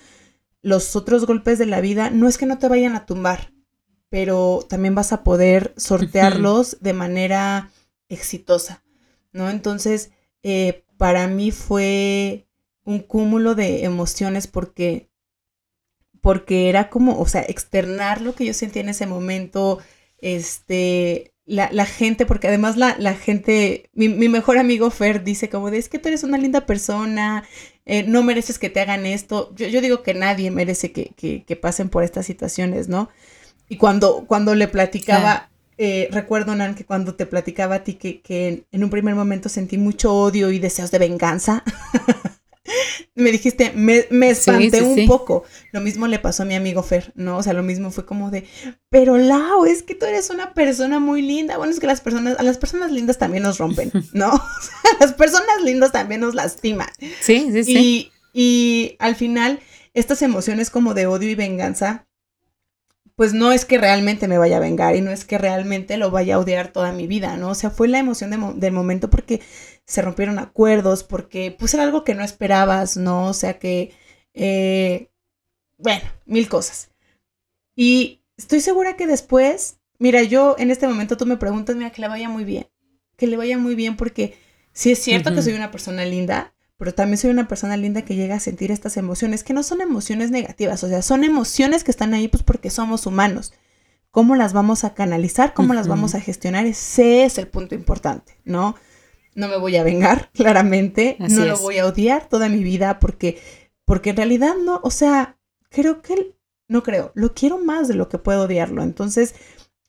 los 0.63 0.95
otros 0.95 1.27
golpes 1.27 1.59
de 1.59 1.67
la 1.67 1.81
vida 1.81 2.11
no 2.11 2.29
es 2.29 2.39
que 2.39 2.47
no 2.47 2.59
te 2.59 2.69
vayan 2.69 2.95
a 2.95 3.05
tumbar, 3.05 3.52
pero 4.13 4.67
también 4.69 4.95
vas 4.95 5.15
a 5.15 5.25
poder 5.25 5.73
sortearlos 5.79 6.77
de 6.83 6.93
manera 6.93 7.71
exitosa, 8.11 8.85
¿no? 9.33 9.49
Entonces, 9.49 10.11
eh, 10.43 10.85
para 10.99 11.29
mí 11.29 11.51
fue 11.51 12.47
un 12.85 12.99
cúmulo 12.99 13.55
de 13.55 13.85
emociones 13.85 14.49
porque, 14.49 15.09
porque 16.21 16.69
era 16.69 16.91
como, 16.91 17.19
o 17.19 17.27
sea, 17.27 17.41
externar 17.41 18.21
lo 18.21 18.35
que 18.35 18.45
yo 18.45 18.53
sentía 18.53 18.83
en 18.83 18.91
ese 18.91 19.07
momento, 19.07 19.79
este, 20.19 21.33
la, 21.47 21.87
gente, 21.87 22.27
porque 22.27 22.49
además 22.49 22.77
la, 22.77 22.95
la 22.99 23.15
gente, 23.15 23.89
mi, 23.95 24.11
mejor 24.11 24.59
amigo 24.59 24.91
Fer 24.91 25.25
dice 25.25 25.49
como 25.49 25.71
de, 25.71 25.79
es 25.79 25.89
que 25.89 25.99
tú 25.99 26.09
eres 26.09 26.23
una 26.23 26.37
linda 26.37 26.67
persona, 26.67 27.45
eh, 27.87 28.03
no 28.03 28.23
mereces 28.23 28.59
que 28.59 28.69
te 28.69 28.81
hagan 28.81 29.07
esto. 29.07 29.55
Yo, 29.55 29.69
yo 29.69 29.81
digo 29.81 30.03
que 30.03 30.13
nadie 30.13 30.51
merece 30.51 30.93
que, 30.93 31.15
que, 31.17 31.45
que 31.45 31.57
pasen 31.57 31.89
por 31.89 32.05
estas 32.05 32.27
situaciones, 32.27 32.91
¿no? 32.91 33.09
Y 33.73 33.79
cuando, 33.79 34.27
cuando 34.27 34.55
le 34.55 34.69
platicaba, 34.69 35.49
eh, 35.79 36.11
recuerdo, 36.13 36.55
Nan, 36.55 36.75
que 36.75 36.85
cuando 36.85 37.15
te 37.15 37.25
platicaba 37.25 37.77
a 37.77 37.85
ti 37.85 37.95
que, 37.95 38.21
que, 38.21 38.67
en 38.71 38.85
un 38.85 38.91
primer 38.91 39.15
momento 39.15 39.49
sentí 39.49 39.79
mucho 39.79 40.13
odio 40.15 40.51
y 40.51 40.59
deseos 40.59 40.91
de 40.91 40.99
venganza, 40.99 41.65
me 43.15 43.33
dijiste, 43.33 43.73
me, 43.75 44.05
me 44.11 44.29
espanté 44.29 44.83
un 44.83 45.07
poco. 45.07 45.45
Lo 45.73 45.81
mismo 45.81 46.07
le 46.07 46.19
pasó 46.19 46.43
a 46.43 46.45
mi 46.45 46.55
amigo 46.55 46.83
Fer, 46.83 47.15
¿no? 47.15 47.39
O 47.39 47.43
sea, 47.43 47.55
lo 47.55 47.63
mismo 47.63 47.91
fue 47.91 48.05
como 48.05 48.31
de, 48.31 48.45
pero 48.91 49.17
Lau, 49.17 49.65
es 49.65 49.83
que 49.83 49.95
tú 49.95 50.05
eres 50.05 50.29
una 50.29 50.53
persona 50.53 50.99
muy 51.01 51.23
linda. 51.23 51.57
Bueno, 51.57 51.73
es 51.73 51.81
que 51.81 51.87
las 51.87 52.03
personas, 52.03 52.39
a 52.39 52.43
las 52.43 52.59
personas 52.59 52.93
lindas 52.93 53.17
también 53.17 53.43
nos 53.43 53.57
rompen, 53.57 53.91
¿no? 54.13 54.39
las 55.01 55.15
personas 55.15 55.63
lindas 55.65 55.93
también 55.93 56.21
nos 56.21 56.35
lastiman. 56.35 56.91
Sí, 57.23 57.49
sí, 57.53 57.65
sí. 57.65 57.79
Y, 57.79 58.13
y 58.39 58.97
al 58.99 59.17
final, 59.17 59.61
estas 59.95 60.21
emociones 60.21 60.69
como 60.69 60.93
de 60.93 61.07
odio 61.07 61.31
y 61.31 61.37
venganza 61.37 62.07
pues 63.23 63.35
no 63.35 63.53
es 63.53 63.65
que 63.65 63.79
realmente 63.79 64.27
me 64.27 64.37
vaya 64.37 64.57
a 64.57 64.59
vengar 64.59 64.97
y 64.97 65.01
no 65.01 65.13
es 65.13 65.25
que 65.25 65.39
realmente 65.39 65.97
lo 65.97 66.11
vaya 66.11 66.35
a 66.35 66.39
odiar 66.41 66.73
toda 66.73 66.91
mi 66.91 67.07
vida, 67.07 67.37
¿no? 67.37 67.51
O 67.51 67.55
sea, 67.55 67.71
fue 67.71 67.87
la 67.87 68.01
emoción 68.01 68.59
del 68.59 68.73
momento 68.73 69.11
porque 69.11 69.41
se 69.87 70.03
rompieron 70.03 70.41
acuerdos, 70.41 71.05
porque 71.05 71.55
pues 71.57 71.73
era 71.73 71.85
algo 71.85 72.03
que 72.03 72.17
no 72.17 72.25
esperabas, 72.25 72.97
¿no? 72.97 73.29
O 73.29 73.33
sea 73.33 73.61
que, 73.61 73.93
eh, 74.35 75.09
bueno, 75.79 76.03
mil 76.27 76.49
cosas. 76.49 76.91
Y 77.77 78.25
estoy 78.37 78.59
segura 78.59 78.97
que 78.97 79.07
después, 79.07 79.79
mira, 80.01 80.25
yo 80.25 80.57
en 80.59 80.73
este 80.73 80.89
momento 80.89 81.17
tú 81.17 81.25
me 81.25 81.37
preguntas, 81.37 81.77
mira, 81.77 81.91
que 81.93 82.01
le 82.01 82.09
vaya 82.09 82.29
muy 82.29 82.43
bien, 82.43 82.67
que 83.17 83.29
le 83.29 83.37
vaya 83.37 83.57
muy 83.57 83.77
bien 83.77 83.97
porque 83.97 84.37
sí 84.73 84.91
es 84.91 84.99
cierto 84.99 85.33
que 85.33 85.43
soy 85.43 85.53
una 85.53 85.71
persona 85.71 86.05
linda, 86.05 86.57
pero 86.83 86.97
también 86.97 87.17
soy 87.17 87.31
una 87.31 87.47
persona 87.47 87.77
linda 87.77 88.03
que 88.03 88.17
llega 88.17 88.35
a 88.35 88.41
sentir 88.41 88.73
estas 88.73 88.97
emociones, 88.97 89.45
que 89.45 89.53
no 89.53 89.63
son 89.63 89.81
emociones 89.83 90.33
negativas, 90.33 90.83
o 90.83 90.89
sea, 90.89 91.01
son 91.01 91.23
emociones 91.23 91.85
que 91.85 91.93
están 91.93 92.13
ahí 92.13 92.27
pues 92.27 92.43
porque 92.43 92.71
somos 92.71 93.07
humanos. 93.07 93.53
¿Cómo 94.11 94.35
las 94.35 94.53
vamos 94.53 94.83
a 94.83 94.93
canalizar? 94.93 95.55
¿Cómo 95.55 95.75
las 95.75 95.87
vamos 95.87 96.17
a 96.17 96.21
gestionar? 96.21 96.67
Ese 96.67 97.23
es 97.23 97.39
el 97.39 97.47
punto 97.47 97.77
importante, 97.77 98.37
¿no? 98.45 98.75
No 99.37 99.47
me 99.47 99.59
voy 99.59 99.77
a 99.77 99.85
vengar, 99.85 100.31
claramente, 100.35 101.15
no 101.21 101.45
lo 101.45 101.57
voy 101.59 101.79
a 101.79 101.87
odiar 101.87 102.29
toda 102.29 102.49
mi 102.49 102.65
vida 102.65 102.99
porque, 102.99 103.41
porque 103.85 104.11
en 104.11 104.17
realidad 104.17 104.57
no, 104.61 104.81
o 104.83 104.91
sea, 104.91 105.39
creo 105.69 106.03
que, 106.03 106.35
no 106.67 106.83
creo, 106.83 107.13
lo 107.15 107.33
quiero 107.33 107.59
más 107.59 107.87
de 107.87 107.95
lo 107.95 108.09
que 108.09 108.19
puedo 108.19 108.47
odiarlo. 108.47 108.83
Entonces, 108.83 109.37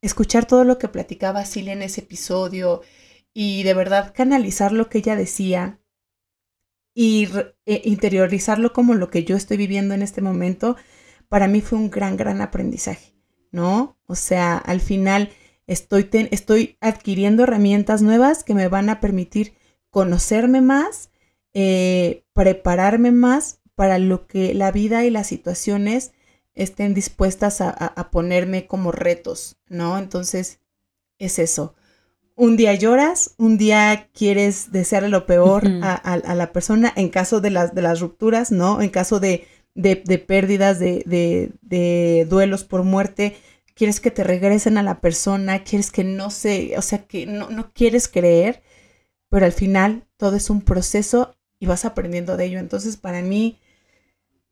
escuchar 0.03 0.45
todo 0.45 0.63
lo 0.63 0.77
que 0.77 0.89
platicaba 0.89 1.43
Silvia 1.45 1.73
en 1.73 1.81
ese 1.81 2.01
episodio 2.01 2.83
y 3.33 3.63
de 3.63 3.73
verdad 3.73 4.13
canalizar 4.15 4.71
lo 4.71 4.89
que 4.89 4.99
ella 4.99 5.15
decía 5.15 5.79
y 6.93 7.27
eh, 7.65 7.81
interiorizarlo 7.85 8.73
como 8.73 8.93
lo 8.93 9.09
que 9.09 9.23
yo 9.23 9.35
estoy 9.35 9.57
viviendo 9.57 9.93
en 9.93 10.01
este 10.01 10.21
momento, 10.21 10.75
para 11.29 11.47
mí 11.47 11.61
fue 11.61 11.79
un 11.79 11.89
gran, 11.89 12.17
gran 12.17 12.41
aprendizaje, 12.41 13.13
¿no? 13.51 13.97
O 14.05 14.15
sea, 14.15 14.57
al 14.57 14.81
final 14.81 15.29
estoy, 15.67 16.09
estoy 16.31 16.77
adquiriendo 16.81 17.43
herramientas 17.43 18.01
nuevas 18.01 18.43
que 18.43 18.53
me 18.53 18.67
van 18.67 18.89
a 18.89 18.99
permitir 18.99 19.53
conocerme 19.89 20.61
más, 20.61 21.09
eh, 21.53 22.25
prepararme 22.33 23.11
más 23.11 23.59
para 23.75 23.97
lo 23.97 24.27
que 24.27 24.53
la 24.53 24.71
vida 24.71 25.03
y 25.05 25.09
las 25.09 25.27
situaciones 25.27 26.13
estén 26.55 26.93
dispuestas 26.93 27.61
a, 27.61 28.09
ponerme 28.11 28.67
como 28.67 28.91
retos, 28.91 29.57
¿no? 29.67 29.97
Entonces, 29.97 30.59
es 31.17 31.39
eso. 31.39 31.73
Un 32.35 32.57
día 32.57 32.73
lloras, 32.73 33.35
un 33.37 33.57
día 33.57 34.09
quieres 34.13 34.71
desearle 34.71 35.09
lo 35.09 35.25
peor 35.27 35.63
a, 35.83 36.17
la 36.35 36.51
persona 36.51 36.91
en 36.95 37.09
caso 37.09 37.41
de 37.41 37.51
las, 37.51 37.75
de 37.75 37.83
las 37.83 37.99
rupturas, 37.99 38.51
¿no? 38.51 38.81
En 38.81 38.89
caso 38.89 39.19
de, 39.19 39.47
de, 39.75 39.95
pérdidas, 40.17 40.79
de, 40.79 41.03
de, 41.61 42.25
duelos 42.27 42.63
por 42.63 42.83
muerte, 42.83 43.35
quieres 43.75 43.99
que 43.99 44.09
te 44.09 44.23
regresen 44.23 44.77
a 44.77 44.83
la 44.83 44.99
persona, 44.99 45.63
quieres 45.63 45.91
que 45.91 46.03
no 46.03 46.31
se, 46.31 46.77
o 46.77 46.81
sea, 46.81 47.05
que 47.05 47.27
no, 47.27 47.49
no 47.49 47.71
quieres 47.71 48.07
creer, 48.07 48.63
pero 49.29 49.45
al 49.45 49.51
final 49.51 50.07
todo 50.17 50.35
es 50.35 50.49
un 50.49 50.61
proceso 50.61 51.35
y 51.59 51.67
vas 51.67 51.85
aprendiendo 51.85 52.35
de 52.35 52.45
ello. 52.45 52.59
Entonces, 52.59 52.97
para 52.97 53.21
mí, 53.21 53.59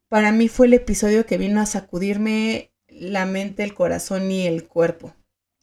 para 0.07 0.31
mí 0.31 0.47
fue 0.49 0.67
el 0.67 0.73
episodio 0.73 1.25
que 1.25 1.37
vino 1.37 1.61
a 1.61 1.65
sacudirme 1.65 2.71
la 2.87 3.25
mente, 3.25 3.63
el 3.63 3.73
corazón 3.73 4.29
y 4.31 4.45
el 4.45 4.67
cuerpo. 4.67 5.15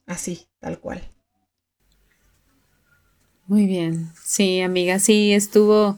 Así, 0.05 0.47
tal 0.59 0.79
cual. 0.79 1.01
Muy 3.49 3.65
bien. 3.65 4.11
Sí, 4.23 4.61
amiga, 4.61 4.99
sí, 4.99 5.33
estuvo 5.33 5.97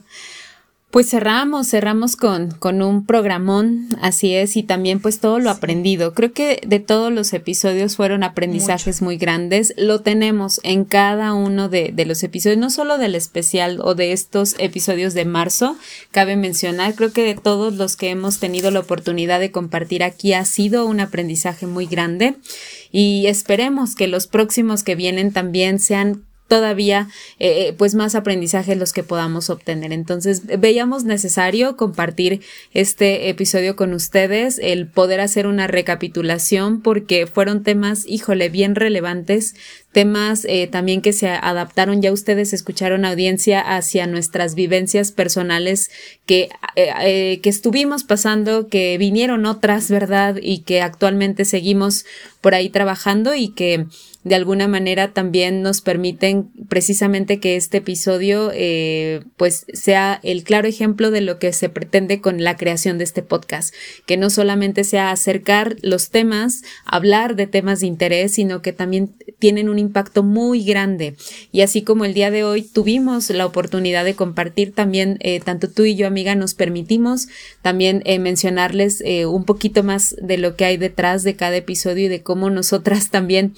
pues 0.92 1.08
cerramos, 1.08 1.68
cerramos 1.68 2.16
con, 2.16 2.50
con 2.50 2.82
un 2.82 3.06
programón, 3.06 3.88
así 4.02 4.34
es, 4.34 4.58
y 4.58 4.62
también 4.62 5.00
pues 5.00 5.20
todo 5.20 5.38
lo 5.38 5.48
aprendido. 5.48 6.12
Creo 6.12 6.34
que 6.34 6.60
de 6.66 6.80
todos 6.80 7.10
los 7.10 7.32
episodios 7.32 7.96
fueron 7.96 8.22
aprendizajes 8.22 9.00
muy 9.00 9.16
grandes. 9.16 9.72
Lo 9.78 10.00
tenemos 10.02 10.60
en 10.64 10.84
cada 10.84 11.32
uno 11.32 11.70
de, 11.70 11.92
de, 11.94 12.04
los 12.04 12.22
episodios, 12.22 12.58
no 12.58 12.68
solo 12.68 12.98
del 12.98 13.14
especial 13.14 13.80
o 13.82 13.94
de 13.94 14.12
estos 14.12 14.54
episodios 14.58 15.14
de 15.14 15.24
marzo, 15.24 15.78
cabe 16.10 16.36
mencionar, 16.36 16.94
creo 16.94 17.10
que 17.10 17.24
de 17.24 17.36
todos 17.36 17.74
los 17.74 17.96
que 17.96 18.10
hemos 18.10 18.38
tenido 18.38 18.70
la 18.70 18.80
oportunidad 18.80 19.40
de 19.40 19.50
compartir 19.50 20.02
aquí 20.02 20.34
ha 20.34 20.44
sido 20.44 20.84
un 20.84 21.00
aprendizaje 21.00 21.66
muy 21.66 21.86
grande 21.86 22.34
y 22.90 23.28
esperemos 23.28 23.94
que 23.94 24.08
los 24.08 24.26
próximos 24.26 24.82
que 24.82 24.94
vienen 24.94 25.32
también 25.32 25.78
sean 25.78 26.24
todavía 26.52 27.08
eh, 27.38 27.68
eh, 27.68 27.72
pues 27.72 27.94
más 27.94 28.14
aprendizaje 28.14 28.76
los 28.76 28.92
que 28.92 29.02
podamos 29.02 29.48
obtener. 29.48 29.90
Entonces 29.90 30.42
veíamos 30.58 31.04
necesario 31.04 31.78
compartir 31.78 32.42
este 32.74 33.30
episodio 33.30 33.74
con 33.74 33.94
ustedes, 33.94 34.60
el 34.62 34.86
poder 34.86 35.20
hacer 35.20 35.46
una 35.46 35.66
recapitulación 35.66 36.82
porque 36.82 37.26
fueron 37.26 37.62
temas, 37.62 38.04
híjole, 38.06 38.50
bien 38.50 38.74
relevantes, 38.74 39.54
temas 39.92 40.44
eh, 40.48 40.66
también 40.66 41.02
que 41.02 41.12
se 41.12 41.28
adaptaron, 41.28 42.02
ya 42.02 42.12
ustedes 42.12 42.52
escucharon 42.52 43.04
audiencia 43.04 43.60
hacia 43.60 44.06
nuestras 44.06 44.54
vivencias 44.54 45.12
personales 45.12 45.90
que, 46.26 46.48
que 46.74 47.40
estuvimos 47.44 48.04
pasando, 48.04 48.68
que 48.68 48.96
vinieron 48.98 49.46
otras, 49.46 49.90
¿verdad? 49.90 50.36
Y 50.40 50.60
que 50.60 50.80
actualmente 50.80 51.44
seguimos 51.44 52.04
por 52.40 52.54
ahí 52.54 52.70
trabajando 52.70 53.34
y 53.34 53.50
que 53.50 53.86
de 54.24 54.36
alguna 54.36 54.68
manera 54.68 55.12
también 55.12 55.62
nos 55.62 55.80
permiten 55.80 56.48
precisamente 56.68 57.40
que 57.40 57.56
este 57.56 57.78
episodio 57.78 58.50
eh, 58.54 59.24
pues 59.36 59.66
sea 59.72 60.20
el 60.22 60.44
claro 60.44 60.68
ejemplo 60.68 61.10
de 61.10 61.22
lo 61.22 61.38
que 61.38 61.52
se 61.52 61.68
pretende 61.68 62.20
con 62.20 62.42
la 62.44 62.56
creación 62.56 62.98
de 62.98 63.04
este 63.04 63.22
podcast, 63.22 63.74
que 64.06 64.16
no 64.16 64.30
solamente 64.30 64.84
sea 64.84 65.10
acercar 65.10 65.76
los 65.82 66.10
temas, 66.10 66.62
hablar 66.84 67.34
de 67.34 67.48
temas 67.48 67.80
de 67.80 67.88
interés, 67.88 68.32
sino 68.34 68.62
que 68.62 68.72
también 68.72 69.12
tienen 69.40 69.68
un 69.68 69.80
impacto 69.82 70.22
muy 70.22 70.64
grande. 70.64 71.14
Y 71.52 71.60
así 71.60 71.82
como 71.82 72.04
el 72.04 72.14
día 72.14 72.30
de 72.30 72.44
hoy 72.44 72.62
tuvimos 72.62 73.28
la 73.30 73.44
oportunidad 73.44 74.04
de 74.04 74.14
compartir 74.14 74.72
también, 74.72 75.18
eh, 75.20 75.40
tanto 75.40 75.68
tú 75.68 75.84
y 75.84 75.94
yo, 75.94 76.06
amiga, 76.06 76.34
nos 76.34 76.54
permitimos 76.54 77.28
también 77.60 78.02
eh, 78.06 78.18
mencionarles 78.18 79.02
un 79.26 79.44
poquito 79.44 79.82
más 79.82 80.16
de 80.20 80.38
lo 80.38 80.56
que 80.56 80.64
hay 80.64 80.76
detrás 80.76 81.22
de 81.22 81.34
cada 81.34 81.56
episodio 81.56 82.06
y 82.06 82.08
de 82.08 82.22
cómo 82.22 82.50
nosotras 82.50 83.10
también 83.10 83.54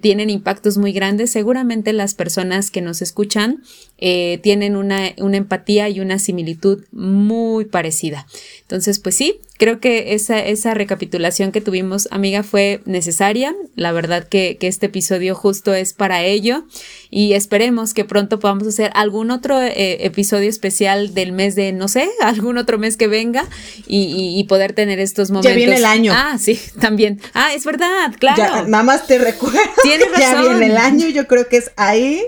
tienen 0.00 0.30
impactos 0.30 0.78
muy 0.78 0.92
grandes, 0.92 1.30
seguramente 1.30 1.92
las 1.92 2.14
personas 2.14 2.70
que 2.70 2.82
nos 2.82 3.02
escuchan 3.02 3.62
eh, 4.04 4.40
tienen 4.42 4.74
una, 4.74 5.12
una 5.18 5.36
empatía 5.36 5.88
y 5.88 6.00
una 6.00 6.18
similitud 6.18 6.84
muy 6.90 7.66
parecida. 7.66 8.26
Entonces, 8.62 8.98
pues 8.98 9.14
sí, 9.14 9.38
creo 9.58 9.78
que 9.78 10.14
esa, 10.14 10.40
esa 10.40 10.74
recapitulación 10.74 11.52
que 11.52 11.60
tuvimos, 11.60 12.08
amiga, 12.10 12.42
fue 12.42 12.80
necesaria. 12.84 13.54
La 13.76 13.92
verdad 13.92 14.26
que, 14.26 14.56
que, 14.58 14.66
este 14.66 14.86
episodio 14.86 15.36
justo 15.36 15.61
es 15.70 15.92
para 15.92 16.22
ello 16.22 16.64
y 17.10 17.34
esperemos 17.34 17.94
que 17.94 18.04
pronto 18.04 18.40
podamos 18.40 18.66
hacer 18.66 18.90
algún 18.94 19.30
otro 19.30 19.60
eh, 19.60 20.04
episodio 20.04 20.48
especial 20.48 21.14
del 21.14 21.32
mes 21.32 21.54
de, 21.54 21.72
no 21.72 21.88
sé, 21.88 22.10
algún 22.22 22.58
otro 22.58 22.78
mes 22.78 22.96
que 22.96 23.06
venga 23.06 23.44
y, 23.86 24.34
y, 24.38 24.44
poder 24.44 24.72
tener 24.72 24.98
estos 24.98 25.30
momentos. 25.30 25.52
Ya 25.52 25.56
viene 25.56 25.76
el 25.76 25.84
año. 25.84 26.12
Ah, 26.14 26.36
sí, 26.38 26.60
también. 26.80 27.20
Ah, 27.34 27.54
es 27.54 27.64
verdad, 27.64 28.12
claro. 28.18 28.42
Ya, 28.42 28.62
nada 28.62 28.82
más 28.82 29.06
te 29.06 29.18
recuerdo. 29.18 29.58
Tienes 29.82 30.10
razón. 30.10 30.20
Ya 30.20 30.40
viene 30.40 30.66
el 30.66 30.76
año, 30.76 31.08
yo 31.08 31.28
creo 31.28 31.48
que 31.48 31.58
es 31.58 31.70
ahí 31.76 32.22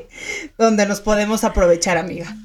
donde 0.57 0.87
nos 0.87 1.01
podemos 1.01 1.43
aprovechar, 1.45 1.99
amiga. 1.99 2.37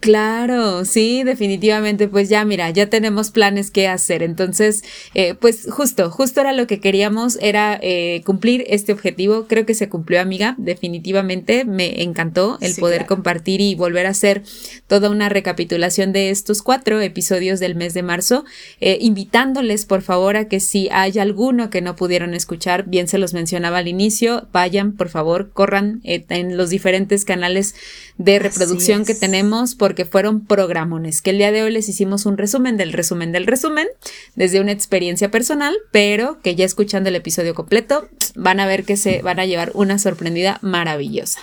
Claro, 0.00 0.84
sí, 0.84 1.22
definitivamente, 1.24 2.08
pues 2.08 2.28
ya 2.28 2.44
mira, 2.44 2.70
ya 2.70 2.88
tenemos 2.88 3.30
planes 3.30 3.70
que 3.70 3.86
hacer. 3.88 4.22
Entonces, 4.22 4.82
eh, 5.14 5.34
pues 5.34 5.68
justo, 5.70 6.10
justo 6.10 6.40
era 6.40 6.52
lo 6.52 6.66
que 6.66 6.80
queríamos, 6.80 7.38
era 7.40 7.78
eh, 7.82 8.22
cumplir 8.24 8.64
este 8.68 8.92
objetivo. 8.92 9.46
Creo 9.46 9.66
que 9.66 9.74
se 9.74 9.88
cumplió, 9.88 10.20
amiga, 10.20 10.54
definitivamente. 10.58 11.64
Me 11.64 12.02
encantó 12.02 12.58
el 12.60 12.74
poder 12.76 13.06
compartir 13.06 13.60
y 13.60 13.74
volver 13.74 14.06
a 14.06 14.10
hacer 14.10 14.42
toda 14.86 15.10
una 15.10 15.28
recapitulación 15.28 16.12
de 16.12 16.30
estos 16.30 16.62
cuatro 16.62 17.00
episodios 17.00 17.60
del 17.60 17.74
mes 17.74 17.94
de 17.94 18.02
marzo, 18.02 18.44
eh, 18.80 18.98
invitándoles, 19.00 19.84
por 19.84 20.02
favor, 20.02 20.36
a 20.36 20.48
que 20.48 20.60
si 20.60 20.88
hay 20.90 21.18
alguno 21.18 21.70
que 21.70 21.82
no 21.82 21.96
pudieron 21.96 22.34
escuchar, 22.34 22.86
bien 22.86 23.06
se 23.06 23.18
los 23.18 23.34
mencionaba 23.34 23.78
al 23.78 23.88
inicio, 23.88 24.48
vayan, 24.52 24.92
por 24.92 25.08
favor, 25.08 25.50
corran 25.52 26.00
en 26.04 26.56
los 26.56 26.70
diferentes 26.70 27.24
canales 27.24 27.74
de 28.18 28.38
reproducción 28.38 29.04
que 29.04 29.14
tenemos 29.14 29.59
porque 29.74 30.04
fueron 30.04 30.44
programones, 30.46 31.22
que 31.22 31.30
el 31.30 31.38
día 31.38 31.52
de 31.52 31.62
hoy 31.62 31.70
les 31.70 31.88
hicimos 31.88 32.26
un 32.26 32.38
resumen 32.38 32.76
del 32.76 32.92
resumen 32.92 33.32
del 33.32 33.46
resumen, 33.46 33.86
desde 34.34 34.60
una 34.60 34.72
experiencia 34.72 35.30
personal, 35.30 35.74
pero 35.92 36.40
que 36.40 36.54
ya 36.54 36.64
escuchando 36.64 37.08
el 37.08 37.16
episodio 37.16 37.54
completo 37.54 38.08
van 38.34 38.60
a 38.60 38.66
ver 38.66 38.84
que 38.84 38.96
se 38.96 39.22
van 39.22 39.38
a 39.40 39.46
llevar 39.46 39.70
una 39.74 39.98
sorprendida 39.98 40.58
maravillosa. 40.62 41.40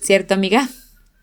¿Cierto, 0.00 0.34
amiga? 0.34 0.68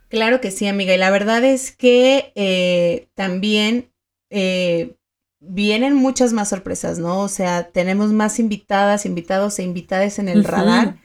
Claro 0.09 0.41
que 0.41 0.51
sí, 0.51 0.67
amiga. 0.67 0.93
Y 0.93 0.97
la 0.97 1.09
verdad 1.09 1.43
es 1.43 1.71
que 1.71 2.31
eh, 2.35 3.07
también 3.15 3.91
eh, 4.29 4.95
vienen 5.39 5.95
muchas 5.95 6.33
más 6.33 6.49
sorpresas, 6.49 6.99
¿no? 6.99 7.19
O 7.19 7.29
sea, 7.29 7.69
tenemos 7.71 8.11
más 8.11 8.39
invitadas, 8.39 9.05
invitados 9.05 9.59
e 9.59 9.63
invitadas 9.63 10.19
en 10.19 10.29
el 10.29 10.43
radar 10.43 10.97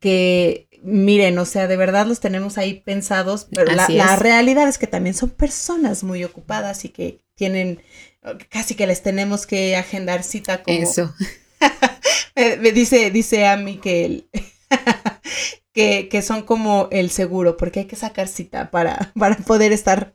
que 0.00 0.67
miren, 0.82 1.38
o 1.38 1.44
sea, 1.44 1.66
de 1.66 1.76
verdad 1.76 2.06
los 2.06 2.20
tenemos 2.20 2.58
ahí 2.58 2.80
pensados, 2.80 3.48
pero 3.50 3.72
la, 3.72 4.16
realidad 4.16 4.68
es 4.68 4.78
que 4.78 4.86
también 4.86 5.14
son 5.14 5.30
personas 5.30 6.04
muy 6.04 6.24
ocupadas 6.24 6.84
y 6.84 6.90
que 6.90 7.20
tienen, 7.34 7.82
casi 8.48 8.74
que 8.74 8.86
les 8.86 9.02
tenemos 9.02 9.46
que 9.46 9.76
agendar 9.76 10.22
cita 10.22 10.62
como... 10.62 10.78
Eso. 10.78 11.14
me 12.36 12.72
dice, 12.72 13.10
dice 13.10 13.46
a 13.46 13.56
mí 13.56 13.78
que, 13.78 14.28
que, 15.72 16.08
que, 16.08 16.22
son 16.22 16.42
como 16.42 16.88
el 16.90 17.10
seguro, 17.10 17.56
porque 17.56 17.80
hay 17.80 17.86
que 17.86 17.96
sacar 17.96 18.28
cita 18.28 18.70
para, 18.70 19.12
para 19.18 19.36
poder 19.36 19.72
estar 19.72 20.14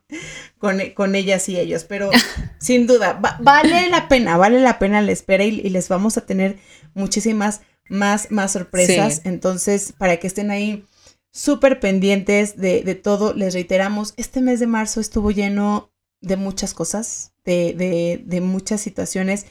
con, 0.57 0.79
con 0.95 1.15
ellas 1.15 1.49
y 1.49 1.59
ellos, 1.59 1.83
pero 1.83 2.09
sin 2.59 2.87
duda, 2.87 3.19
vale 3.39 3.89
la 3.89 4.07
pena, 4.07 4.37
vale 4.37 4.59
la 4.59 4.79
pena 4.79 5.01
la 5.01 5.11
espera 5.11 5.43
y 5.43 5.69
les 5.69 5.89
vamos 5.89 6.17
a 6.17 6.25
tener 6.25 6.57
muchísimas 6.93 7.61
más, 7.89 8.31
más 8.31 8.53
sorpresas. 8.53 9.21
Entonces, 9.23 9.93
para 9.97 10.17
que 10.17 10.27
estén 10.27 10.51
ahí 10.51 10.85
súper 11.33 11.79
pendientes 11.79 12.55
de, 12.57 12.83
de, 12.83 12.95
todo. 12.95 13.33
Les 13.33 13.53
reiteramos, 13.53 14.13
este 14.17 14.39
mes 14.39 14.59
de 14.59 14.67
marzo 14.67 15.01
estuvo 15.01 15.31
lleno 15.31 15.91
de 16.21 16.37
muchas 16.37 16.73
cosas, 16.73 17.33
de, 17.43 17.73
de, 17.73 18.21
de 18.25 18.39
muchas 18.39 18.79
situaciones. 18.79 19.47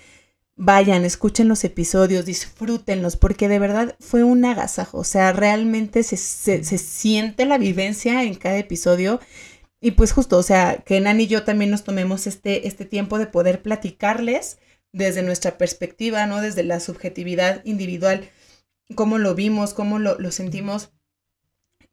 Vayan, 0.54 1.04
escuchen 1.04 1.48
los 1.48 1.64
episodios, 1.64 2.24
disfrútenlos, 2.24 3.16
porque 3.16 3.48
de 3.48 3.58
verdad 3.58 3.96
fue 4.00 4.22
un 4.22 4.44
agasajo. 4.44 4.98
O 4.98 5.04
sea, 5.04 5.32
realmente 5.32 6.02
se, 6.04 6.16
se, 6.16 6.62
se 6.62 6.78
siente 6.78 7.44
la 7.46 7.58
vivencia 7.58 8.22
en 8.22 8.36
cada 8.36 8.58
episodio. 8.58 9.20
Y 9.80 9.92
pues 9.92 10.12
justo, 10.12 10.38
o 10.38 10.42
sea, 10.44 10.76
que 10.86 11.00
Nan 11.00 11.20
y 11.20 11.26
yo 11.26 11.42
también 11.42 11.72
nos 11.72 11.82
tomemos 11.82 12.28
este, 12.28 12.68
este 12.68 12.84
tiempo 12.84 13.18
de 13.18 13.26
poder 13.26 13.62
platicarles 13.62 14.58
desde 14.92 15.22
nuestra 15.22 15.58
perspectiva, 15.58 16.26
¿no? 16.26 16.40
Desde 16.40 16.62
la 16.62 16.80
subjetividad 16.80 17.64
individual, 17.64 18.28
cómo 18.94 19.18
lo 19.18 19.34
vimos, 19.34 19.74
cómo 19.74 19.98
lo, 19.98 20.18
lo 20.18 20.30
sentimos 20.30 20.92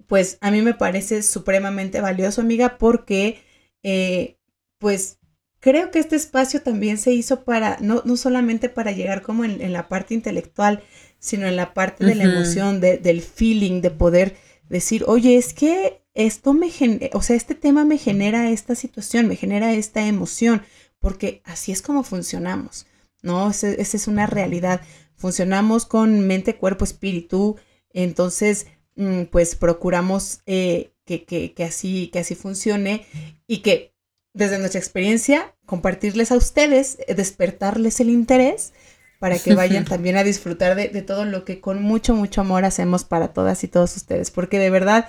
pues 0.09 0.39
a 0.41 0.49
mí 0.49 0.61
me 0.63 0.73
parece 0.73 1.21
supremamente 1.21 2.01
valioso, 2.01 2.41
amiga, 2.41 2.79
porque 2.79 3.43
eh, 3.83 4.37
pues 4.79 5.19
creo 5.59 5.91
que 5.91 5.99
este 5.99 6.15
espacio 6.15 6.63
también 6.63 6.97
se 6.97 7.13
hizo 7.13 7.43
para, 7.43 7.77
no, 7.79 8.01
no 8.05 8.17
solamente 8.17 8.69
para 8.69 8.91
llegar 8.91 9.21
como 9.21 9.45
en, 9.45 9.71
la 9.71 9.87
parte 9.87 10.15
intelectual, 10.15 10.81
sino 11.19 11.45
en 11.45 11.55
la 11.55 11.75
parte 11.75 12.05
de 12.05 12.15
la 12.15 12.23
emoción, 12.23 12.81
del 12.81 13.21
feeling, 13.21 13.81
de 13.81 13.91
poder 13.91 14.35
decir, 14.67 15.03
oye, 15.05 15.37
es 15.37 15.53
que 15.53 16.01
esto 16.15 16.53
me 16.53 16.71
genera, 16.71 17.15
o 17.15 17.21
sea, 17.21 17.35
este 17.35 17.53
tema 17.53 17.85
me 17.85 17.99
genera 17.99 18.49
esta 18.49 18.73
situación, 18.73 19.27
me 19.27 19.35
genera 19.35 19.73
esta 19.73 20.07
emoción, 20.07 20.63
porque 20.99 21.43
así 21.45 21.71
es 21.71 21.83
como 21.83 22.03
funcionamos, 22.03 22.87
¿no? 23.21 23.49
Esa 23.49 23.69
es 23.77 24.07
una 24.07 24.25
realidad. 24.25 24.81
Funcionamos 25.15 25.85
con 25.85 26.21
mente, 26.27 26.55
cuerpo, 26.55 26.85
espíritu. 26.85 27.57
Entonces, 27.91 28.67
Mm, 28.99 29.27
pues 29.31 29.55
procuramos 29.55 30.41
eh, 30.45 30.91
que, 31.05 31.23
que, 31.23 31.63
así, 31.63 32.09
que 32.11 32.19
así 32.19 32.35
funcione 32.35 33.05
y 33.47 33.59
que 33.59 33.95
desde 34.33 34.59
nuestra 34.59 34.79
experiencia 34.79 35.55
compartirles 35.65 36.33
a 36.33 36.35
ustedes, 36.35 36.97
eh, 37.07 37.15
despertarles 37.15 38.01
el 38.01 38.09
interés 38.09 38.73
para 39.17 39.39
que 39.39 39.55
vayan 39.55 39.85
también 39.85 40.17
a 40.17 40.25
disfrutar 40.25 40.75
de, 40.75 41.01
todo 41.01 41.23
lo 41.23 41.45
que 41.45 41.61
con 41.61 41.81
mucho, 41.81 42.13
mucho 42.13 42.41
amor 42.41 42.65
hacemos 42.65 43.05
para 43.05 43.31
todas 43.31 43.63
y 43.63 43.69
todos 43.69 43.95
ustedes, 43.95 44.31
porque 44.31 44.59
de 44.59 44.69
verdad 44.69 45.07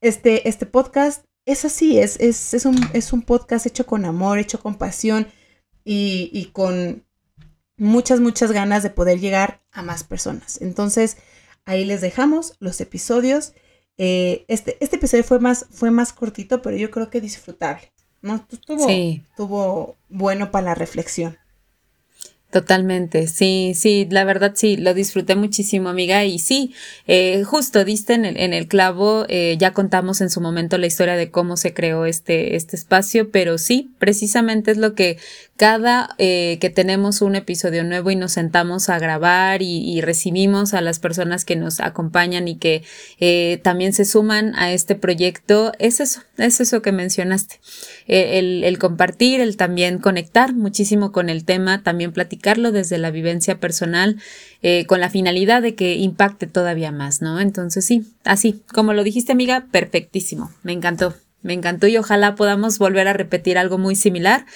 este, 0.00 0.48
este 0.48 0.64
podcast 0.64 1.24
es 1.46 1.64
así, 1.64 1.98
es, 1.98 2.20
es, 2.20 2.54
es, 2.54 2.64
un, 2.64 2.78
es 2.92 3.12
un 3.12 3.22
podcast 3.22 3.66
hecho 3.66 3.86
con 3.86 4.04
amor, 4.04 4.38
hecho 4.38 4.60
con 4.60 4.76
pasión 4.76 5.26
y, 5.84 6.30
y 6.32 6.44
con 6.52 7.04
muchas, 7.76 8.20
muchas 8.20 8.52
ganas 8.52 8.82
de 8.82 8.90
poder 8.90 9.20
llegar 9.20 9.60
a 9.72 9.82
más 9.82 10.04
personas. 10.04 10.60
Entonces, 10.60 11.16
Ahí 11.66 11.84
les 11.84 12.00
dejamos 12.00 12.54
los 12.60 12.80
episodios. 12.80 13.52
Eh, 13.98 14.44
este, 14.46 14.78
este 14.80 14.96
episodio 14.96 15.24
fue 15.24 15.40
más, 15.40 15.66
fue 15.70 15.90
más 15.90 16.12
cortito, 16.12 16.62
pero 16.62 16.76
yo 16.76 16.90
creo 16.92 17.10
que 17.10 17.20
disfrutable. 17.20 17.92
¿no? 18.22 18.46
Estuvo, 18.50 18.86
sí. 18.86 19.24
estuvo 19.30 19.96
bueno 20.08 20.52
para 20.52 20.66
la 20.66 20.74
reflexión. 20.76 21.36
Totalmente, 22.56 23.26
sí, 23.26 23.72
sí, 23.74 24.08
la 24.10 24.24
verdad 24.24 24.52
sí, 24.54 24.78
lo 24.78 24.94
disfruté 24.94 25.36
muchísimo, 25.36 25.90
amiga, 25.90 26.24
y 26.24 26.38
sí, 26.38 26.72
eh, 27.06 27.42
justo 27.44 27.84
diste 27.84 28.14
en 28.14 28.24
el, 28.24 28.38
en 28.38 28.54
el 28.54 28.66
clavo, 28.66 29.26
eh, 29.28 29.56
ya 29.58 29.74
contamos 29.74 30.22
en 30.22 30.30
su 30.30 30.40
momento 30.40 30.78
la 30.78 30.86
historia 30.86 31.16
de 31.16 31.30
cómo 31.30 31.58
se 31.58 31.74
creó 31.74 32.06
este, 32.06 32.56
este 32.56 32.76
espacio, 32.76 33.30
pero 33.30 33.58
sí, 33.58 33.90
precisamente 33.98 34.70
es 34.70 34.78
lo 34.78 34.94
que 34.94 35.18
cada 35.56 36.14
eh, 36.18 36.58
que 36.60 36.68
tenemos 36.68 37.22
un 37.22 37.34
episodio 37.34 37.82
nuevo 37.82 38.10
y 38.10 38.16
nos 38.16 38.32
sentamos 38.32 38.88
a 38.90 38.98
grabar 38.98 39.62
y, 39.62 40.00
recibimos 40.02 40.74
a 40.74 40.82
las 40.82 40.98
personas 40.98 41.44
que 41.44 41.56
nos 41.56 41.80
acompañan 41.80 42.46
y 42.46 42.56
que 42.56 42.82
eh, 43.18 43.58
también 43.62 43.94
se 43.94 44.04
suman 44.04 44.54
a 44.56 44.72
este 44.72 44.94
proyecto, 44.94 45.72
es 45.78 46.00
eso, 46.00 46.20
es 46.36 46.60
eso 46.60 46.82
que 46.82 46.92
mencionaste. 46.92 47.58
Eh, 48.06 48.38
el, 48.64 48.78
compartir, 48.78 49.40
el 49.40 49.56
también 49.56 49.98
conectar 49.98 50.54
muchísimo 50.54 51.10
con 51.10 51.30
el 51.30 51.44
tema, 51.44 51.82
también 51.82 52.12
desde 52.54 52.98
la 52.98 53.10
vivencia 53.10 53.58
personal, 53.58 54.16
con 54.86 55.00
la 55.00 55.10
finalidad 55.10 55.62
de 55.62 55.74
que 55.74 55.94
impacte 55.94 56.46
todavía 56.46 56.92
más, 56.92 57.20
¿no? 57.22 57.40
Entonces 57.40 57.84
sí, 57.84 58.06
así, 58.24 58.62
como 58.72 58.92
lo 58.92 59.04
dijiste 59.04 59.32
amiga, 59.32 59.66
perfectísimo, 59.70 60.52
me 60.62 60.72
encantó. 60.72 61.14
Me 61.42 61.52
encantó 61.52 61.86
y 61.86 61.96
ojalá 61.96 62.34
podamos 62.34 62.78
volver 62.78 63.06
a 63.06 63.12
repetir 63.12 63.56
algo 63.56 63.78
muy 63.78 63.94
similar 63.94 64.46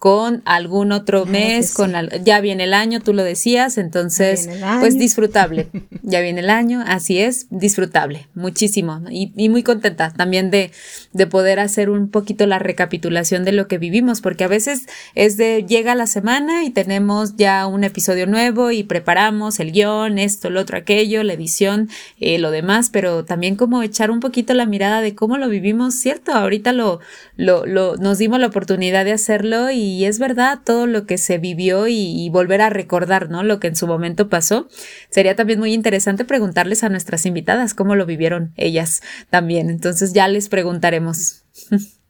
con 0.00 0.40
algún 0.46 0.92
otro 0.92 1.26
mes, 1.26 1.74
con 1.74 1.92
ya 2.24 2.40
viene 2.40 2.64
el 2.64 2.72
año, 2.72 3.00
tú 3.00 3.12
lo 3.12 3.22
decías, 3.22 3.76
entonces, 3.76 4.48
pues 4.80 4.98
disfrutable. 4.98 5.68
ya 6.02 6.22
viene 6.22 6.40
el 6.40 6.48
año, 6.48 6.82
así 6.86 7.18
es, 7.18 7.48
disfrutable, 7.50 8.26
muchísimo. 8.34 9.02
Y, 9.10 9.30
y, 9.36 9.50
muy 9.50 9.62
contenta 9.62 10.10
también 10.10 10.50
de, 10.50 10.70
de 11.12 11.26
poder 11.26 11.60
hacer 11.60 11.90
un 11.90 12.08
poquito 12.08 12.46
la 12.46 12.58
recapitulación 12.58 13.44
de 13.44 13.52
lo 13.52 13.68
que 13.68 13.76
vivimos, 13.76 14.22
porque 14.22 14.44
a 14.44 14.48
veces 14.48 14.86
es 15.14 15.36
de 15.36 15.66
llega 15.68 15.94
la 15.94 16.06
semana 16.06 16.64
y 16.64 16.70
tenemos 16.70 17.36
ya 17.36 17.66
un 17.66 17.84
episodio 17.84 18.26
nuevo 18.26 18.70
y 18.70 18.84
preparamos 18.84 19.60
el 19.60 19.70
guion, 19.70 20.18
esto, 20.18 20.48
lo 20.48 20.62
otro, 20.62 20.78
aquello, 20.78 21.22
la 21.24 21.34
edición, 21.34 21.90
eh, 22.20 22.38
lo 22.38 22.50
demás, 22.50 22.88
pero 22.88 23.26
también 23.26 23.54
como 23.54 23.82
echar 23.82 24.10
un 24.10 24.20
poquito 24.20 24.54
la 24.54 24.64
mirada 24.64 25.02
de 25.02 25.14
cómo 25.14 25.36
lo 25.36 25.50
vivimos, 25.50 25.94
¿cierto? 25.94 26.32
Ahorita 26.32 26.72
lo, 26.72 27.00
lo, 27.36 27.66
lo 27.66 27.98
nos 27.98 28.16
dimos 28.16 28.40
la 28.40 28.46
oportunidad 28.46 29.04
de 29.04 29.12
hacerlo 29.12 29.70
y 29.70 29.89
y 29.90 30.04
es 30.04 30.18
verdad 30.18 30.60
todo 30.64 30.86
lo 30.86 31.06
que 31.06 31.18
se 31.18 31.38
vivió 31.38 31.86
y, 31.88 32.28
volver 32.30 32.60
a 32.60 32.70
recordar, 32.70 33.28
¿no? 33.28 33.42
Lo 33.42 33.58
que 33.60 33.66
en 33.66 33.76
su 33.76 33.86
momento 33.86 34.28
pasó. 34.28 34.68
Sería 35.10 35.36
también 35.36 35.58
muy 35.58 35.74
interesante 35.74 36.24
preguntarles 36.24 36.84
a 36.84 36.88
nuestras 36.88 37.26
invitadas 37.26 37.74
cómo 37.74 37.96
lo 37.96 38.06
vivieron 38.06 38.52
ellas 38.56 39.02
también. 39.30 39.68
Entonces 39.68 40.12
ya 40.12 40.28
les 40.28 40.48
preguntaremos. 40.48 41.44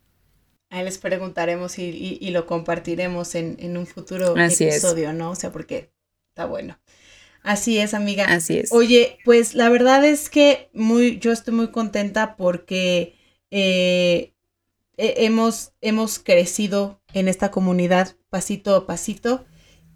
Ahí 0.71 0.85
les 0.85 0.99
preguntaremos 0.99 1.79
y, 1.79 2.31
lo 2.31 2.47
compartiremos 2.47 3.35
en, 3.35 3.77
un 3.77 3.87
futuro 3.87 4.37
episodio, 4.37 5.13
¿no? 5.13 5.31
O 5.31 5.35
sea, 5.35 5.51
porque 5.51 5.93
está 6.29 6.45
bueno. 6.45 6.79
Así 7.43 7.79
es, 7.79 7.95
amiga. 7.95 8.27
Así 8.27 8.59
es. 8.59 8.71
Oye, 8.73 9.19
pues 9.25 9.55
la 9.55 9.69
verdad 9.69 10.05
es 10.05 10.29
que 10.29 10.71
muy, 10.73 11.19
yo 11.19 11.33
estoy 11.33 11.55
muy 11.55 11.71
contenta 11.73 12.37
porque 12.37 13.17
eh, 13.51 14.35
hemos, 14.97 15.73
hemos 15.81 16.19
crecido 16.19 17.00
en 17.15 17.29
esta 17.29 17.51
comunidad 17.51 18.17
pasito 18.31 18.75
a 18.75 18.87
pasito. 18.87 19.45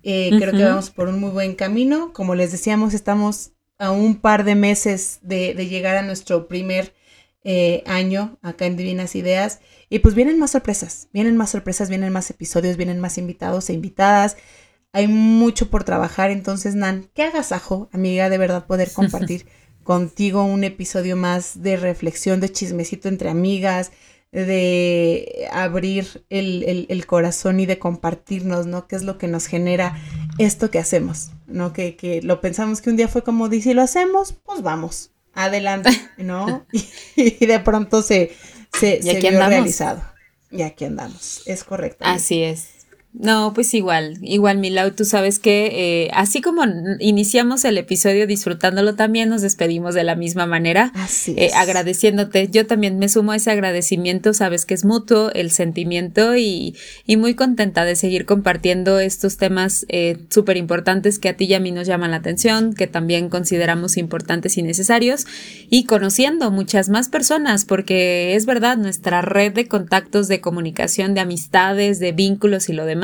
Eh, 0.02 0.30
creo 0.38 0.52
que 0.52 0.64
vamos 0.64 0.90
por 0.90 1.08
un 1.08 1.18
muy 1.18 1.30
buen 1.30 1.54
camino. 1.54 2.12
Como 2.12 2.34
les 2.34 2.52
decíamos, 2.52 2.92
estamos 2.94 3.52
a 3.78 3.90
un 3.90 4.16
par 4.16 4.44
de 4.44 4.54
meses 4.54 5.18
de, 5.22 5.54
llegar 5.54 5.96
a 5.96 6.02
nuestro 6.02 6.46
primer 6.46 6.94
eh, 7.42 7.82
año 7.86 8.38
acá 8.42 8.66
en 8.66 8.76
Divinas 8.76 9.14
Ideas. 9.14 9.60
Y 9.88 10.00
pues 10.00 10.14
vienen 10.14 10.38
más 10.38 10.52
sorpresas, 10.52 11.08
vienen 11.12 11.36
más 11.36 11.50
sorpresas, 11.50 11.88
vienen 11.88 12.12
más 12.12 12.30
episodios, 12.30 12.76
vienen 12.76 13.00
más 13.00 13.18
invitados 13.18 13.70
e 13.70 13.72
invitadas. 13.72 14.36
Hay 14.92 15.08
mucho 15.08 15.70
por 15.70 15.84
trabajar. 15.84 16.30
Entonces, 16.30 16.74
Nan, 16.74 17.08
qué 17.14 17.24
agasajo, 17.24 17.88
amiga, 17.92 18.28
de 18.28 18.38
verdad 18.38 18.66
poder 18.66 18.90
compartir 18.94 19.46
contigo 19.84 20.44
un 20.44 20.64
episodio 20.64 21.16
más 21.16 21.62
de 21.62 21.76
reflexión, 21.76 22.40
de 22.40 22.50
chismecito 22.50 23.08
entre 23.08 23.28
amigas, 23.28 23.92
de 24.42 25.48
abrir 25.52 26.24
el, 26.28 27.06
corazón 27.06 27.60
y 27.60 27.66
de 27.66 27.78
compartirnos, 27.78 28.66
¿no? 28.66 28.88
¿Qué 28.88 28.96
es 28.96 29.04
lo 29.04 29.16
que 29.16 29.28
nos 29.28 29.46
genera 29.46 29.96
esto 30.38 30.70
que 30.70 30.78
hacemos? 30.78 31.30
¿No? 31.46 31.72
Que, 31.72 31.96
que 31.96 32.20
lo 32.22 32.40
pensamos 32.40 32.80
que 32.80 32.90
un 32.90 32.96
día 32.96 33.08
fue 33.08 33.22
como, 33.22 33.46
y 33.52 33.62
si 33.62 33.74
lo 33.74 33.82
hacemos, 33.82 34.32
pues 34.32 34.62
vamos, 34.62 35.12
adelante, 35.34 35.90
¿no? 36.18 36.66
y, 37.16 37.46
de 37.46 37.60
pronto 37.60 38.02
se, 38.02 38.32
se, 38.72 39.02
se 39.02 39.20
vio 39.20 39.30
realizado. 39.30 40.02
Y 40.50 40.62
aquí 40.62 40.84
andamos, 40.84 41.42
es 41.46 41.64
correcto. 41.64 42.04
Así 42.04 42.42
es. 42.42 42.73
No, 43.16 43.52
pues 43.54 43.72
igual, 43.74 44.18
igual 44.22 44.58
Milau, 44.58 44.90
tú 44.90 45.04
sabes 45.04 45.38
que 45.38 45.70
eh, 45.72 46.10
así 46.14 46.40
como 46.40 46.64
iniciamos 46.98 47.64
el 47.64 47.78
episodio 47.78 48.26
disfrutándolo, 48.26 48.96
también 48.96 49.28
nos 49.28 49.40
despedimos 49.40 49.94
de 49.94 50.02
la 50.02 50.16
misma 50.16 50.46
manera, 50.46 50.90
así 50.94 51.32
eh, 51.38 51.50
agradeciéndote. 51.54 52.48
Yo 52.48 52.66
también 52.66 52.98
me 52.98 53.08
sumo 53.08 53.30
a 53.30 53.36
ese 53.36 53.52
agradecimiento, 53.52 54.34
sabes 54.34 54.66
que 54.66 54.74
es 54.74 54.84
mutuo 54.84 55.30
el 55.30 55.52
sentimiento 55.52 56.34
y, 56.36 56.74
y 57.06 57.16
muy 57.16 57.34
contenta 57.34 57.84
de 57.84 57.94
seguir 57.94 58.26
compartiendo 58.26 58.98
estos 58.98 59.36
temas 59.36 59.86
eh, 59.90 60.18
súper 60.30 60.56
importantes 60.56 61.20
que 61.20 61.28
a 61.28 61.36
ti 61.36 61.44
y 61.44 61.54
a 61.54 61.60
mí 61.60 61.70
nos 61.70 61.86
llaman 61.86 62.10
la 62.10 62.16
atención, 62.16 62.74
que 62.74 62.88
también 62.88 63.28
consideramos 63.28 63.96
importantes 63.96 64.58
y 64.58 64.64
necesarios 64.64 65.24
y 65.70 65.84
conociendo 65.84 66.50
muchas 66.50 66.88
más 66.88 67.08
personas, 67.10 67.64
porque 67.64 68.34
es 68.34 68.44
verdad, 68.44 68.76
nuestra 68.76 69.22
red 69.22 69.52
de 69.52 69.68
contactos, 69.68 70.26
de 70.26 70.40
comunicación, 70.40 71.14
de 71.14 71.20
amistades, 71.20 72.00
de 72.00 72.10
vínculos 72.10 72.68
y 72.68 72.72
lo 72.72 72.84
demás 72.84 73.03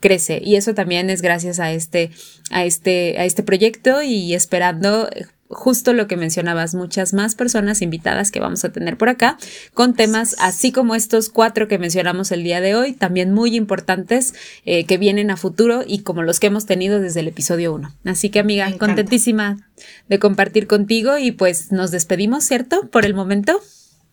crece. 0.00 0.40
Y 0.44 0.56
eso 0.56 0.74
también 0.74 1.10
es 1.10 1.22
gracias 1.22 1.60
a 1.60 1.72
este, 1.72 2.10
a 2.50 2.64
este, 2.64 3.18
a 3.18 3.24
este 3.24 3.42
proyecto 3.42 4.02
y 4.02 4.34
esperando 4.34 5.08
justo 5.50 5.92
lo 5.92 6.06
que 6.06 6.16
mencionabas, 6.16 6.74
muchas 6.74 7.14
más 7.14 7.34
personas 7.34 7.82
invitadas 7.82 8.30
que 8.30 8.40
vamos 8.40 8.64
a 8.64 8.72
tener 8.72 8.96
por 8.98 9.08
acá 9.08 9.38
con 9.74 9.94
temas 9.94 10.36
así 10.40 10.72
como 10.72 10.94
estos 10.94 11.30
cuatro 11.30 11.68
que 11.68 11.78
mencionamos 11.78 12.32
el 12.32 12.44
día 12.44 12.60
de 12.60 12.74
hoy, 12.74 12.92
también 12.92 13.32
muy 13.32 13.56
importantes 13.56 14.34
eh, 14.64 14.84
que 14.84 14.98
vienen 14.98 15.30
a 15.30 15.36
futuro 15.36 15.82
y 15.86 16.00
como 16.00 16.22
los 16.22 16.40
que 16.40 16.48
hemos 16.48 16.66
tenido 16.66 17.00
desde 17.00 17.20
el 17.20 17.28
episodio 17.28 17.72
1. 17.74 17.94
Así 18.04 18.30
que 18.30 18.40
amiga, 18.40 18.76
contentísima 18.78 19.56
de 20.08 20.18
compartir 20.18 20.66
contigo 20.66 21.18
y 21.18 21.32
pues 21.32 21.72
nos 21.72 21.90
despedimos, 21.90 22.44
¿cierto? 22.44 22.88
Por 22.90 23.06
el 23.06 23.14
momento. 23.14 23.60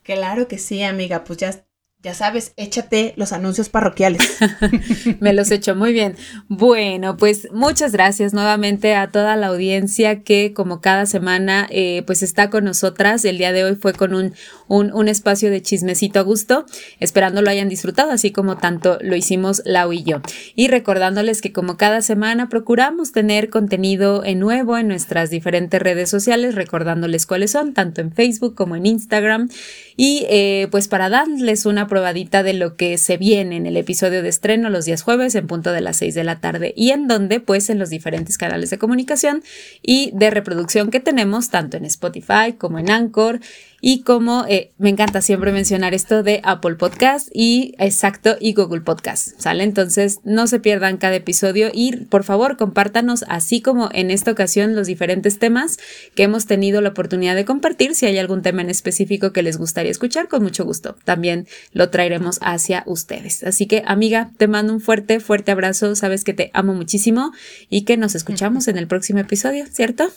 Claro 0.03 0.47
que 0.47 0.57
sí, 0.57 0.83
amiga, 0.83 1.23
pues 1.23 1.39
ya 1.39 1.65
ya 2.05 2.13
sabes, 2.13 2.53
échate 2.55 3.13
los 3.17 3.33
anuncios 3.33 3.69
parroquiales. 3.69 4.37
Me 5.19 5.33
los 5.33 5.49
echo 5.49 5.75
muy 5.75 5.91
bien. 5.91 6.15
Bueno, 6.47 7.17
pues 7.17 7.47
muchas 7.51 7.93
gracias 7.93 8.31
nuevamente 8.31 8.93
a 8.93 9.09
toda 9.09 9.35
la 9.35 9.47
audiencia 9.47 10.21
que 10.21 10.53
como 10.53 10.81
cada 10.81 11.07
semana 11.07 11.65
eh, 11.71 12.03
pues 12.05 12.21
está 12.21 12.51
con 12.51 12.63
nosotras. 12.63 13.25
El 13.25 13.39
día 13.39 13.51
de 13.53 13.63
hoy 13.63 13.73
fue 13.73 13.93
con 13.93 14.13
un, 14.13 14.35
un, 14.67 15.07
espacio 15.07 15.49
de 15.49 15.63
chismecito 15.63 16.19
a 16.19 16.21
gusto, 16.21 16.67
esperando 16.99 17.41
lo 17.41 17.49
hayan 17.49 17.69
disfrutado, 17.69 18.11
así 18.11 18.31
como 18.31 18.57
tanto 18.57 18.99
lo 19.01 19.15
hicimos 19.15 19.63
Lau 19.65 19.91
y 19.91 20.03
yo. 20.03 20.21
Y 20.53 20.67
recordándoles 20.67 21.41
que 21.41 21.53
como 21.53 21.75
cada 21.75 22.03
semana 22.03 22.49
procuramos 22.49 23.13
tener 23.13 23.49
contenido 23.49 24.23
en 24.23 24.37
nuevo 24.37 24.77
en 24.77 24.87
nuestras 24.87 25.31
diferentes 25.31 25.81
redes 25.81 26.11
sociales, 26.11 26.53
recordándoles 26.53 27.25
cuáles 27.25 27.49
son, 27.49 27.73
tanto 27.73 28.01
en 28.01 28.11
Facebook 28.11 28.53
como 28.53 28.75
en 28.75 28.85
Instagram. 28.85 29.49
Y 29.97 30.27
eh, 30.29 30.67
pues 30.69 30.87
para 30.87 31.09
darles 31.09 31.65
una 31.65 31.87
probadita 31.95 32.43
de 32.43 32.51
lo 32.51 32.75
que 32.75 32.97
se 32.97 33.15
viene 33.15 33.55
en 33.55 33.65
el 33.65 33.77
episodio 33.77 34.21
de 34.21 34.27
estreno 34.27 34.69
los 34.69 34.83
días 34.83 35.01
jueves 35.01 35.33
en 35.33 35.47
punto 35.47 35.71
de 35.71 35.79
las 35.79 35.95
6 35.95 36.13
de 36.13 36.25
la 36.25 36.41
tarde 36.41 36.73
y 36.75 36.91
en 36.91 37.07
donde 37.07 37.39
pues 37.39 37.69
en 37.69 37.79
los 37.79 37.89
diferentes 37.89 38.37
canales 38.37 38.69
de 38.69 38.77
comunicación 38.77 39.43
y 39.81 40.11
de 40.13 40.29
reproducción 40.29 40.91
que 40.91 40.99
tenemos 40.99 41.49
tanto 41.51 41.77
en 41.77 41.85
Spotify 41.85 42.51
como 42.57 42.79
en 42.79 42.91
Anchor 42.91 43.39
y 43.87 44.01
como 44.01 44.45
eh, 44.49 44.71
me 44.79 44.89
encanta 44.89 45.21
siempre 45.21 45.51
mencionar 45.51 45.93
esto 45.93 46.23
de 46.23 46.41
Apple 46.43 46.73
Podcast 46.73 47.29
y 47.31 47.75
exacto 47.77 48.35
y 48.39 48.55
Google 48.55 48.81
Podcast, 48.81 49.39
¿sale? 49.39 49.63
Entonces 49.63 50.21
no 50.23 50.47
se 50.47 50.59
pierdan 50.59 50.97
cada 50.97 51.17
episodio 51.17 51.69
y 51.71 51.95
por 52.05 52.23
favor 52.23 52.57
compártanos 52.57 53.23
así 53.27 53.61
como 53.61 53.91
en 53.93 54.09
esta 54.09 54.31
ocasión 54.31 54.75
los 54.75 54.87
diferentes 54.87 55.37
temas 55.37 55.77
que 56.15 56.23
hemos 56.23 56.47
tenido 56.47 56.81
la 56.81 56.89
oportunidad 56.89 57.35
de 57.35 57.45
compartir. 57.45 57.93
Si 57.93 58.07
hay 58.07 58.17
algún 58.17 58.41
tema 58.41 58.63
en 58.63 58.71
específico 58.71 59.31
que 59.31 59.43
les 59.43 59.59
gustaría 59.59 59.91
escuchar, 59.91 60.29
con 60.29 60.41
mucho 60.41 60.65
gusto 60.65 60.95
también 61.03 61.45
lo 61.71 61.91
traeremos 61.91 62.39
hacia 62.41 62.81
ustedes. 62.87 63.43
Así 63.43 63.67
que 63.67 63.83
amiga, 63.85 64.31
te 64.37 64.47
mando 64.47 64.73
un 64.73 64.81
fuerte, 64.81 65.19
fuerte 65.19 65.51
abrazo, 65.51 65.95
sabes 65.95 66.23
que 66.23 66.33
te 66.33 66.49
amo 66.55 66.73
muchísimo 66.73 67.33
y 67.69 67.83
que 67.83 67.97
nos 67.97 68.15
escuchamos 68.15 68.67
en 68.67 68.79
el 68.79 68.87
próximo 68.87 69.19
episodio, 69.19 69.67
¿cierto? 69.71 70.09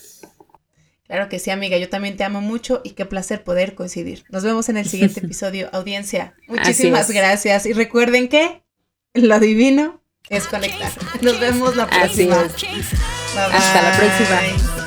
Claro 1.08 1.30
que 1.30 1.38
sí, 1.38 1.50
amiga, 1.50 1.78
yo 1.78 1.88
también 1.88 2.16
te 2.18 2.24
amo 2.24 2.42
mucho 2.42 2.82
y 2.84 2.90
qué 2.90 3.06
placer 3.06 3.42
poder 3.42 3.74
coincidir. 3.74 4.24
Nos 4.28 4.44
vemos 4.44 4.68
en 4.68 4.76
el 4.76 4.86
siguiente 4.86 5.20
episodio, 5.24 5.70
audiencia. 5.72 6.34
Muchísimas 6.46 7.10
gracias 7.10 7.64
y 7.64 7.72
recuerden 7.72 8.28
que 8.28 8.62
lo 9.14 9.40
divino 9.40 10.02
es 10.28 10.46
conectar. 10.46 10.92
Nos 11.22 11.40
vemos 11.40 11.76
la 11.76 11.86
próxima. 11.88 12.36
Hasta 13.34 13.82
la 13.82 13.96
próxima. 13.96 14.77